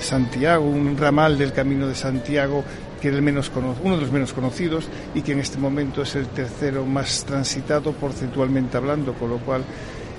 Santiago, 0.00 0.64
un 0.64 0.96
ramal 0.96 1.36
del 1.36 1.52
Camino 1.52 1.88
de 1.88 1.96
Santiago 1.96 2.62
que 3.00 3.08
era 3.08 3.16
el 3.16 3.22
menos 3.22 3.50
uno 3.82 3.94
de 3.96 4.00
los 4.00 4.12
menos 4.12 4.32
conocidos 4.32 4.88
y 5.14 5.22
que 5.22 5.32
en 5.32 5.40
este 5.40 5.58
momento 5.58 6.02
es 6.02 6.14
el 6.14 6.26
tercero 6.28 6.84
más 6.84 7.24
transitado 7.24 7.92
porcentualmente 7.92 8.76
hablando, 8.76 9.12
con 9.14 9.30
lo 9.30 9.38
cual 9.38 9.62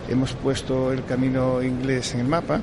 hemos 0.10 0.34
puesto 0.34 0.92
el 0.92 1.06
camino 1.06 1.64
inglés 1.64 2.14
en 2.14 2.22
el 2.22 2.28
mapa 2.28 2.62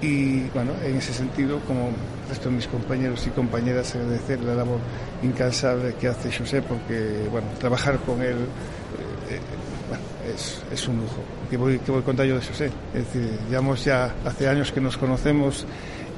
y 0.00 0.42
bueno, 0.50 0.72
en 0.84 0.96
ese 0.96 1.12
sentido, 1.12 1.60
como 1.66 1.90
resto 2.28 2.48
de 2.48 2.56
mis 2.56 2.66
compañeros 2.68 3.26
y 3.26 3.30
compañeras, 3.30 3.94
agradecer 3.94 4.40
la 4.42 4.54
labor 4.54 4.78
incansable 5.22 5.94
que 5.94 6.08
hace 6.08 6.30
José, 6.30 6.62
porque 6.62 7.26
bueno, 7.30 7.48
trabajar 7.58 7.98
con 8.00 8.22
él 8.22 8.36
eh, 8.36 9.34
eh, 9.34 9.40
bueno, 9.88 10.04
es, 10.32 10.62
es, 10.72 10.88
un 10.88 10.98
lujo. 10.98 11.22
¿Qué 11.50 11.56
voy, 11.56 11.78
qué 11.80 11.90
voy 11.90 12.02
a 12.02 12.04
contar 12.04 12.26
yo 12.26 12.36
de 12.36 12.46
José? 12.46 12.70
Es 12.94 13.06
decir, 13.06 13.38
llevamos 13.48 13.84
ya 13.84 14.14
hace 14.24 14.48
años 14.48 14.70
que 14.70 14.80
nos 14.80 14.96
conocemos 14.96 15.66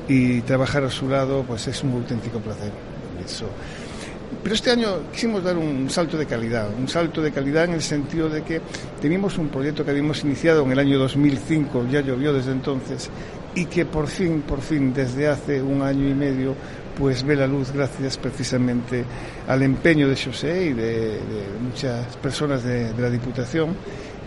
y 0.08 0.40
trabajar 0.42 0.84
a 0.84 0.90
su 0.90 1.08
lado 1.08 1.44
pues 1.46 1.66
es 1.68 1.82
un 1.82 1.92
auténtico 1.92 2.38
placer. 2.38 2.72
Eso. 3.24 3.46
Pero 4.42 4.54
este 4.54 4.70
año 4.70 5.10
quisimos 5.12 5.42
dar 5.42 5.58
un 5.58 5.90
salto 5.90 6.16
de 6.16 6.24
calidad, 6.24 6.68
un 6.78 6.88
salto 6.88 7.20
de 7.20 7.32
calidad 7.32 7.64
en 7.64 7.72
el 7.72 7.82
sentido 7.82 8.28
de 8.28 8.42
que 8.42 8.60
teníamos 9.00 9.36
un 9.38 9.48
proyecto 9.48 9.84
que 9.84 9.90
habíamos 9.90 10.22
iniciado 10.24 10.62
en 10.62 10.72
el 10.72 10.78
año 10.78 10.98
2005, 10.98 11.86
ya 11.90 12.00
llovió 12.00 12.32
desde 12.32 12.52
entonces, 12.52 13.10
y 13.54 13.66
que 13.66 13.84
por 13.84 14.06
fin, 14.06 14.42
por 14.42 14.60
fin, 14.60 14.94
desde 14.94 15.28
hace 15.28 15.60
un 15.60 15.82
año 15.82 16.08
y 16.08 16.14
medio, 16.14 16.54
pues 16.96 17.24
ve 17.24 17.34
la 17.34 17.46
luz 17.46 17.72
gracias 17.72 18.18
precisamente 18.18 19.04
al 19.48 19.62
empeño 19.62 20.08
de 20.08 20.16
José 20.16 20.66
y 20.66 20.72
de, 20.74 21.18
muchas 21.60 22.16
personas 22.18 22.62
de, 22.62 22.92
la 22.98 23.10
Diputación. 23.10 23.74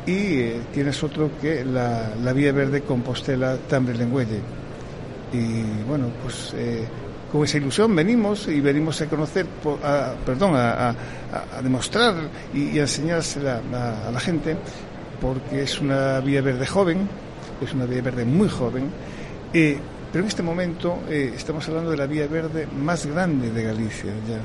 Y 0.05 0.39
eh, 0.39 0.61
tienes 0.73 1.01
otro 1.01 1.31
que 1.39 1.63
la, 1.63 2.33
Vía 2.33 2.51
Verde 2.51 2.81
Compostela 2.81 3.57
Tambre 3.69 3.95
Lengüelle. 3.95 4.41
Y 5.31 5.87
bueno, 5.87 6.07
pues 6.21 6.53
eh, 6.57 6.85
con 7.33 7.43
esa 7.43 7.57
ilusión 7.57 7.95
venimos 7.95 8.47
y 8.47 8.61
venimos 8.61 9.01
a 9.01 9.07
conocer, 9.07 9.47
perdón, 10.23 10.53
a, 10.55 10.95
demostrar 11.63 12.13
y, 12.53 12.77
a 12.77 12.81
enseñársela 12.81 13.59
a 14.07 14.11
la 14.11 14.19
gente, 14.19 14.55
porque 15.19 15.63
es 15.63 15.81
una 15.81 16.19
vía 16.19 16.43
verde 16.43 16.67
joven, 16.67 17.09
es 17.59 17.73
una 17.73 17.87
vía 17.87 18.03
verde 18.03 18.23
muy 18.23 18.47
joven, 18.47 18.83
eh, 19.51 19.79
pero 20.11 20.23
en 20.23 20.27
este 20.27 20.43
momento 20.43 20.99
eh, 21.09 21.33
estamos 21.35 21.67
hablando 21.67 21.89
de 21.89 21.97
la 21.97 22.05
vía 22.05 22.27
verde 22.27 22.67
más 22.67 23.07
grande 23.07 23.49
de 23.49 23.63
Galicia, 23.63 24.11
ya, 24.29 24.37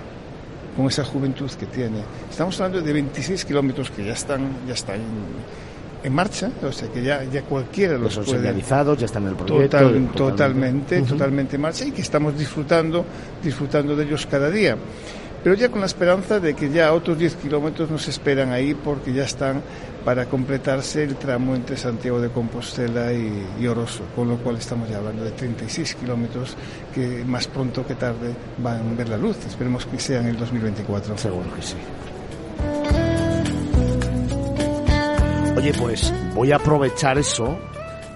con 0.75 0.87
esa 0.87 1.05
juventud 1.05 1.51
que 1.51 1.67
tiene. 1.67 1.99
Estamos 2.31 2.59
hablando 2.59 2.81
de 2.81 2.91
26 2.91 3.45
kilómetros 3.45 3.91
que 3.91 4.07
ya 4.07 4.15
están, 4.15 4.49
ya 4.67 4.73
están 4.73 5.01
en, 6.03 6.13
marcha, 6.13 6.51
o 6.63 6.73
sea 6.73 6.89
que 6.89 7.03
ya, 7.03 7.25
ya 7.25 7.43
cualquiera 7.43 7.99
los 7.99 8.15
puede... 8.17 8.39
señalizados, 8.39 8.99
ya 8.99 9.07
están 9.07 9.25
en 9.25 9.29
el 9.31 9.37
proyecto. 9.37 9.79
totalmente, 10.15 11.03
totalmente 11.03 11.57
en 11.57 11.63
marcha 11.63 11.85
y 11.85 11.93
que 11.93 12.03
estamos 12.03 12.37
disfrutando, 12.39 13.05
disfrutando 13.43 13.97
de 13.97 14.05
ellos 14.05 14.27
cada 14.27 14.51
día 14.51 14.77
pero 15.43 15.55
ya 15.55 15.71
con 15.71 15.81
la 15.81 15.87
esperanza 15.87 16.41
de 16.41 16.55
que 16.55 16.71
ya 16.71 16.93
otros 16.93 17.19
10 17.19 17.37
kilómetros 17.37 17.91
nos 17.91 18.09
esperan 18.09 18.53
ahí 18.53 18.75
porque 18.75 19.13
ya 19.13 19.25
están 19.25 19.63
para 20.05 20.27
completarse 20.27 21.05
el 21.05 21.17
tramo 21.17 21.55
entre 21.55 21.77
Santiago 21.77 22.21
de 22.21 22.31
Compostela 22.31 23.13
y, 23.13 23.67
Oroso, 23.67 24.05
con 24.17 24.29
lo 24.29 24.37
cual 24.39 24.57
estamos 24.57 24.89
ya 24.89 24.99
hablando 24.99 25.23
de 25.23 25.31
36 25.33 25.95
kilómetros 25.97 26.57
que 26.95 27.25
más 27.25 27.47
pronto 27.47 27.87
que 27.87 27.95
tarde 27.95 28.33
van 28.59 28.93
a 28.93 28.95
ver 28.95 29.09
la 29.09 29.17
luz. 29.17 29.37
Esperemos 29.47 29.87
que 29.87 29.99
sea 29.99 30.21
en 30.21 30.29
el 30.29 30.37
2024. 30.37 31.19
Seguro 31.19 31.55
que 31.55 31.63
sí. 31.63 31.77
Oye, 35.59 35.73
pues 35.73 36.15
voy 36.37 36.53
a 36.53 36.57
aprovechar 36.57 37.19
eso 37.19 37.59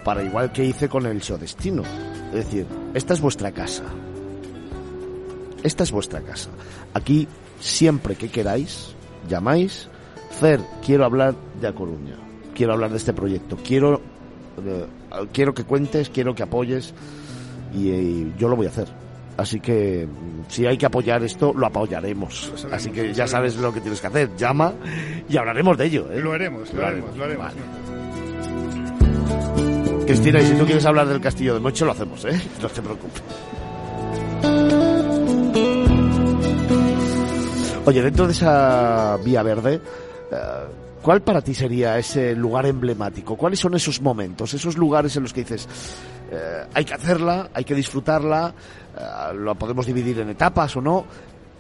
para 0.05 0.23
igual 0.23 0.53
que 0.53 0.65
hice 0.65 0.89
con 0.89 1.07
el 1.07 1.19
destino. 1.19 1.83
Es 2.29 2.45
decir, 2.45 2.69
esta 2.95 3.15
es 3.15 3.21
vuestra 3.21 3.51
casa. 3.51 3.83
Esta 5.65 5.83
es 5.83 5.91
vuestra 5.91 6.21
casa. 6.21 6.51
Aquí, 6.95 7.27
siempre 7.59 8.15
que 8.15 8.29
queráis, 8.29 8.95
llamáis. 9.29 9.89
Fer, 10.39 10.61
quiero 10.87 11.05
hablar 11.05 11.35
de 11.61 11.67
A 11.67 11.75
Coruña. 11.75 12.15
Quiero 12.55 12.75
hablar 12.75 12.91
de 12.91 12.99
este 12.99 13.13
proyecto. 13.13 13.57
Quiero, 13.57 14.01
eh, 14.65 14.87
quiero 15.33 15.53
que 15.53 15.65
cuentes, 15.65 16.11
quiero 16.11 16.37
que 16.37 16.45
apoyes. 16.45 16.95
Y, 17.75 18.33
yo 18.39 18.47
lo 18.47 18.55
voy 18.55 18.67
a 18.67 18.69
hacer. 18.69 18.87
Así 19.43 19.59
que 19.59 20.07
mm, 20.07 20.45
si 20.49 20.67
hay 20.67 20.79
que 20.79 20.87
apoyar 20.87 21.21
esto, 21.25 21.53
lo 21.53 21.67
apoyaremos. 21.67 22.53
Así 22.71 22.91
que 22.91 23.13
ya 23.13 23.27
sabes 23.27 23.57
lo 23.57 23.75
que 23.75 23.81
tienes 23.81 24.01
que 24.01 24.07
hacer. 24.07 24.37
Llama 24.37 24.73
y 25.29 25.37
hablaremos 25.37 25.77
de 25.77 25.87
ello. 25.87 26.07
¿eh? 26.13 26.21
Lo 26.21 26.33
haremos, 26.33 26.73
lo, 26.73 26.87
haremos, 26.87 27.17
lo 27.17 27.25
haremos. 27.25 27.53
Cristina, 30.07 30.41
y 30.41 30.47
si 30.47 30.55
tú 30.55 30.65
quieres 30.65 30.87
hablar 30.87 31.09
del 31.09 31.21
castillo 31.21 31.55
de 31.55 31.61
Mocho, 31.61 31.85
lo 31.85 31.91
hacemos, 31.91 32.25
¿eh? 32.25 32.41
No 32.63 32.69
te 32.69 32.83
preocupes. 32.83 33.23
Oye, 37.85 38.01
dentro 38.01 38.27
de 38.27 38.33
esa 38.33 39.19
vía 39.25 39.43
verde, 39.43 39.75
eh, 40.31 40.37
¿cuál 41.03 41.23
para 41.23 41.43
ti 41.43 41.53
sería 41.53 41.99
ese 41.99 42.37
lugar 42.37 42.67
emblemático? 42.67 43.37
¿Cuáles 43.37 43.59
son 43.59 43.75
esos 43.75 44.01
momentos, 44.01 44.55
esos 44.55 44.77
lugares 44.77 45.17
en 45.17 45.25
los 45.25 45.33
que 45.33 45.41
dices, 45.41 45.69
eh, 46.33 46.65
hay 46.73 46.85
que 46.85 46.95
hacerla, 46.95 47.51
hay 47.53 47.65
que 47.65 47.75
disfrutarla, 47.75 48.55
eh, 48.99 49.35
lo 49.35 49.55
podemos 49.55 49.85
dividir 49.85 50.21
en 50.21 50.31
etapas 50.31 50.75
o 50.77 50.81
no, 50.81 51.05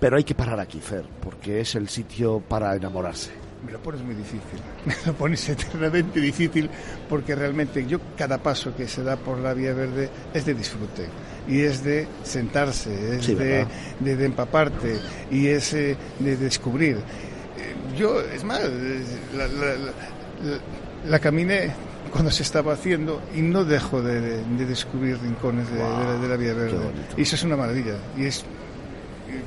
pero 0.00 0.16
hay 0.16 0.24
que 0.24 0.34
parar 0.34 0.58
aquí, 0.58 0.80
Fer, 0.80 1.04
porque 1.20 1.60
es 1.60 1.74
el 1.74 1.88
sitio 1.88 2.40
para 2.40 2.74
enamorarse? 2.74 3.30
Me 3.66 3.70
lo 3.70 3.78
pones 3.80 4.02
muy 4.02 4.14
difícil, 4.14 4.60
me 4.86 4.94
lo 5.06 5.12
pones 5.12 5.46
eternamente 5.48 6.18
difícil 6.20 6.70
porque 7.06 7.34
realmente 7.34 7.86
yo 7.86 7.98
cada 8.16 8.38
paso 8.38 8.74
que 8.74 8.88
se 8.88 9.02
da 9.02 9.16
por 9.16 9.38
la 9.38 9.52
vía 9.52 9.74
verde 9.74 10.08
es 10.32 10.46
de 10.46 10.54
disfrute 10.54 11.06
y 11.46 11.60
es 11.60 11.84
de 11.84 12.08
sentarse, 12.22 13.16
es 13.16 13.26
de, 13.26 13.66
de, 14.00 14.24
empaparte 14.24 14.98
y 15.30 15.48
es 15.48 15.74
eh, 15.74 15.96
de 16.18 16.36
descubrir. 16.36 16.96
Eh, 16.96 17.98
yo, 17.98 18.20
es 18.22 18.42
más, 18.42 18.62
la, 19.36 19.46
la, 21.04 21.18
caminé 21.18 21.72
cuando 22.12 22.30
se 22.30 22.42
estaba 22.42 22.74
haciendo 22.74 23.22
y 23.34 23.40
no 23.40 23.64
dejo 23.64 24.02
de, 24.02 24.44
descubrir 24.66 25.18
rincones 25.20 25.70
de, 25.72 25.78
la, 25.78 26.36
vida 26.36 26.54
verde. 26.54 26.78
Y 27.16 27.22
eso 27.22 27.36
es 27.36 27.42
una 27.42 27.56
maravilla. 27.56 27.96
Y 28.16 28.26
es 28.26 28.44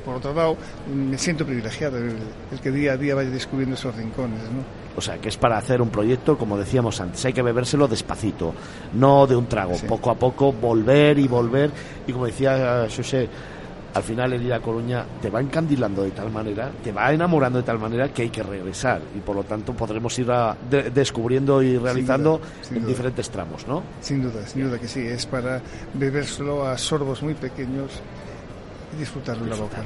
por 0.04 0.16
otro 0.16 0.34
lado, 0.34 0.56
me 0.92 1.18
siento 1.18 1.44
privilegiado 1.44 1.98
el, 1.98 2.16
que 2.62 2.70
día 2.70 2.92
a 2.92 2.96
día 2.96 3.14
vaya 3.14 3.30
descubriendo 3.30 3.74
esos 3.74 3.94
rincones. 3.94 4.40
¿no? 4.42 4.64
O 4.96 5.00
sea, 5.00 5.18
que 5.18 5.28
es 5.28 5.36
para 5.36 5.58
hacer 5.58 5.82
un 5.82 5.90
proyecto, 5.90 6.38
como 6.38 6.58
decíamos 6.58 7.00
antes, 7.00 7.24
hay 7.24 7.32
que 7.32 7.42
bebérselo 7.42 7.86
despacito, 7.86 8.54
no 8.94 9.26
de 9.26 9.36
un 9.36 9.46
trago, 9.46 9.76
poco 9.88 10.10
a 10.10 10.14
poco 10.14 10.52
volver 10.52 11.18
y 11.18 11.28
volver. 11.28 11.70
Y 12.06 12.12
como 12.12 12.26
decía 12.26 12.86
José, 12.94 13.28
al 13.96 14.02
final 14.02 14.30
el 14.34 14.42
ir 14.42 14.52
a 14.52 14.60
Coruña 14.60 15.06
te 15.22 15.30
va 15.30 15.40
encandilando 15.40 16.02
de 16.02 16.10
tal 16.10 16.30
manera, 16.30 16.70
te 16.84 16.92
va 16.92 17.10
enamorando 17.12 17.58
de 17.60 17.64
tal 17.64 17.78
manera 17.78 18.12
que 18.12 18.22
hay 18.22 18.28
que 18.28 18.42
regresar 18.42 19.00
y 19.16 19.20
por 19.20 19.34
lo 19.34 19.44
tanto 19.44 19.72
podremos 19.72 20.18
ir 20.18 20.26
descubriendo 20.92 21.62
y 21.62 21.78
realizando 21.78 22.40
en 22.70 22.86
diferentes 22.86 23.30
tramos, 23.30 23.66
¿no? 23.66 23.82
Sin 24.02 24.22
duda, 24.22 24.46
sin 24.46 24.64
duda 24.64 24.78
que 24.78 24.86
sí, 24.86 25.00
es 25.00 25.24
para 25.24 25.62
bebérselo 25.94 26.66
a 26.66 26.76
sorbos 26.76 27.22
muy 27.22 27.32
pequeños 27.34 27.90
y 28.94 28.98
disfrutarlo 28.98 29.44
en 29.44 29.50
la 29.50 29.56
boca. 29.56 29.82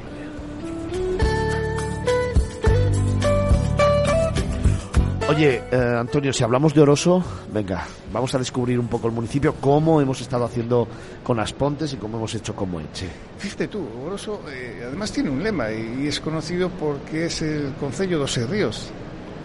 Oye, 5.31 5.63
eh, 5.71 5.95
Antonio, 5.97 6.33
si 6.33 6.43
hablamos 6.43 6.73
de 6.73 6.81
Oroso, 6.81 7.23
venga, 7.53 7.87
vamos 8.11 8.35
a 8.35 8.37
descubrir 8.37 8.77
un 8.77 8.89
poco 8.89 9.07
el 9.07 9.13
municipio, 9.13 9.55
cómo 9.61 10.01
hemos 10.01 10.19
estado 10.19 10.43
haciendo 10.43 10.89
con 11.23 11.39
Aspontes 11.39 11.93
y 11.93 11.95
cómo 11.95 12.17
hemos 12.17 12.35
hecho 12.35 12.53
con 12.53 12.69
Moeche. 12.69 13.07
Fíjate 13.37 13.69
tú, 13.69 13.81
Oroso 14.05 14.41
eh, 14.51 14.83
además 14.85 15.09
tiene 15.13 15.29
un 15.29 15.41
lema 15.41 15.71
y, 15.71 16.05
es 16.05 16.19
conocido 16.19 16.69
porque 16.69 17.27
es 17.27 17.41
el 17.43 17.71
Concello 17.79 18.19
dos 18.19 18.33
Seis 18.33 18.49
Ríos. 18.49 18.89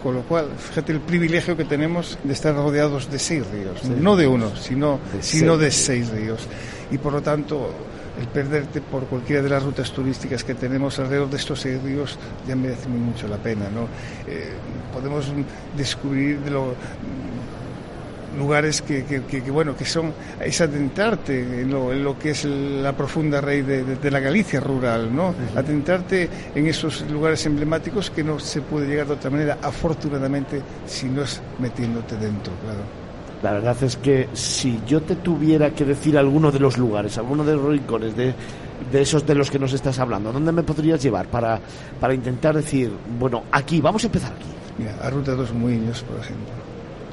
Con 0.03 0.15
lo 0.15 0.23
cual, 0.23 0.49
fíjate 0.57 0.91
el 0.91 0.99
privilegio 0.99 1.55
que 1.55 1.63
tenemos 1.63 2.19
de 2.21 2.33
estar 2.33 2.53
rodeados 2.53 3.09
de 3.09 3.17
seis 3.17 3.43
ríos, 3.49 3.83
no 3.85 4.17
de 4.17 4.27
uno, 4.27 4.55
sino 4.57 4.99
sino 5.21 5.57
de 5.57 5.71
seis 5.71 6.09
ríos. 6.09 6.47
Y 6.91 6.97
por 6.97 7.13
lo 7.13 7.21
tanto, 7.21 7.71
el 8.19 8.27
perderte 8.27 8.81
por 8.81 9.05
cualquiera 9.05 9.41
de 9.41 9.49
las 9.49 9.63
rutas 9.63 9.91
turísticas 9.91 10.43
que 10.43 10.55
tenemos 10.55 10.97
alrededor 10.99 11.29
de 11.29 11.37
estos 11.37 11.61
seis 11.61 11.81
ríos 11.81 12.17
ya 12.47 12.55
merece 12.55 12.87
mucho 12.87 13.27
la 13.27 13.37
pena. 13.37 13.69
¿no? 13.69 13.87
Eh, 14.27 14.53
podemos 14.93 15.31
descubrir 15.75 16.39
lugares 18.37 18.81
que, 18.81 19.03
bueno 19.49 19.75
que 19.75 19.85
son 19.85 20.13
es 20.39 20.61
adentrarte 20.61 21.61
en 21.61 21.71
lo, 21.71 22.19
que 22.19 22.31
es 22.31 22.45
la 22.45 22.93
profunda 22.95 23.41
raíz 23.41 23.65
de, 23.65 24.11
la 24.11 24.19
Galicia 24.19 24.59
rural 24.59 25.13
no 25.15 25.33
adentrarte 25.55 26.29
en 26.53 26.67
esos 26.67 27.09
lugares 27.09 27.45
emblemáticos 27.47 28.11
que 28.11 28.23
no 28.23 28.37
se 28.39 28.61
puede 28.61 28.87
llegar 28.87 29.07
de 29.07 29.13
otra 29.13 29.31
manera 29.31 29.57
afortunadamente 29.61 30.61
si 30.85 31.07
no 31.07 31.23
es 31.23 31.41
metiéndote 31.59 32.15
dentro 32.17 32.53
claro 32.63 33.06
la 33.43 33.51
verdad 33.51 33.75
es 33.83 33.97
que 33.97 34.27
si 34.33 34.79
yo 34.87 35.01
te 35.01 35.15
tuviera 35.15 35.71
que 35.71 35.85
decir 35.85 36.17
alguno 36.17 36.51
de 36.51 36.59
los 36.59 36.77
lugares, 36.77 37.17
alguno 37.17 37.43
de 37.43 37.55
los 37.55 37.65
rincones 37.65 38.15
de, 38.15 38.33
de 38.91 39.01
esos 39.01 39.25
de 39.25 39.35
los 39.35 39.51
que 39.51 39.59
nos 39.59 39.73
estás 39.73 39.99
hablando, 39.99 40.31
¿dónde 40.31 40.51
me 40.51 40.63
podrías 40.63 41.01
llevar 41.01 41.27
para, 41.27 41.59
para 41.99 42.13
intentar 42.13 42.55
decir, 42.55 42.91
bueno, 43.19 43.43
aquí, 43.51 43.81
vamos 43.81 44.03
a 44.03 44.07
empezar 44.07 44.33
aquí? 44.33 44.47
Mira, 44.77 44.95
a 45.01 45.09
Ruta 45.09 45.33
dos 45.35 45.53
Muiños, 45.53 46.03
por 46.03 46.19
ejemplo. 46.19 46.53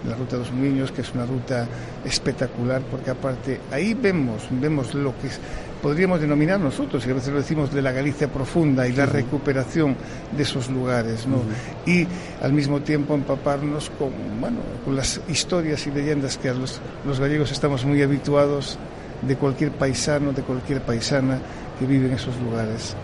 La 0.08 0.14
Ruta 0.16 0.36
dos 0.36 0.52
Muiños, 0.52 0.92
que 0.92 1.00
es 1.00 1.12
una 1.14 1.24
ruta 1.24 1.66
espectacular, 2.04 2.82
porque 2.90 3.10
aparte 3.10 3.60
ahí 3.70 3.94
vemos, 3.94 4.46
vemos 4.50 4.94
lo 4.94 5.16
que 5.18 5.28
es 5.28 5.40
podríamos 5.84 6.18
denominar 6.18 6.58
nosotros, 6.58 7.06
y 7.06 7.10
a 7.10 7.12
veces 7.12 7.30
lo 7.30 7.40
decimos, 7.40 7.70
de 7.70 7.82
la 7.82 7.92
Galicia 7.92 8.32
profunda 8.32 8.88
y 8.88 8.92
la 8.92 9.04
recuperación 9.04 9.94
de 10.34 10.42
esos 10.42 10.70
lugares, 10.70 11.26
¿no? 11.26 11.42
Y 11.84 12.06
al 12.40 12.54
mismo 12.54 12.80
tiempo 12.80 13.14
empaparnos 13.14 13.90
con, 13.98 14.10
bueno, 14.40 14.60
con 14.82 14.96
las 14.96 15.20
historias 15.28 15.86
y 15.86 15.90
leyendas 15.90 16.38
que 16.38 16.48
a 16.48 16.54
los, 16.54 16.80
los 17.04 17.20
gallegos 17.20 17.52
estamos 17.52 17.84
muy 17.84 18.00
habituados 18.00 18.78
de 19.20 19.36
cualquier 19.36 19.72
paisano, 19.72 20.32
de 20.32 20.40
cualquier 20.40 20.80
paisana 20.80 21.38
que 21.78 21.84
vive 21.84 22.06
en 22.06 22.14
esos 22.14 22.34
lugares. 22.40 22.96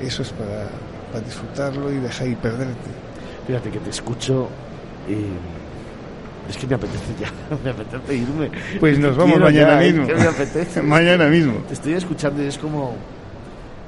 Eso 0.00 0.22
es 0.22 0.30
para, 0.30 0.68
para 1.10 1.24
disfrutarlo 1.24 1.92
y 1.92 1.96
dejar 1.96 2.28
y 2.28 2.36
perderte. 2.36 2.90
Fíjate 3.48 3.70
que 3.70 3.80
te 3.80 3.90
escucho 3.90 4.48
y 5.08 5.16
es 6.48 6.56
que 6.56 6.66
me 6.66 6.74
apetece 6.74 7.14
ya, 7.20 7.32
me 7.64 7.70
apetece 7.70 8.14
irme. 8.14 8.50
Pues 8.78 8.98
nos 8.98 9.16
vamos 9.16 9.38
mañana 9.38 9.76
mismo. 9.76 10.06
mañana 10.84 11.26
mismo. 11.26 11.54
Te 11.68 11.74
estoy 11.74 11.94
escuchando 11.94 12.42
y 12.42 12.46
es 12.46 12.58
como 12.58 12.94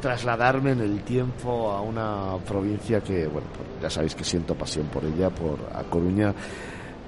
trasladarme 0.00 0.72
en 0.72 0.80
el 0.80 1.00
tiempo 1.02 1.70
a 1.70 1.80
una 1.80 2.36
provincia 2.46 3.00
que, 3.00 3.26
bueno, 3.26 3.46
pues 3.56 3.68
ya 3.80 3.88
sabéis 3.88 4.14
que 4.14 4.24
siento 4.24 4.54
pasión 4.54 4.86
por 4.86 5.04
ella, 5.04 5.30
por 5.30 5.58
A 5.74 5.84
Coruña 5.84 6.34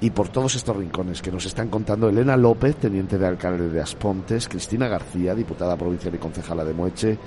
y 0.01 0.11
por 0.11 0.28
todos 0.28 0.55
estos 0.55 0.76
rincones 0.76 1.20
que 1.20 1.32
nos 1.32 1.45
están 1.47 1.68
contando 1.68 2.09
Elena 2.09 2.36
López, 2.36 2.76
teniente 2.76 3.18
de 3.18 3.26
alcalde 3.26 3.68
de 3.68 3.80
Aspontes, 3.80 4.49
Cristina 4.49 4.86
García, 4.86 5.34
diputada 5.34 5.76
provincial 5.76 6.14
y 6.14 6.18
concejala 6.18 6.64
de 6.64 6.74
Moeche, 6.74 7.18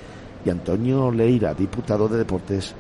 y 0.46 0.50
Antonio 0.50 1.12
Leira, 1.12 1.54
diputado 1.54 2.08
de 2.08 2.20
Deportes 2.20 2.74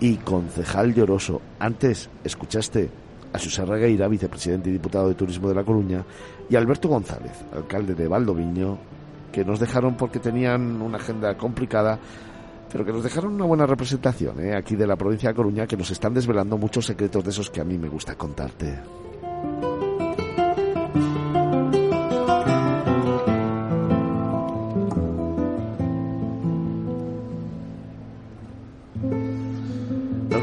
y 0.00 0.16
concejal 0.16 0.94
lloroso. 0.94 1.42
Antes 1.58 2.08
escuchaste 2.24 2.88
a 3.32 3.38
José 3.38 3.64
Regueira, 3.64 4.08
vicepresidente 4.08 4.70
y 4.70 4.72
diputado 4.72 5.08
de 5.08 5.14
Turismo 5.14 5.48
de 5.48 5.54
La 5.54 5.64
Coruña, 5.64 6.04
y 6.48 6.56
Alberto 6.56 6.88
González, 6.88 7.32
alcalde 7.54 7.94
de 7.94 8.08
Valdoviño, 8.08 8.78
que 9.32 9.44
nos 9.44 9.60
dejaron 9.60 9.96
porque 9.96 10.18
tenían 10.18 10.80
una 10.80 10.96
agenda 10.98 11.36
complicada, 11.36 11.98
pero 12.70 12.84
que 12.84 12.92
nos 12.92 13.04
dejaron 13.04 13.34
una 13.34 13.44
buena 13.44 13.66
representación 13.66 14.40
¿eh? 14.40 14.56
aquí 14.56 14.76
de 14.76 14.86
la 14.86 14.96
provincia 14.96 15.28
de 15.28 15.34
Coruña, 15.34 15.66
que 15.66 15.76
nos 15.76 15.90
están 15.90 16.14
desvelando 16.14 16.56
muchos 16.56 16.86
secretos 16.86 17.24
de 17.24 17.30
esos 17.30 17.50
que 17.50 17.60
a 17.60 17.64
mí 17.64 17.78
me 17.78 17.88
gusta 17.88 18.14
contarte. 18.14 18.78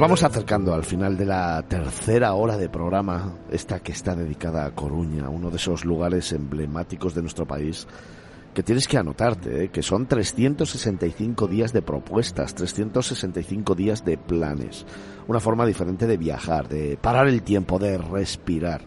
Vamos 0.06 0.22
acercando 0.22 0.72
al 0.72 0.84
final 0.84 1.18
de 1.18 1.26
la 1.26 1.64
tercera 1.68 2.36
hora 2.36 2.58
de 2.58 2.70
programa, 2.70 3.40
esta 3.50 3.80
que 3.80 3.92
está 3.92 4.16
dedicada 4.16 4.64
a 4.64 4.70
Coruña, 4.70 5.30
uno 5.30 5.50
de 5.50 5.56
esos 5.56 5.84
lugares 5.84 6.32
emblemáticos 6.32 7.16
de 7.16 7.24
nuestro 7.24 7.48
país 7.48 7.88
que 8.54 8.62
tienes 8.62 8.88
que 8.88 9.00
anotarte, 9.00 9.64
¿eh? 9.64 9.70
que 9.70 9.82
son 9.82 10.06
365 10.06 11.48
días 11.48 11.74
de 11.74 11.82
propuestas, 11.82 12.54
365 12.54 13.74
días 13.74 14.06
de 14.06 14.20
planes, 14.20 14.86
una 15.28 15.40
forma 15.40 15.66
diferente 15.66 16.06
de 16.06 16.18
viajar, 16.18 16.68
de 16.68 16.98
parar 17.02 17.28
el 17.28 17.42
tiempo, 17.42 17.80
de 17.80 17.98
respirar, 17.98 18.82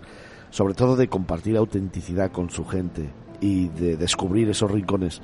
sobre 0.50 0.74
todo 0.74 0.94
de 0.94 1.08
compartir 1.08 1.56
autenticidad 1.56 2.30
con 2.30 2.48
su 2.48 2.64
gente 2.64 3.10
y 3.40 3.66
de 3.70 3.96
descubrir 3.96 4.50
esos 4.50 4.70
rincones 4.70 5.20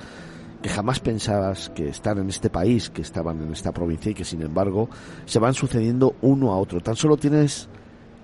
que 0.65 0.71
jamás 0.71 0.99
pensabas 0.99 1.69
que 1.75 1.91
están 1.91 2.17
en 2.17 2.31
este 2.31 2.49
país, 2.49 2.89
que 2.89 3.03
estaban 3.03 3.39
en 3.43 3.53
esta 3.53 3.71
provincia 3.71 4.11
y 4.11 4.15
que 4.15 4.25
sin 4.25 4.41
embargo 4.41 4.89
se 5.27 5.39
van 5.39 5.53
sucediendo 5.53 6.17
uno 6.23 6.53
a 6.53 6.57
otro. 6.57 6.81
Tan 6.81 6.97
solo 6.97 7.19
tienes 7.19 7.69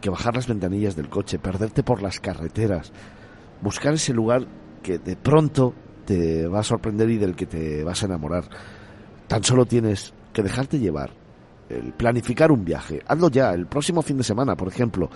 que 0.01 0.09
bajar 0.09 0.37
las 0.37 0.49
ventanillas 0.49 0.97
del 0.97 1.11
coche, 1.11 1.39
perderte 1.39 1.83
por 1.83 2.01
las 2.01 2.19
carreteras, 2.19 2.93
buscar 3.61 3.93
ese 3.93 4.15
lugar 4.15 4.47
que 4.83 4.99
de 4.99 5.17
pronto 5.17 5.75
te 6.07 6.47
va 6.47 6.61
a 6.61 6.63
sorprender 6.63 7.11
y 7.11 7.19
del 7.19 7.37
que 7.37 7.45
te 7.45 7.85
vas 7.85 8.03
a 8.03 8.07
enamorar. 8.07 8.45
Tan 9.29 9.45
solo 9.45 9.67
tienes 9.67 10.15
que 10.33 10.43
dejarte 10.43 10.79
llevar, 10.79 11.11
el 11.69 11.93
planificar 11.93 12.51
un 12.51 12.65
viaje. 12.65 13.03
Hazlo 13.07 13.29
ya, 13.29 13.53
el 13.53 13.67
próximo 13.67 14.01
fin 14.01 14.17
de 14.17 14.25
semana, 14.25 14.57
por 14.57 14.69
ejemplo, 14.69 15.11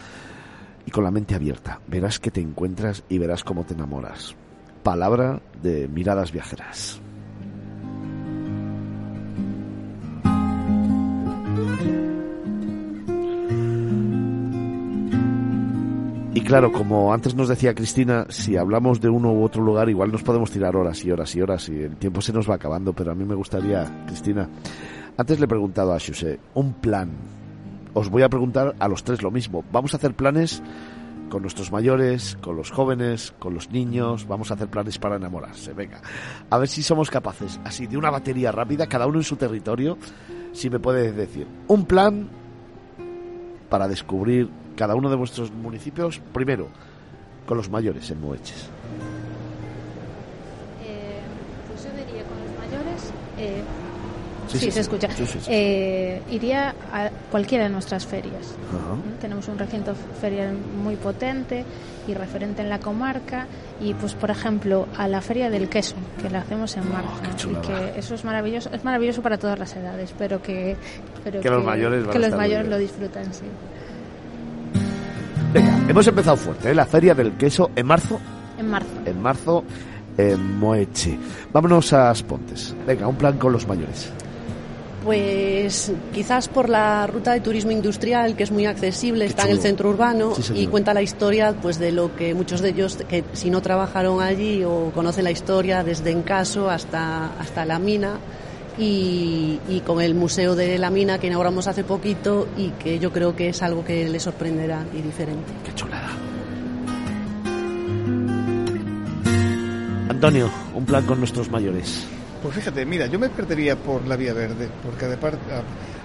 y 0.84 0.90
con 0.90 1.02
la 1.02 1.10
mente 1.10 1.34
abierta. 1.34 1.80
Verás 1.88 2.20
que 2.20 2.30
te 2.30 2.42
encuentras 2.42 3.02
y 3.08 3.16
verás 3.16 3.44
cómo 3.44 3.64
te 3.64 3.72
enamoras. 3.72 4.36
Palabra 4.82 5.40
de 5.62 5.88
miradas 5.88 6.30
viajeras. 6.30 7.00
Claro, 16.44 16.72
como 16.72 17.12
antes 17.12 17.34
nos 17.34 17.48
decía 17.48 17.74
Cristina, 17.74 18.26
si 18.28 18.56
hablamos 18.56 19.00
de 19.00 19.08
uno 19.08 19.32
u 19.32 19.44
otro 19.44 19.62
lugar, 19.62 19.88
igual 19.88 20.12
nos 20.12 20.22
podemos 20.22 20.50
tirar 20.50 20.76
horas 20.76 21.04
y 21.04 21.10
horas 21.10 21.34
y 21.34 21.40
horas 21.40 21.68
y 21.68 21.82
el 21.82 21.96
tiempo 21.96 22.20
se 22.20 22.32
nos 22.32 22.48
va 22.48 22.54
acabando, 22.54 22.92
pero 22.92 23.12
a 23.12 23.14
mí 23.14 23.24
me 23.24 23.34
gustaría, 23.34 24.04
Cristina, 24.06 24.48
antes 25.16 25.38
le 25.38 25.44
he 25.44 25.48
preguntado 25.48 25.92
a 25.92 25.98
José, 26.00 26.38
un 26.54 26.74
plan. 26.74 27.10
Os 27.94 28.10
voy 28.10 28.22
a 28.22 28.28
preguntar 28.28 28.74
a 28.78 28.88
los 28.88 29.04
tres 29.04 29.22
lo 29.22 29.30
mismo. 29.30 29.64
Vamos 29.70 29.94
a 29.94 29.96
hacer 29.96 30.14
planes 30.14 30.62
con 31.28 31.42
nuestros 31.42 31.72
mayores, 31.72 32.36
con 32.40 32.56
los 32.56 32.70
jóvenes, 32.70 33.34
con 33.38 33.54
los 33.54 33.70
niños, 33.70 34.26
vamos 34.28 34.50
a 34.50 34.54
hacer 34.54 34.68
planes 34.68 34.98
para 34.98 35.16
enamorarse. 35.16 35.72
Venga, 35.72 36.00
a 36.50 36.58
ver 36.58 36.68
si 36.68 36.82
somos 36.82 37.10
capaces, 37.10 37.60
así 37.64 37.86
de 37.86 37.96
una 37.96 38.10
batería 38.10 38.52
rápida, 38.52 38.86
cada 38.86 39.06
uno 39.06 39.18
en 39.18 39.24
su 39.24 39.36
territorio, 39.36 39.98
si 40.52 40.70
me 40.70 40.78
puedes 40.78 41.14
decir, 41.16 41.46
un 41.68 41.86
plan 41.86 42.28
para 43.68 43.88
descubrir 43.88 44.48
cada 44.76 44.94
uno 44.94 45.10
de 45.10 45.16
vuestros 45.16 45.50
municipios, 45.52 46.20
primero, 46.32 46.68
con 47.46 47.56
los 47.56 47.70
mayores 47.70 48.10
en 48.10 48.20
Moeches? 48.20 48.68
Eh, 50.84 51.20
pues 51.68 51.84
yo 51.84 51.90
diría 51.90 52.24
con 52.24 52.38
los 52.38 52.58
mayores, 52.58 53.12
eh, 53.38 53.62
Sí, 54.48 54.70
se 54.70 54.80
escucha. 54.80 55.08
Eh, 55.48 56.22
iría 56.30 56.74
a 56.92 57.10
cualquiera 57.30 57.64
de 57.64 57.70
nuestras 57.70 58.06
ferias. 58.06 58.54
Tenemos 59.20 59.48
un 59.48 59.58
recinto 59.58 59.94
ferial 60.20 60.54
muy 60.54 60.96
potente 60.96 61.64
y 62.06 62.14
referente 62.14 62.62
en 62.62 62.68
la 62.68 62.78
comarca 62.78 63.46
y 63.80 63.94
pues 63.94 64.14
por 64.14 64.30
ejemplo 64.30 64.86
a 64.96 65.08
la 65.08 65.20
feria 65.20 65.48
del 65.48 65.68
queso 65.68 65.96
que 66.20 66.28
la 66.28 66.40
hacemos 66.40 66.76
en 66.76 66.92
marzo 66.92 67.50
y 67.50 67.54
que 67.66 67.98
eso 67.98 68.14
es 68.14 68.24
maravilloso 68.24 68.68
es 68.74 68.84
maravilloso 68.84 69.22
para 69.22 69.38
todas 69.38 69.58
las 69.58 69.74
edades 69.74 70.14
pero 70.18 70.42
que 70.42 70.76
que, 71.24 71.50
los 71.50 71.64
mayores 71.64 72.06
que 72.06 72.18
los 72.18 72.32
mayores 72.32 72.68
lo 72.68 72.76
disfrutan 72.76 73.32
sí 73.32 73.46
hemos 75.88 76.06
empezado 76.06 76.36
fuerte 76.36 76.70
¿eh? 76.70 76.74
la 76.74 76.86
feria 76.86 77.14
del 77.14 77.32
queso 77.32 77.70
en 77.74 77.86
marzo. 77.86 78.20
En 78.58 78.68
marzo. 78.68 78.88
En 79.04 79.22
marzo 79.22 79.64
en 80.16 80.58
Moeche 80.58 81.18
vámonos 81.52 81.92
a 81.92 82.10
Aspontes. 82.10 82.74
Venga 82.86 83.06
un 83.08 83.16
plan 83.16 83.38
con 83.38 83.52
los 83.52 83.66
mayores. 83.66 84.10
Pues 85.04 85.92
quizás 86.14 86.48
por 86.48 86.70
la 86.70 87.06
ruta 87.06 87.34
de 87.34 87.40
turismo 87.40 87.70
industrial, 87.70 88.36
que 88.36 88.42
es 88.42 88.50
muy 88.50 88.64
accesible, 88.64 89.26
está 89.26 89.44
en 89.44 89.50
el 89.50 89.60
centro 89.60 89.90
urbano 89.90 90.32
y 90.54 90.66
cuenta 90.66 90.94
la 90.94 91.02
historia 91.02 91.54
pues 91.60 91.78
de 91.78 91.92
lo 91.92 92.16
que 92.16 92.32
muchos 92.32 92.62
de 92.62 92.70
ellos, 92.70 92.96
que 93.06 93.22
si 93.34 93.50
no 93.50 93.60
trabajaron 93.60 94.22
allí 94.22 94.64
o 94.64 94.92
conocen 94.94 95.24
la 95.24 95.30
historia 95.30 95.84
desde 95.84 96.10
Encaso 96.10 96.70
hasta, 96.70 97.38
hasta 97.38 97.66
la 97.66 97.78
mina, 97.78 98.16
y, 98.78 99.82
con 99.86 100.00
el 100.00 100.14
Museo 100.14 100.54
de 100.54 100.78
la 100.78 100.90
Mina 100.90 101.18
que 101.18 101.26
inauguramos 101.26 101.66
hace 101.66 101.84
poquito 101.84 102.48
y 102.56 102.70
que 102.70 102.98
yo 102.98 103.12
creo 103.12 103.36
que 103.36 103.48
es 103.50 103.62
algo 103.62 103.84
que 103.84 104.08
les 104.08 104.22
sorprenderá 104.22 104.84
y 104.92 105.02
diferente. 105.02 105.52
¡Qué 105.64 105.74
chulada! 105.74 106.10
Antonio, 110.08 110.50
un 110.74 110.84
plan 110.84 111.04
con 111.04 111.18
nuestros 111.18 111.50
mayores. 111.50 112.06
Pues 112.42 112.54
fíjate, 112.56 112.84
mira, 112.84 113.06
yo 113.06 113.18
me 113.18 113.28
perdería 113.28 113.76
por 113.76 114.06
la 114.06 114.16
Vía 114.16 114.34
Verde, 114.34 114.68
porque 114.82 115.06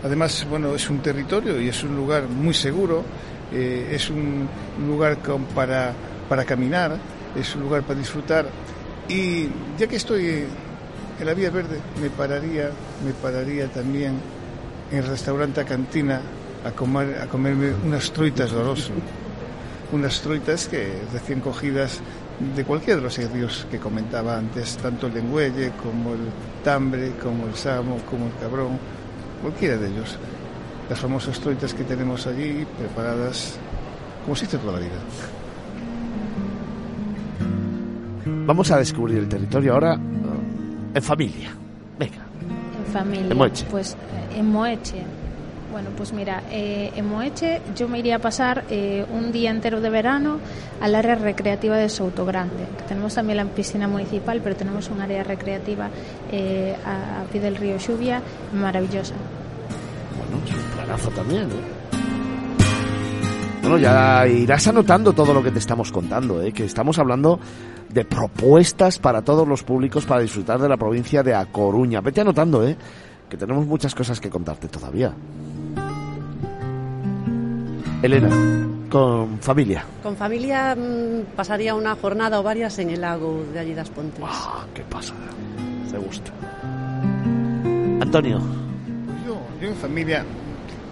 además, 0.04 0.48
bueno, 0.50 0.76
es 0.76 0.90
un 0.90 1.00
territorio 1.00 1.60
y 1.62 1.68
es 1.68 1.84
un 1.84 1.96
lugar 1.96 2.28
muy 2.28 2.54
seguro, 2.54 3.04
eh, 3.52 3.90
es 3.92 4.10
un 4.10 4.48
lugar 4.88 5.18
para, 5.54 5.94
para 6.28 6.46
caminar, 6.46 6.98
es 7.36 7.56
un 7.56 7.64
lugar 7.64 7.84
para 7.84 8.00
disfrutar. 8.00 8.48
Y 9.08 9.48
ya 9.78 9.88
que 9.88 9.96
estoy 9.96 10.46
en 11.20 11.26
la 11.26 11.34
Vía 11.34 11.50
Verde, 11.50 11.80
me 12.02 12.10
pararía, 12.10 12.72
me 13.04 13.12
pararía 13.12 13.68
también 13.68 14.14
en 14.92 14.98
el 14.98 15.06
restaurante 15.06 15.62
a 15.62 15.66
cantina 15.66 16.22
a, 16.66 16.72
comer, 16.72 17.20
a 17.22 17.28
comerme 17.28 17.74
unas 17.86 18.12
truitas 18.12 18.52
de 18.52 18.58
oroso. 18.58 18.94
Unas 19.92 20.22
truitas 20.22 20.68
que 20.68 21.02
recién 21.12 21.40
cogidas 21.40 22.00
de 22.56 22.64
cualquiera 22.64 22.98
de 22.98 23.02
los 23.02 23.14
servicios 23.16 23.66
que 23.72 23.80
comentaba 23.80 24.38
antes, 24.38 24.78
tanto 24.78 25.08
el 25.08 25.16
lengüelle 25.16 25.72
como 25.82 26.14
el 26.14 26.30
tambre, 26.64 27.14
como 27.14 27.48
el 27.48 27.56
samo, 27.56 27.98
como 28.08 28.28
el 28.28 28.34
cabrón, 28.40 28.78
cualquiera 29.42 29.78
de 29.78 29.88
ellos. 29.88 30.16
Las 30.88 31.00
famosas 31.00 31.40
troitas 31.40 31.74
que 31.74 31.84
tenemos 31.86 32.28
allí 32.28 32.68
preparadas 32.78 33.58
como 34.24 34.36
si 34.36 34.46
hizo 34.46 34.60
toda 34.60 34.74
la 34.74 34.80
vida. 34.80 35.00
Vamos 38.46 38.70
a 38.70 38.78
descubrir 38.78 39.18
el 39.18 39.28
territorio 39.28 39.74
ahora 39.74 40.00
en 40.94 41.04
familia. 41.04 41.50
Venga. 41.98 42.26
En 42.86 42.92
familia. 42.92 43.32
En 43.32 43.38
Moeche. 43.38 43.66
Pues 43.70 43.96
en 44.36 44.50
Moeche 44.50 45.04
bueno, 45.72 45.90
pues 45.96 46.14
mira, 46.14 46.42
eh, 46.52 46.92
en 46.96 47.08
Moeche 47.08 47.62
yo 47.76 47.88
me 47.88 48.00
iría 48.00 48.16
a 48.16 48.20
pasar 48.20 48.66
eh, 48.70 49.06
un 49.14 49.32
día 49.32 49.52
entero 49.52 49.82
de 49.82 49.90
verano 49.90 50.40
al 50.82 50.96
área 50.96 51.16
recreativa 51.16 51.78
de 51.78 51.90
Grande. 52.26 52.66
Tenemos 52.88 53.14
también 53.14 53.38
la 53.38 53.46
piscina 53.46 53.88
municipal, 53.88 54.42
pero 54.44 54.56
tenemos 54.56 54.90
un 54.90 55.02
área 55.02 55.24
recreativa 55.24 55.90
eh, 56.32 56.76
a, 56.84 57.24
pie 57.32 57.42
del 57.42 57.56
río 57.56 57.78
Lluvia 57.78 58.22
maravillosa. 58.54 59.14
Bueno, 60.18 60.44
es 60.44 60.54
un 60.54 60.76
planazo 60.76 61.10
también, 61.12 61.48
Bueno, 63.62 63.78
ya 63.78 64.28
irás 64.28 64.68
anotando 64.68 65.14
todo 65.14 65.34
lo 65.36 65.44
que 65.44 65.52
te 65.52 65.60
estamos 65.60 65.92
contando, 65.92 66.42
¿eh? 66.42 66.52
que 66.52 66.66
estamos 66.66 66.98
hablando 66.98 67.40
de 67.90 68.06
propuestas 68.06 69.00
para 69.00 69.22
todos 69.22 69.48
los 69.48 69.64
públicos 69.64 70.06
para 70.06 70.22
disfrutar 70.22 70.60
de 70.60 70.70
la 70.70 70.78
provincia 70.78 71.24
de 71.24 71.34
A 71.34 71.46
Coruña. 71.46 72.02
Vete 72.02 72.22
anotando, 72.22 72.68
¿eh? 72.68 72.78
que 73.30 73.38
tenemos 73.38 73.66
muchas 73.66 73.94
cosas 73.94 74.20
que 74.20 74.30
contarte 74.30 74.68
todavía. 74.68 75.14
Elena, 78.02 78.30
con 78.90 79.40
familia. 79.40 79.84
Con 80.02 80.16
familia 80.16 80.76
mm, 80.76 81.36
pasaría 81.36 81.76
una 81.76 81.96
jornada 81.96 82.40
o 82.40 82.44
varias 82.44 82.80
en 82.80 82.90
el 82.90 83.02
lago 83.02 83.44
de 83.54 83.60
allí 83.60 83.74
das 83.74 83.90
Pontes. 83.90 84.24
Ah, 84.24 84.66
qué 84.74 84.84
pasada. 84.84 85.20
Me 85.92 86.00
gusta. 86.00 86.32
Antonio. 88.02 88.40
Yo, 89.28 89.38
yo 89.62 89.68
en 89.68 89.76
familia 89.76 90.24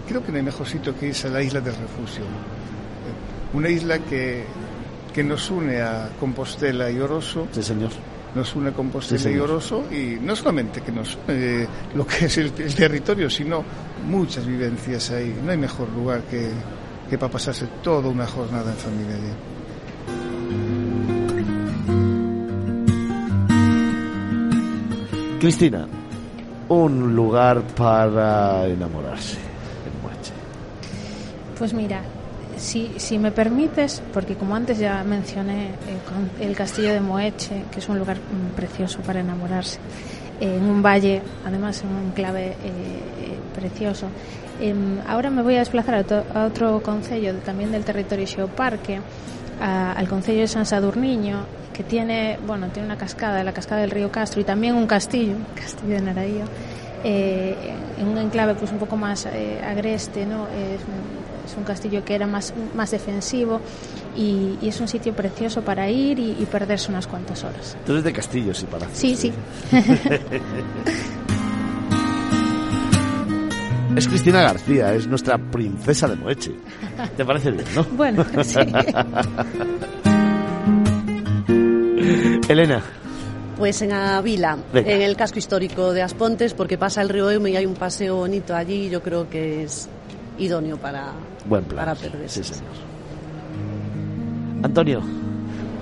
creo 0.06 0.22
que 0.24 0.32
no 0.32 0.38
hay 0.38 0.44
mejor 0.44 0.66
sitio 0.66 0.96
que 0.98 1.08
irse 1.08 1.28
a 1.28 1.30
la 1.30 1.42
isla 1.42 1.60
del 1.60 1.74
refugio. 1.74 2.24
Una 3.54 3.68
isla 3.68 3.98
que, 3.98 4.44
que 5.12 5.24
nos 5.24 5.50
une 5.50 5.80
a 5.80 6.10
Compostela 6.18 6.90
y 6.90 6.98
Oroso. 7.00 7.48
Sí, 7.52 7.62
señor 7.62 7.90
nos 8.34 8.54
une 8.54 8.72
Compostela 8.72 9.30
y 9.30 9.38
Oroso 9.38 9.84
y 9.90 10.18
no 10.20 10.36
solamente 10.36 10.80
que 10.80 10.92
nos 10.92 11.18
une 11.26 11.66
lo 11.94 12.06
que 12.06 12.26
es 12.26 12.38
el, 12.38 12.52
territorio, 12.52 13.28
sino 13.30 13.64
muchas 14.06 14.46
vivencias 14.46 15.10
ahí. 15.10 15.34
No 15.44 15.50
hay 15.50 15.58
mejor 15.58 15.88
lugar 15.90 16.22
que, 16.22 16.50
que 17.08 17.18
para 17.18 17.32
pasarse 17.32 17.66
toda 17.82 18.08
una 18.08 18.26
jornada 18.26 18.70
en 18.70 18.76
familia 18.76 19.14
allí. 19.14 19.32
Cristina, 25.40 25.86
un 26.68 27.14
lugar 27.14 27.62
para 27.76 28.66
enamorarse 28.66 29.36
en 29.36 30.02
Moeche. 30.02 30.32
Pues 31.56 31.72
mira, 31.72 32.02
si, 32.58 32.92
si 32.96 33.18
me 33.18 33.30
permites, 33.30 34.02
porque 34.12 34.34
como 34.34 34.54
antes 34.54 34.78
ya 34.78 35.02
mencioné 35.04 35.66
eh, 35.68 36.40
el 36.40 36.54
castillo 36.56 36.92
de 36.92 37.00
Moeche, 37.00 37.64
que 37.70 37.78
es 37.80 37.88
un 37.88 37.98
lugar 37.98 38.18
mm, 38.18 38.54
precioso 38.54 39.00
para 39.00 39.20
enamorarse, 39.20 39.78
en 40.40 40.64
un 40.64 40.82
valle, 40.82 41.22
además 41.44 41.82
en 41.82 41.88
un 41.88 42.10
clave 42.12 42.48
eh, 42.48 42.54
eh, 42.62 43.38
precioso. 43.54 44.08
Em, 44.60 44.98
ahora 45.06 45.30
me 45.30 45.42
voy 45.42 45.56
a 45.56 45.60
desplazar 45.60 46.04
a, 46.34 46.44
otro 46.44 46.82
concello 46.82 47.34
también 47.36 47.72
del 47.72 47.84
territorio 47.84 48.26
Xeoparque, 48.26 49.00
al 49.60 50.06
concello 50.06 50.42
de 50.42 50.46
San 50.46 50.66
Sadurniño, 50.66 51.44
que 51.78 51.84
tiene, 51.84 52.38
bueno, 52.44 52.68
tiene 52.68 52.86
una 52.86 52.98
cascada, 52.98 53.42
la 53.44 53.52
cascada 53.52 53.80
del 53.80 53.90
río 53.90 54.10
Castro 54.10 54.40
y 54.40 54.44
también 54.44 54.74
un 54.74 54.86
castillo, 54.86 55.34
castillo 55.54 55.94
de 55.94 56.00
Naraío, 56.00 56.44
eh, 57.04 57.54
en 57.96 58.08
un 58.08 58.18
enclave 58.18 58.54
pues 58.56 58.72
un 58.72 58.78
poco 58.78 58.96
más 58.96 59.26
eh, 59.26 59.60
agreste, 59.64 60.26
¿no? 60.26 60.46
Es, 61.48 61.56
un 61.56 61.64
castillo 61.64 62.04
que 62.04 62.14
era 62.14 62.26
más, 62.26 62.52
más 62.74 62.90
defensivo 62.90 63.60
y, 64.16 64.58
es 64.62 64.80
un 64.80 64.88
sitio 64.88 65.14
precioso 65.14 65.62
para 65.62 65.88
ir 65.88 66.18
y, 66.18 66.46
perderse 66.50 66.90
unas 66.90 67.06
cuantas 67.06 67.44
horas. 67.44 67.76
Tú 67.86 67.92
eres 67.92 68.04
de 68.04 68.12
castillos 68.12 68.62
y 68.62 68.66
palacios. 68.66 68.98
Sí, 68.98 69.16
sí. 69.16 69.32
Es 73.98 74.06
Cristina 74.06 74.42
García, 74.42 74.94
es 74.94 75.08
nuestra 75.08 75.36
princesa 75.38 76.06
de 76.06 76.14
Moeche. 76.14 76.52
¿Te 77.16 77.24
parece 77.24 77.50
bien, 77.50 77.64
no? 77.74 77.82
Bueno, 77.96 78.24
sí. 78.44 78.58
Elena. 82.48 82.80
Pues 83.56 83.82
en 83.82 83.92
Avila, 83.92 84.56
en 84.72 85.02
el 85.02 85.16
casco 85.16 85.40
histórico 85.40 85.92
de 85.92 86.02
Aspontes, 86.02 86.54
porque 86.54 86.78
pasa 86.78 87.02
el 87.02 87.08
río 87.08 87.28
Eume 87.28 87.50
y 87.50 87.56
hay 87.56 87.66
un 87.66 87.74
paseo 87.74 88.14
bonito 88.14 88.54
allí, 88.54 88.88
yo 88.88 89.02
creo 89.02 89.28
que 89.28 89.64
es 89.64 89.88
idóneo 90.38 90.76
para, 90.76 91.10
Buen 91.48 91.64
para 91.64 91.94
perderse. 91.94 92.44
Sí, 92.44 92.54
señor. 92.54 92.72
Antonio. 94.62 95.02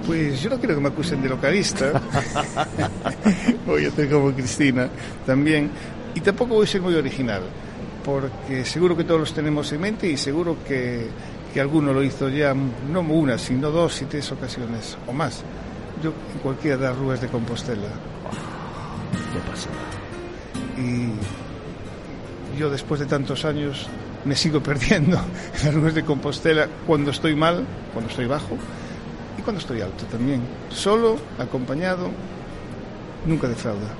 Pues 0.06 0.40
yo 0.40 0.50
no 0.50 0.58
quiero 0.58 0.76
que 0.76 0.80
me 0.80 0.88
acusen 0.88 1.20
de 1.20 1.28
localista. 1.28 2.00
voy 3.66 3.84
a 3.86 3.88
hacer 3.88 4.08
como 4.08 4.32
Cristina 4.32 4.88
también. 5.26 5.70
Y 6.14 6.20
tampoco 6.20 6.54
voy 6.54 6.64
a 6.64 6.68
ser 6.68 6.80
muy 6.80 6.94
original 6.94 7.42
porque 8.06 8.64
seguro 8.64 8.96
que 8.96 9.02
todos 9.02 9.18
los 9.18 9.34
tenemos 9.34 9.72
en 9.72 9.80
mente 9.80 10.08
y 10.08 10.16
seguro 10.16 10.58
que, 10.66 11.08
que 11.52 11.60
alguno 11.60 11.92
lo 11.92 12.04
hizo 12.04 12.28
ya, 12.28 12.54
no 12.54 13.00
una, 13.00 13.36
sino 13.36 13.72
dos 13.72 14.00
y 14.00 14.04
tres 14.04 14.30
ocasiones 14.30 14.96
o 15.08 15.12
más. 15.12 15.42
Yo 16.00 16.12
en 16.32 16.38
cualquiera 16.40 16.76
de 16.76 16.84
las 16.84 16.96
ruas 16.96 17.20
de 17.20 17.26
Compostela. 17.26 17.88
¿Qué 19.32 19.40
pasa? 19.50 19.68
Y 20.78 21.10
yo 22.56 22.70
después 22.70 23.00
de 23.00 23.06
tantos 23.06 23.44
años 23.44 23.88
me 24.26 24.34
sigo 24.34 24.62
perdiendo 24.62 25.18
en 25.58 25.64
las 25.64 25.74
ruas 25.74 25.94
de 25.94 26.04
Compostela 26.04 26.68
cuando 26.86 27.12
estoy 27.12 27.34
mal, 27.34 27.64
cuando 27.92 28.10
estoy 28.10 28.26
bajo 28.26 28.56
y 29.38 29.42
cuando 29.42 29.60
estoy 29.60 29.80
alto 29.80 30.04
también. 30.06 30.42
Solo, 30.68 31.16
acompañado, 31.38 32.10
nunca 33.24 33.48
defrauda. 33.48 33.94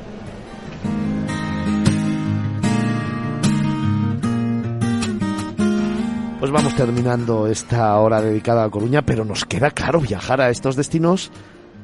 Pues 6.40 6.50
vamos 6.50 6.74
terminando 6.74 7.46
esta 7.46 7.96
hora 7.96 8.20
dedicada 8.20 8.64
a 8.64 8.70
Coruña, 8.70 9.02
pero 9.02 9.24
nos 9.24 9.44
queda 9.44 9.70
caro 9.70 10.00
viajar 10.00 10.40
a 10.40 10.50
estos 10.50 10.76
destinos 10.76 11.30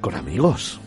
con 0.00 0.14
amigos. 0.14 0.80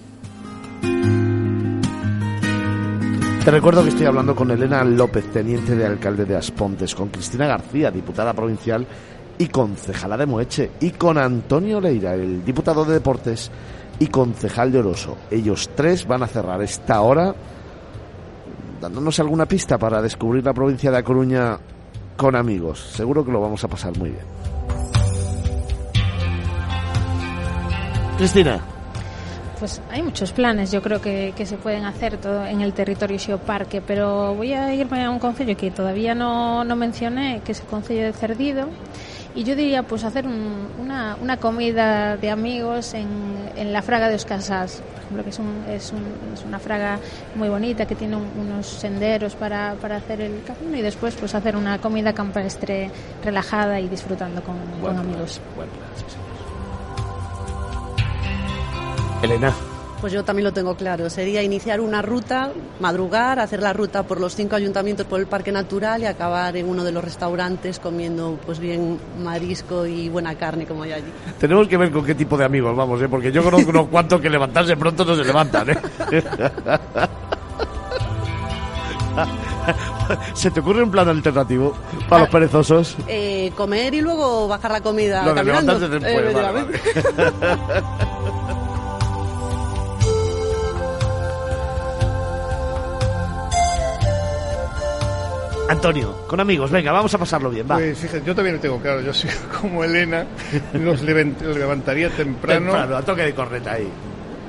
Te 3.45 3.51
recuerdo 3.51 3.83
que 3.83 3.89
estoy 3.89 4.07
hablando 4.07 4.35
con 4.35 4.49
Elena 4.49 4.83
López, 4.83 5.31
teniente 5.31 5.75
de 5.75 5.85
alcalde 5.85 6.25
de 6.25 6.35
Aspontes, 6.35 6.95
con 6.95 7.09
Cristina 7.09 7.45
García, 7.45 7.91
diputada 7.91 8.33
provincial 8.33 8.87
y 9.37 9.49
concejala 9.49 10.17
de 10.17 10.25
Moeche, 10.25 10.71
y 10.79 10.89
con 10.89 11.19
Antonio 11.19 11.79
Leira, 11.79 12.15
el 12.15 12.43
diputado 12.43 12.83
de 12.83 12.95
Deportes 12.95 13.51
y 13.99 14.07
concejal 14.07 14.71
de 14.71 14.79
Oroso. 14.79 15.15
Ellos 15.29 15.69
tres 15.75 16.07
van 16.07 16.23
a 16.23 16.27
cerrar 16.27 16.59
esta 16.63 16.99
hora 17.01 17.35
dándonos 18.81 19.19
alguna 19.19 19.45
pista 19.45 19.77
para 19.77 20.01
descubrir 20.01 20.43
la 20.43 20.51
provincia 20.51 20.89
de 20.89 20.97
A 20.97 21.03
Coruña 21.03 21.59
con 22.17 22.35
amigos. 22.35 22.79
Seguro 22.79 23.23
que 23.23 23.31
lo 23.31 23.41
vamos 23.41 23.63
a 23.63 23.67
pasar 23.67 23.95
muy 23.95 24.09
bien. 24.09 24.25
Cristina. 28.17 28.74
Pues 29.65 29.81
hay 29.89 30.03
muchos 30.03 30.31
planes, 30.31 30.71
yo 30.71 30.79
creo 30.83 31.01
que, 31.01 31.33
se 31.43 31.57
pueden 31.57 31.85
hacer 31.85 32.17
todo 32.17 32.45
en 32.45 32.61
el 32.61 32.73
territorio 32.73 33.17
Xeoparque, 33.17 33.81
pero 33.81 34.35
voy 34.35 34.53
a 34.53 34.71
irme 34.75 35.03
a 35.03 35.09
un 35.09 35.17
concello 35.17 35.57
que 35.57 35.71
todavía 35.71 36.13
no, 36.13 36.63
no 36.63 36.75
mencioné, 36.75 37.41
que 37.43 37.53
es 37.53 37.61
el 37.61 37.65
concello 37.65 38.03
de 38.03 38.13
Cerdido, 38.13 38.69
y 39.33 39.43
yo 39.43 39.55
diría 39.55 39.81
pues 39.81 40.03
hacer 40.03 40.27
una, 40.27 41.17
una, 41.19 41.37
comida 41.37 42.15
de 42.15 42.29
amigos 42.29 42.93
en, 42.93 43.07
en, 43.55 43.73
la 43.73 43.81
fraga 43.81 44.07
de 44.07 44.13
Oscasas, 44.13 44.83
por 44.83 45.01
ejemplo, 45.01 45.23
que 45.23 45.29
es, 45.31 45.39
un, 45.39 45.65
es, 45.67 45.91
un, 45.91 46.03
es, 46.35 46.45
una 46.45 46.59
fraga 46.59 46.99
muy 47.33 47.49
bonita 47.49 47.87
que 47.87 47.95
tiene 47.95 48.17
unos 48.17 48.67
senderos 48.67 49.33
para, 49.33 49.73
para, 49.81 49.95
hacer 49.95 50.21
el 50.21 50.43
camino 50.43 50.77
y 50.77 50.83
después 50.83 51.15
pues 51.15 51.33
hacer 51.33 51.55
una 51.55 51.79
comida 51.79 52.13
campestre 52.13 52.91
relajada 53.23 53.79
y 53.79 53.87
disfrutando 53.87 54.43
con, 54.43 54.57
con 54.79 54.95
amigos. 54.95 55.41
Bueno, 55.55 55.71
Elena. 59.21 59.53
Pues 60.01 60.13
yo 60.13 60.23
también 60.23 60.43
lo 60.43 60.53
tengo 60.53 60.75
claro. 60.75 61.09
Sería 61.09 61.41
iniciar 61.41 61.79
una 61.79 62.01
ruta, 62.01 62.51
madrugar, 62.79 63.39
hacer 63.39 63.61
la 63.61 63.73
ruta 63.73 64.03
por 64.03 64.19
los 64.19 64.35
cinco 64.35 64.55
ayuntamientos 64.55 65.07
por 65.07 65.19
el 65.19 65.25
Parque 65.25 65.51
Natural 65.51 66.01
y 66.01 66.05
acabar 66.05 66.55
en 66.57 66.69
uno 66.69 66.83
de 66.83 66.91
los 66.91 67.03
restaurantes 67.03 67.79
comiendo 67.79 68.37
pues 68.45 68.59
bien 68.59 68.99
marisco 69.23 69.85
y 69.85 70.09
buena 70.09 70.35
carne 70.35 70.65
como 70.65 70.83
hay 70.83 70.91
allí. 70.93 71.11
Tenemos 71.39 71.67
que 71.67 71.77
ver 71.77 71.91
con 71.91 72.05
qué 72.05 72.13
tipo 72.13 72.37
de 72.37 72.45
amigos 72.45 72.75
vamos, 72.75 73.01
¿eh? 73.01 73.07
porque 73.09 73.31
yo 73.31 73.43
conozco 73.43 73.69
unos 73.69 73.87
cuantos 73.87 74.21
que 74.21 74.29
levantarse 74.29 74.77
pronto 74.77 75.05
no 75.05 75.15
se 75.15 75.23
levantan. 75.23 75.69
¿eh? 75.69 75.77
¿Se 80.33 80.51
te 80.51 80.59
ocurre 80.59 80.83
un 80.83 80.91
plan 80.91 81.07
alternativo 81.09 81.73
para 82.07 82.21
los 82.21 82.29
ah, 82.29 82.31
perezosos? 82.31 82.95
Eh, 83.07 83.51
comer 83.55 83.95
y 83.95 84.01
luego 84.01 84.47
bajar 84.47 84.71
la 84.71 84.81
comida. 84.81 85.25
Lo 85.25 85.33
de 85.33 85.43
levantarse 85.43 85.87
después. 85.87 86.13
Eh, 86.13 87.81
Antonio, 95.67 96.15
con 96.27 96.39
amigos, 96.39 96.69
venga, 96.69 96.91
vamos 96.91 97.13
a 97.15 97.17
pasarlo 97.17 97.49
bien, 97.49 97.65
va. 97.69 97.75
Pues 97.75 97.97
fíjate, 97.97 98.21
yo 98.23 98.35
también 98.35 98.57
lo 98.57 98.61
tengo 98.61 98.79
claro, 98.79 99.01
yo 99.01 99.13
soy 99.13 99.31
como 99.61 99.83
Elena, 99.83 100.25
nos 100.73 101.01
levantaría 101.01 102.09
temprano. 102.09 102.71
Temprano, 102.71 102.95
a 102.95 103.01
toque 103.01 103.23
de 103.23 103.33
correta 103.33 103.73
ahí. 103.73 103.89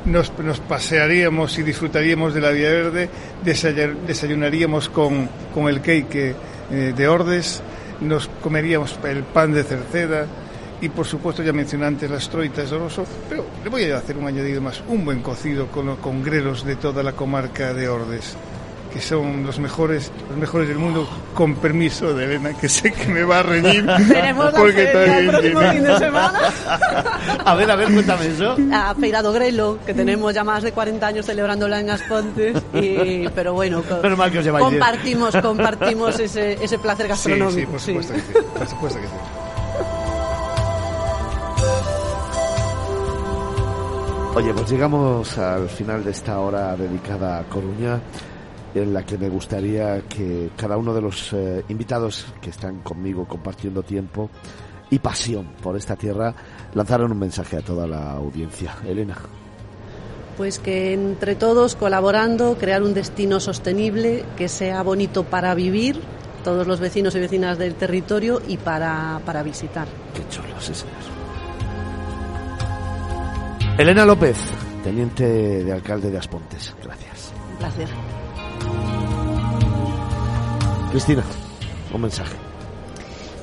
Nos, 0.05 0.39
nos, 0.39 0.61
pasearíamos 0.61 1.59
y 1.59 1.63
disfrutaríamos 1.63 2.35
de 2.35 2.41
la 2.41 2.51
Vía 2.51 2.71
Verde, 2.71 3.09
desayunaríamos 3.43 4.89
con, 4.91 5.29
con 5.55 5.69
el 5.69 5.81
cake 5.81 6.37
eh, 6.71 6.93
de 6.95 7.09
Ordes, 7.09 7.63
nos 8.01 8.29
comeríamos 8.43 8.99
el 9.05 9.25
pan 9.25 9.53
de 9.53 9.65
Cerceda. 9.65 10.27
Y 10.79 10.91
por 10.91 11.07
supuesto 11.07 11.43
ya 11.43 11.55
mencioné 11.55 11.87
antes 11.87 12.11
las 12.11 12.29
troitas 12.29 12.69
de 12.69 12.77
Oroso, 12.77 13.07
pero 13.31 13.47
le 13.65 13.71
voy 13.71 13.91
a 13.91 13.97
hacer 13.97 14.19
un 14.19 14.27
añadido 14.27 14.61
más, 14.61 14.83
un 14.87 15.07
buen 15.07 15.23
cocido 15.23 15.69
con 15.69 15.87
los 15.87 15.99
congrelos 15.99 16.67
de 16.67 16.77
toda 16.77 17.03
la 17.03 17.13
comarca 17.13 17.73
de 17.73 17.89
Ordes 17.89 18.37
que 18.97 19.03
son 19.03 19.45
los 19.45 19.59
mejores, 19.59 20.11
los 20.31 20.39
mejores 20.39 20.69
del 20.69 20.79
mundo, 20.79 21.07
con 21.35 21.55
permiso 21.57 22.15
de 22.15 22.25
Elena, 22.25 22.55
que 22.55 22.67
sé 22.67 22.93
que 22.93 23.07
me 23.09 23.25
va 23.25 23.41
a 23.41 23.43
reñir. 23.43 23.87
Tenemos 24.09 24.55
porque 24.55 24.91
la 24.93 25.19
el 25.19 25.29
próximo 25.29 25.61
fin 25.61 25.83
de 25.83 25.99
semana. 25.99 26.41
a 27.45 27.55
ver, 27.55 27.71
a 27.71 27.77
ver, 27.77 27.93
cuéntame 27.93 28.27
eso. 28.29 28.57
A 28.73 28.95
Feirado 28.95 29.35
Grelo, 29.35 29.79
que 29.85 29.93
tenemos 29.93 30.33
ya 30.33 30.45
más 30.45 30.63
de 30.63 30.73
40 30.73 31.07
años 31.07 31.27
celebrándola 31.27 31.81
en 31.81 31.91
Aspontes, 31.91 32.57
y, 32.73 33.29
pero 33.35 33.53
bueno, 33.53 33.83
pero 34.01 34.17
mal 34.17 34.33
que 34.33 34.39
os 34.39 34.49
compartimos, 34.49 35.37
compartimos 35.37 36.19
ese, 36.19 36.55
ese 36.65 36.79
placer 36.79 37.09
gastronómico. 37.09 37.79
Sí, 37.79 37.87
sí, 37.87 37.93
por 37.93 38.03
supuesto 38.03 38.15
que 38.15 38.21
sí, 38.21 38.47
por 38.59 38.67
supuesto 38.67 39.01
que 39.01 39.07
sí. 39.07 39.13
Oye, 44.37 44.53
pues 44.55 44.71
llegamos 44.71 45.37
al 45.39 45.69
final 45.69 46.03
de 46.03 46.11
esta 46.13 46.41
hora 46.41 46.77
dedicada 46.77 47.41
a 47.41 47.45
Coruña 47.45 48.01
en 48.83 48.93
la 48.93 49.05
que 49.05 49.19
me 49.19 49.29
gustaría 49.29 50.03
que 50.03 50.51
cada 50.57 50.77
uno 50.77 50.95
de 50.95 51.01
los 51.01 51.33
eh, 51.33 51.65
invitados 51.69 52.27
que 52.41 52.51
están 52.51 52.81
conmigo 52.81 53.27
compartiendo 53.27 53.83
tiempo 53.83 54.31
y 54.91 54.99
pasión 54.99 55.49
por 55.63 55.77
esta 55.77 55.97
tierra 55.97 56.35
lanzaran 56.75 57.11
un 57.11 57.19
mensaje 57.19 57.57
a 57.57 57.63
toda 57.63 57.87
la 57.87 58.13
audiencia. 58.13 58.75
Elena. 58.87 59.17
Pues 60.37 60.59
que 60.59 60.93
entre 60.93 61.35
todos, 61.35 61.77
colaborando, 61.77 62.57
crear 62.59 62.83
un 62.83 62.93
destino 62.93 63.41
sostenible, 63.41 64.25
que 64.37 64.49
sea 64.49 64.83
bonito 64.83 65.25
para 65.25 65.55
vivir, 65.55 65.99
todos 66.45 66.67
los 66.67 66.79
vecinos 66.79 67.15
y 67.17 67.21
vecinas 67.21 67.59
del 67.59 67.75
territorio 67.75 68.43
y 68.47 68.59
para, 68.59 69.21
para 69.25 69.43
visitar. 69.43 69.89
Qué 70.15 70.23
chulo, 70.29 70.61
sí, 70.61 70.75
señor. 70.75 70.95
Elena 73.79 74.07
López, 74.07 74.37
teniente 74.85 75.65
de 75.65 75.73
alcalde 75.73 76.11
de 76.11 76.19
Aspontes. 76.19 76.75
Gracias. 76.83 77.33
Un 77.53 77.59
placer. 77.59 77.89
Cristina, 80.97 81.25
un 81.93 82.01
mensaje. 82.01 82.35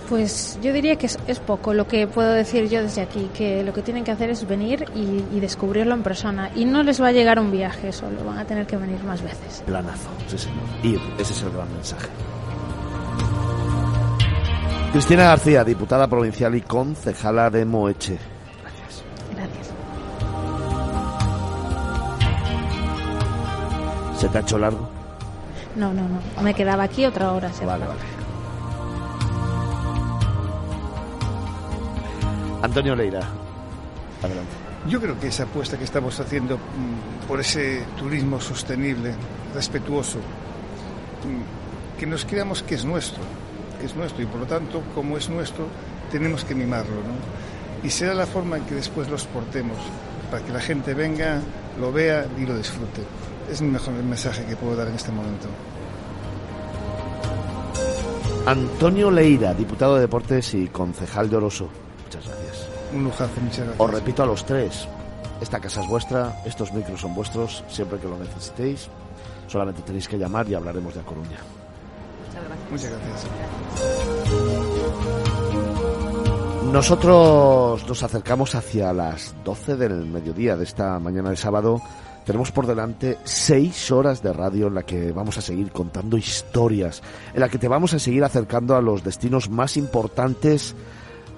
Pues 0.10 0.58
yo 0.64 0.74
diría 0.74 0.96
que 0.96 1.06
es, 1.06 1.40
poco 1.40 1.76
lo 1.76 1.88
que 1.88 2.08
puedo 2.08 2.32
decir 2.32 2.68
yo 2.68 2.82
desde 2.82 3.04
aquí, 3.04 3.30
que 3.32 3.62
lo 3.62 3.72
que 3.74 3.84
tienen 3.84 4.04
que 4.04 4.10
hacer 4.10 4.32
es 4.32 4.48
venir 4.48 4.86
y, 4.96 5.40
descubrirlo 5.40 5.94
en 5.94 6.02
persona. 6.02 6.50
Y 6.56 6.66
no 6.66 6.82
les 6.82 7.00
va 7.00 7.10
a 7.10 7.12
llegar 7.12 7.40
un 7.40 7.52
viaje 7.52 7.92
solo, 7.92 8.24
van 8.26 8.40
a 8.40 8.46
tener 8.46 8.66
que 8.66 8.76
venir 8.76 9.04
más 9.04 9.22
veces. 9.22 9.62
Planazo, 9.68 10.10
sí 10.30 10.40
señor. 10.40 10.64
Ir, 10.82 11.00
ese 11.20 11.34
es 11.34 11.44
el 11.44 11.52
gran 11.52 11.72
mensaje. 11.72 12.08
Cristina 14.92 15.26
García, 15.26 15.64
diputada 15.64 16.08
provincial 16.08 16.56
y 16.56 16.62
concejala 16.62 17.52
de 17.52 17.66
Moeche. 17.66 18.18
Gracias. 18.64 19.04
Gracias. 19.36 19.70
¿Se 24.20 24.28
te 24.28 24.38
ha 24.40 24.42
hecho 24.42 24.58
largo? 24.58 24.93
No, 25.76 25.94
no, 25.94 26.04
no. 26.08 26.42
Me 26.42 26.54
quedaba 26.54 26.84
aquí 26.84 27.06
otra 27.06 27.32
hora. 27.32 27.52
Vale, 27.66 27.86
vale. 27.86 28.00
Antonio 32.62 32.96
Leira, 32.96 33.22
adelante. 34.22 34.52
Yo 34.88 35.02
creo 35.02 35.20
que 35.20 35.28
esa 35.28 35.44
apuesta 35.44 35.78
que 35.78 35.84
estamos 35.84 36.20
haciendo 36.20 36.58
mm, 36.58 37.28
por 37.28 37.40
ese 37.40 37.84
turismo 37.98 38.40
sostenible, 38.40 39.14
respetuoso, 39.54 40.20
mm, 40.20 42.00
que 42.00 42.06
nos 42.06 42.24
creamos 42.26 42.64
que 42.64 42.76
es 42.76 42.86
nuestro, 42.86 43.22
que 43.80 43.86
es 43.86 43.96
nuestro 43.96 44.24
y 44.24 44.26
por 44.28 44.42
lo 44.42 44.46
tanto, 44.46 44.82
como 44.96 45.18
es 45.18 45.30
nuestro, 45.30 45.68
tenemos 46.12 46.46
que 46.46 46.56
mimarlo, 46.56 46.96
¿no? 46.96 47.86
Y 47.86 47.90
será 47.90 48.14
la 48.14 48.26
forma 48.26 48.58
en 48.58 48.66
que 48.66 48.76
después 48.76 49.10
lo 49.10 49.16
exportemos, 49.16 49.78
para 50.32 50.44
que 50.44 50.52
la 50.54 50.62
gente 50.62 50.94
venga, 50.94 51.42
lo 51.80 51.92
vea 51.92 52.26
y 52.38 52.46
lo 52.46 52.56
disfrute 52.56 53.02
es 53.52 53.62
el 53.62 53.68
mejor 53.68 53.94
mensaje 53.94 54.46
que 54.46 54.56
puedo 54.56 54.76
dar 54.76 54.88
en 54.88 54.96
este 54.96 55.12
momento. 55.12 55.48
Antonio 58.46 59.10
Leira, 59.10 59.54
diputado 59.54 59.96
de 59.96 60.02
Deportes 60.02 60.54
y 60.54 60.68
concejal 60.68 61.30
de 61.30 61.38
Oroso. 61.38 61.70
Muchas 62.04 62.26
gracias. 62.28 62.68
Un 62.94 63.04
lujazo, 63.06 63.42
muchas 63.42 63.60
gracias. 63.60 63.80
Os 63.80 63.92
repito 63.92 64.24
a 64.24 64.26
los 64.26 64.46
tres, 64.46 64.88
esta 65.42 65.60
casa 65.60 65.82
es 65.82 65.88
vuestra, 65.88 66.42
estos 66.46 66.74
micros 66.74 67.00
son 67.00 67.16
vuestros, 67.16 67.64
siempre 67.70 68.00
que 68.00 68.08
lo 68.08 68.18
necesitéis, 68.18 68.90
solamente 69.48 69.82
tenéis 69.82 70.08
que 70.08 70.18
llamar 70.18 70.48
y 70.50 70.56
hablaremos 70.56 70.94
de 70.94 71.00
A 71.00 71.04
Coruña. 71.04 71.38
Muchas 72.70 72.90
gracias. 72.90 73.28
Nosotros 76.72 77.88
nos 77.88 78.04
acercamos 78.04 78.56
hacia 78.56 78.92
las 78.94 79.36
12 79.46 79.76
del 79.76 80.06
mediodía 80.06 80.58
de 80.58 80.64
esta 80.64 80.98
mañana 80.98 81.30
de 81.30 81.36
sábado 81.36 81.80
tenemos 82.26 82.52
por 82.52 82.68
delante 82.68 83.18
seis 83.24 83.92
horas 83.92 84.24
de 84.24 84.34
radio 84.34 84.68
en 84.68 84.76
la 84.76 84.84
que 84.84 85.12
vamos 85.12 85.38
a 85.38 85.42
seguir 85.42 85.72
contando 85.72 86.18
historias, 86.18 87.02
en 87.34 87.40
la 87.42 87.50
que 87.50 87.58
te 87.58 87.68
vamos 87.68 87.94
a 87.94 88.00
seguir 88.00 88.24
acercando 88.24 88.76
a 88.76 88.82
los 88.82 89.04
destinos 89.04 89.50
más 89.50 89.78
importantes 89.78 90.76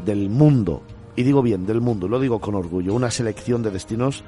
del 0.06 0.30
mundo. 0.30 0.82
Y 1.16 1.24
digo 1.24 1.42
bien, 1.42 1.66
del 1.66 1.82
mundo, 1.82 2.08
lo 2.08 2.20
digo 2.20 2.40
con 2.40 2.56
orgullo, 2.56 2.94
una 2.94 3.10
selección 3.10 3.64
de 3.64 3.72
destinos 3.72 4.24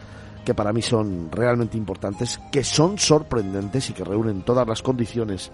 que 0.45 0.55
para 0.55 0.71
mí 0.71 0.81
son 0.81 1.29
realmente 1.31 1.77
importantes, 1.77 2.39
que 2.51 2.63
son 2.63 2.97
sorprendentes 2.97 3.89
y 3.89 3.93
que 3.93 4.05
reúnen 4.05 4.43
todas 4.43 4.65
las 4.65 4.81
condiciones 4.81 5.51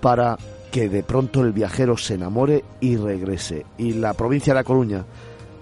para 0.00 0.38
que 0.70 0.88
de 0.88 1.02
pronto 1.02 1.42
el 1.42 1.52
viajero 1.52 1.96
se 1.96 2.14
enamore 2.14 2.64
y 2.80 2.96
regrese. 2.96 3.66
Y 3.78 3.92
la 3.92 4.14
provincia 4.14 4.52
de 4.52 4.60
La 4.60 4.64
Coruña 4.64 5.04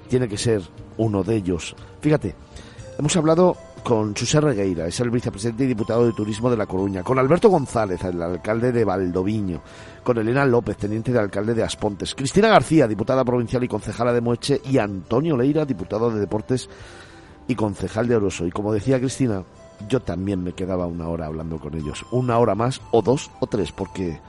tiene 0.08 0.28
que 0.28 0.38
ser 0.38 0.62
uno 0.96 1.24
de 1.24 1.36
ellos. 1.36 1.74
Fíjate, 2.00 2.34
hemos 2.98 3.16
hablado 3.16 3.56
con 3.82 4.14
José 4.14 4.40
Regueira, 4.40 4.86
es 4.86 5.00
el 5.00 5.10
vicepresidente 5.10 5.64
y 5.64 5.68
diputado 5.68 6.06
de 6.06 6.12
Turismo 6.12 6.50
de 6.50 6.56
La 6.56 6.66
Coruña, 6.66 7.02
con 7.02 7.18
Alberto 7.18 7.48
González, 7.48 8.02
el 8.04 8.22
alcalde 8.22 8.72
de 8.72 8.84
Valdoviño, 8.84 9.60
con 10.02 10.18
Elena 10.18 10.46
López, 10.46 10.76
teniente 10.76 11.12
de 11.12 11.18
alcalde 11.18 11.54
de 11.54 11.62
Aspontes, 11.62 12.14
Cristina 12.14 12.48
García, 12.48 12.86
diputada 12.86 13.24
provincial 13.24 13.64
y 13.64 13.68
concejala 13.68 14.12
de 14.12 14.20
Moeche, 14.20 14.60
y 14.64 14.78
Antonio 14.78 15.36
Leira, 15.36 15.64
diputado 15.64 16.10
de 16.10 16.20
Deportes 16.20 16.68
y 17.48 17.54
concejal 17.54 18.06
de 18.06 18.16
Oroso. 18.16 18.46
Y 18.46 18.50
como 18.50 18.72
decía 18.72 19.00
Cristina, 19.00 19.42
yo 19.88 20.00
también 20.00 20.42
me 20.42 20.52
quedaba 20.52 20.86
una 20.86 21.08
hora 21.08 21.26
hablando 21.26 21.58
con 21.58 21.74
ellos, 21.74 22.04
una 22.12 22.38
hora 22.38 22.54
más, 22.54 22.80
o 22.92 23.02
dos, 23.02 23.30
o 23.40 23.46
tres, 23.46 23.72
porque 23.72 24.20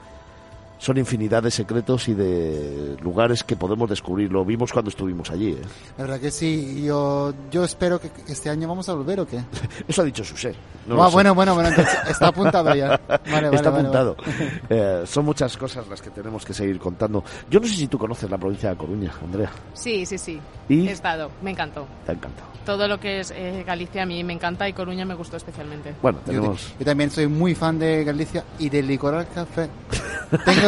son 0.84 0.98
infinidad 0.98 1.42
de 1.42 1.50
secretos 1.50 2.08
y 2.08 2.14
de 2.14 2.98
lugares 3.00 3.42
que 3.42 3.56
podemos 3.56 3.88
descubrir. 3.88 4.30
Lo 4.30 4.44
vimos 4.44 4.70
cuando 4.70 4.90
estuvimos 4.90 5.30
allí. 5.30 5.52
¿eh? 5.52 5.62
La 5.96 6.04
verdad 6.04 6.20
que 6.20 6.30
sí. 6.30 6.84
Yo, 6.84 7.32
yo 7.50 7.64
espero 7.64 7.98
que 7.98 8.10
este 8.28 8.50
año 8.50 8.68
vamos 8.68 8.86
a 8.90 8.92
volver 8.92 9.20
o 9.20 9.26
qué. 9.26 9.40
Eso 9.88 10.02
ha 10.02 10.04
dicho 10.04 10.22
Susé. 10.22 10.54
ah, 10.90 11.08
bueno, 11.10 11.34
bueno, 11.34 11.54
bueno, 11.54 11.70
está 12.06 12.28
apuntado 12.28 12.74
ya. 12.74 13.00
está 13.52 13.70
apuntado. 13.70 14.16
Eh, 14.68 15.04
son 15.06 15.24
muchas 15.24 15.56
cosas 15.56 15.86
las 15.88 16.00
que 16.00 16.10
tenemos 16.10 16.44
que 16.44 16.52
seguir 16.52 16.78
contando. 16.78 17.22
Yo 17.50 17.60
no 17.60 17.66
sé 17.66 17.74
si 17.74 17.86
tú 17.86 17.98
conoces 17.98 18.30
la 18.30 18.38
provincia 18.38 18.70
de 18.70 18.76
Coruña, 18.76 19.12
Andrea. 19.22 19.50
Sí, 19.72 20.04
sí, 20.06 20.18
sí. 20.18 20.40
He 20.68 20.90
estado, 20.90 21.30
me 21.42 21.50
encantó. 21.50 21.86
Te 22.04 22.12
ha 22.12 22.14
encantado. 22.14 22.48
Todo 22.64 22.88
lo 22.88 22.98
que 22.98 23.20
es 23.20 23.30
eh, 23.30 23.62
Galicia 23.66 24.02
a 24.02 24.06
mí 24.06 24.24
me 24.24 24.32
encanta 24.32 24.68
y 24.68 24.72
Coruña 24.72 25.04
me 25.04 25.14
gustó 25.14 25.36
especialmente. 25.36 25.94
Bueno, 26.00 26.18
tenemos... 26.24 26.74
Yo, 26.78 26.84
también 26.84 27.10
soy 27.10 27.26
muy 27.26 27.54
fan 27.54 27.78
de 27.78 28.04
Galicia 28.04 28.44
y 28.58 28.70
del 28.70 28.86
licor 28.86 29.14
al 29.14 29.28
café. 29.28 29.68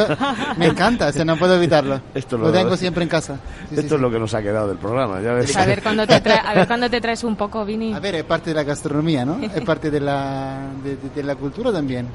me 0.57 0.67
encanta, 0.67 1.09
este, 1.09 1.25
no 1.25 1.37
puedo 1.37 1.57
evitarlo. 1.57 2.01
Esto 2.15 2.39
lo, 2.39 2.53
tengo 2.53 2.77
siempre 2.77 3.03
en 3.03 3.09
casa. 3.09 3.39
esto 3.71 3.95
es 3.95 4.01
lo 4.01 4.11
que 4.11 4.19
nos 4.19 4.35
ha 4.35 4.43
quedado 4.43 4.69
del 4.69 4.79
programa. 4.79 5.21
Ya 5.21 5.33
A, 5.33 5.67
ver 5.67 5.83
cuándo 5.83 6.07
te 6.07 6.15
a 6.15 6.55
ver 6.55 6.67
cuándo 6.67 6.89
te 6.91 7.01
traes 7.01 7.25
un 7.25 7.37
poco, 7.37 7.65
Vini. 7.65 7.93
A 7.93 8.01
ver, 8.01 8.17
es 8.17 8.25
parte 8.25 8.51
de 8.51 8.57
la 8.57 8.65
gastronomía, 8.65 9.25
¿no? 9.25 9.39
Es 9.43 9.63
parte 9.63 9.91
de 9.91 10.01
la, 10.01 10.69
de, 11.15 11.23
la 11.23 11.35
cultura 11.37 11.73
también. 11.73 12.09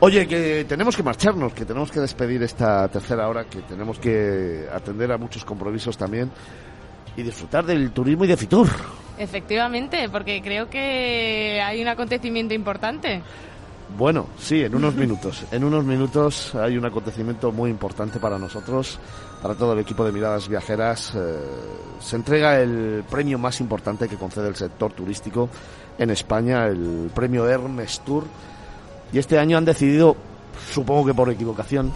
Oye, 0.00 0.26
que 0.26 0.64
tenemos 0.68 0.96
que 0.96 1.02
marcharnos, 1.02 1.52
que 1.52 1.64
tenemos 1.64 1.90
que 1.90 2.00
despedir 2.00 2.42
esta 2.42 2.88
tercera 2.88 3.28
hora, 3.28 3.44
que 3.44 3.60
tenemos 3.62 3.98
que 3.98 4.66
atender 4.72 5.12
a 5.12 5.18
muchos 5.18 5.44
compromisos 5.44 5.96
también 5.96 6.30
y 7.16 7.22
disfrutar 7.22 7.64
del 7.64 7.90
turismo 7.92 8.24
y 8.24 8.28
de 8.28 8.36
Fitur. 8.36 8.68
Efectivamente, 9.16 10.08
porque 10.10 10.42
creo 10.42 10.68
que 10.68 11.60
hay 11.64 11.80
un 11.80 11.88
acontecimiento 11.88 12.54
importante. 12.54 13.22
Bueno, 13.96 14.26
sí, 14.38 14.62
en 14.62 14.74
unos 14.74 14.94
minutos. 14.96 15.44
En 15.50 15.64
unos 15.64 15.84
minutos 15.84 16.54
hay 16.54 16.76
un 16.76 16.84
acontecimiento 16.84 17.52
muy 17.52 17.70
importante 17.70 18.18
para 18.18 18.38
nosotros, 18.38 18.98
para 19.42 19.54
todo 19.54 19.72
el 19.72 19.80
equipo 19.80 20.04
de 20.04 20.12
Miradas 20.12 20.48
Viajeras. 20.48 21.12
Eh, 21.14 21.38
se 22.00 22.16
entrega 22.16 22.60
el 22.60 23.04
premio 23.08 23.38
más 23.38 23.60
importante 23.60 24.08
que 24.08 24.16
concede 24.16 24.48
el 24.48 24.56
sector 24.56 24.92
turístico 24.92 25.48
en 25.98 26.10
España, 26.10 26.66
el 26.66 27.10
premio 27.14 27.48
Hermes 27.48 28.00
Tour. 28.00 28.24
Y 29.12 29.18
este 29.18 29.38
año 29.38 29.56
han 29.56 29.64
decidido, 29.64 30.16
supongo 30.72 31.06
que 31.06 31.14
por 31.14 31.30
equivocación, 31.30 31.92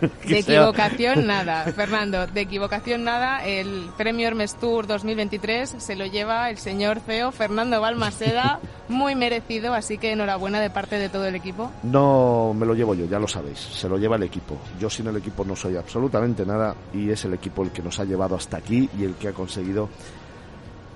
De 0.28 0.38
equivocación 0.38 1.26
nada, 1.26 1.64
Fernando, 1.72 2.26
de 2.26 2.40
equivocación 2.40 3.04
nada. 3.04 3.44
El 3.44 3.90
premio 3.96 4.28
Hermes 4.28 4.54
Tour 4.54 4.86
2023 4.86 5.76
se 5.78 5.96
lo 5.96 6.06
lleva 6.06 6.50
el 6.50 6.58
señor 6.58 7.00
CEO 7.00 7.32
Fernando 7.32 7.80
Balmaseda, 7.80 8.60
muy 8.88 9.14
merecido, 9.14 9.74
así 9.74 9.98
que 9.98 10.12
enhorabuena 10.12 10.60
de 10.60 10.70
parte 10.70 10.98
de 10.98 11.08
todo 11.08 11.26
el 11.26 11.34
equipo. 11.34 11.70
No 11.82 12.54
me 12.54 12.66
lo 12.66 12.74
llevo 12.74 12.94
yo, 12.94 13.06
ya 13.06 13.18
lo 13.18 13.28
sabéis, 13.28 13.58
se 13.58 13.88
lo 13.88 13.98
lleva 13.98 14.16
el 14.16 14.22
equipo. 14.22 14.56
Yo 14.78 14.88
sin 14.88 15.06
el 15.08 15.16
equipo 15.16 15.44
no 15.44 15.56
soy 15.56 15.76
absolutamente 15.76 16.46
nada 16.46 16.74
y 16.92 17.10
es 17.10 17.24
el 17.24 17.34
equipo 17.34 17.62
el 17.62 17.70
que 17.70 17.82
nos 17.82 17.98
ha 17.98 18.04
llevado 18.04 18.36
hasta 18.36 18.58
aquí 18.58 18.88
y 18.98 19.04
el 19.04 19.14
que 19.14 19.28
ha 19.28 19.32
conseguido 19.32 19.88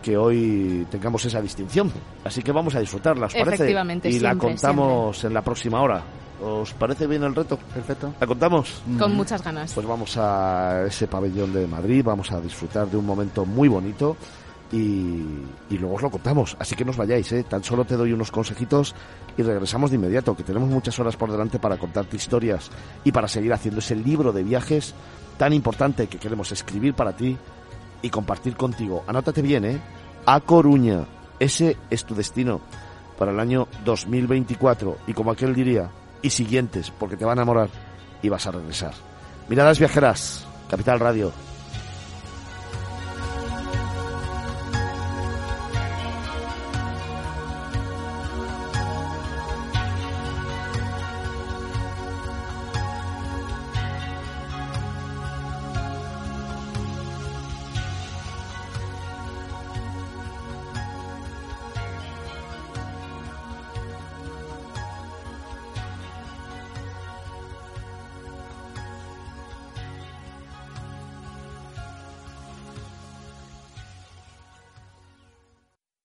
que 0.03 0.17
hoy 0.17 0.87
tengamos 0.91 1.25
esa 1.25 1.41
distinción. 1.41 1.91
Así 2.25 2.43
que 2.43 2.53
vamos 2.53 2.75
a 2.75 2.81
disfrutarla, 2.81 3.27
¿os 3.27 3.33
parece? 3.33 3.55
Efectivamente, 3.55 4.11
y 4.11 4.19
la 4.19 4.35
contamos 4.35 5.25
en 5.25 5.33
la 5.33 5.43
próxima 5.43 5.81
hora. 5.81 6.03
¿Os 6.43 6.75
parece 6.75 7.07
bien 7.07 7.23
el 7.23 7.35
reto? 7.35 7.57
Perfecto. 7.57 8.13
¿La 8.21 8.27
contamos? 8.27 8.83
Con 8.99 9.15
muchas 9.15 9.43
ganas. 9.45 9.73
Pues 9.73 9.87
vamos 9.87 10.17
a 10.17 10.85
ese 10.89 11.07
pabellón 11.07 11.53
de 11.53 11.67
Madrid, 11.69 12.03
vamos 12.05 12.33
a 12.33 12.41
disfrutar 12.41 12.89
de 12.89 12.97
un 12.97 13.07
momento 13.07 13.47
muy 13.47 13.69
bonito 13.69 14.17
y, 14.73 15.23
luego 15.71 15.95
os 15.95 16.03
lo 16.03 16.11
contamos. 16.11 16.57
Así 16.59 16.75
que 16.75 16.85
no 16.85 16.91
os 16.91 16.97
vayáis, 16.97 17.31
¿eh? 17.33 17.45
Tan 17.45 17.63
solo 17.63 17.85
te 17.85 17.97
doy 17.97 18.13
unos 18.13 18.33
consejitos 18.33 18.95
y 19.37 19.43
regresamos 19.43 19.91
de 19.91 19.97
inmediato, 19.97 20.35
que 20.35 20.43
tenemos 20.43 20.69
muchas 20.69 20.99
horas 20.99 21.17
por 21.17 21.31
delante 21.31 21.61
para 21.61 21.77
contarte 21.77 22.17
historias 22.17 22.71
y 23.05 23.13
para 23.13 23.29
seguir 23.29 23.53
haciendo 23.53 23.79
ese 23.79 23.95
libro 23.95 24.33
de 24.33 24.43
viajes 24.43 24.95
tan 25.39 25.53
importante 25.53 26.09
que 26.09 26.19
queremos 26.19 26.51
escribir 26.51 26.95
para 26.95 27.13
ti 27.13 27.37
y 28.01 28.11
compartir 28.11 28.57
contigo. 28.57 29.05
Anótate 29.07 29.43
bien, 29.43 29.65
¿eh? 29.65 29.81
A 30.27 30.41
Coruña. 30.41 31.05
Ese 31.39 31.77
es 31.91 32.05
tu 32.05 32.15
destino 32.15 32.61
para 33.19 33.31
el 33.31 33.39
año 33.39 33.69
2024. 33.85 34.99
Y 35.07 35.13
como 35.13 35.31
aquel 35.31 35.55
diría, 35.55 35.91
y 36.23 36.31
siguientes, 36.31 36.93
porque 36.99 37.17
te 37.17 37.25
van 37.25 37.39
a 37.39 37.43
enamorar 37.43 37.69
y 38.23 38.29
vas 38.29 38.47
a 38.47 38.53
regresar. 38.53 38.95
Miradas 39.49 39.79
viajeras, 39.79 40.47
Capital 40.71 41.01
Radio, 41.01 41.33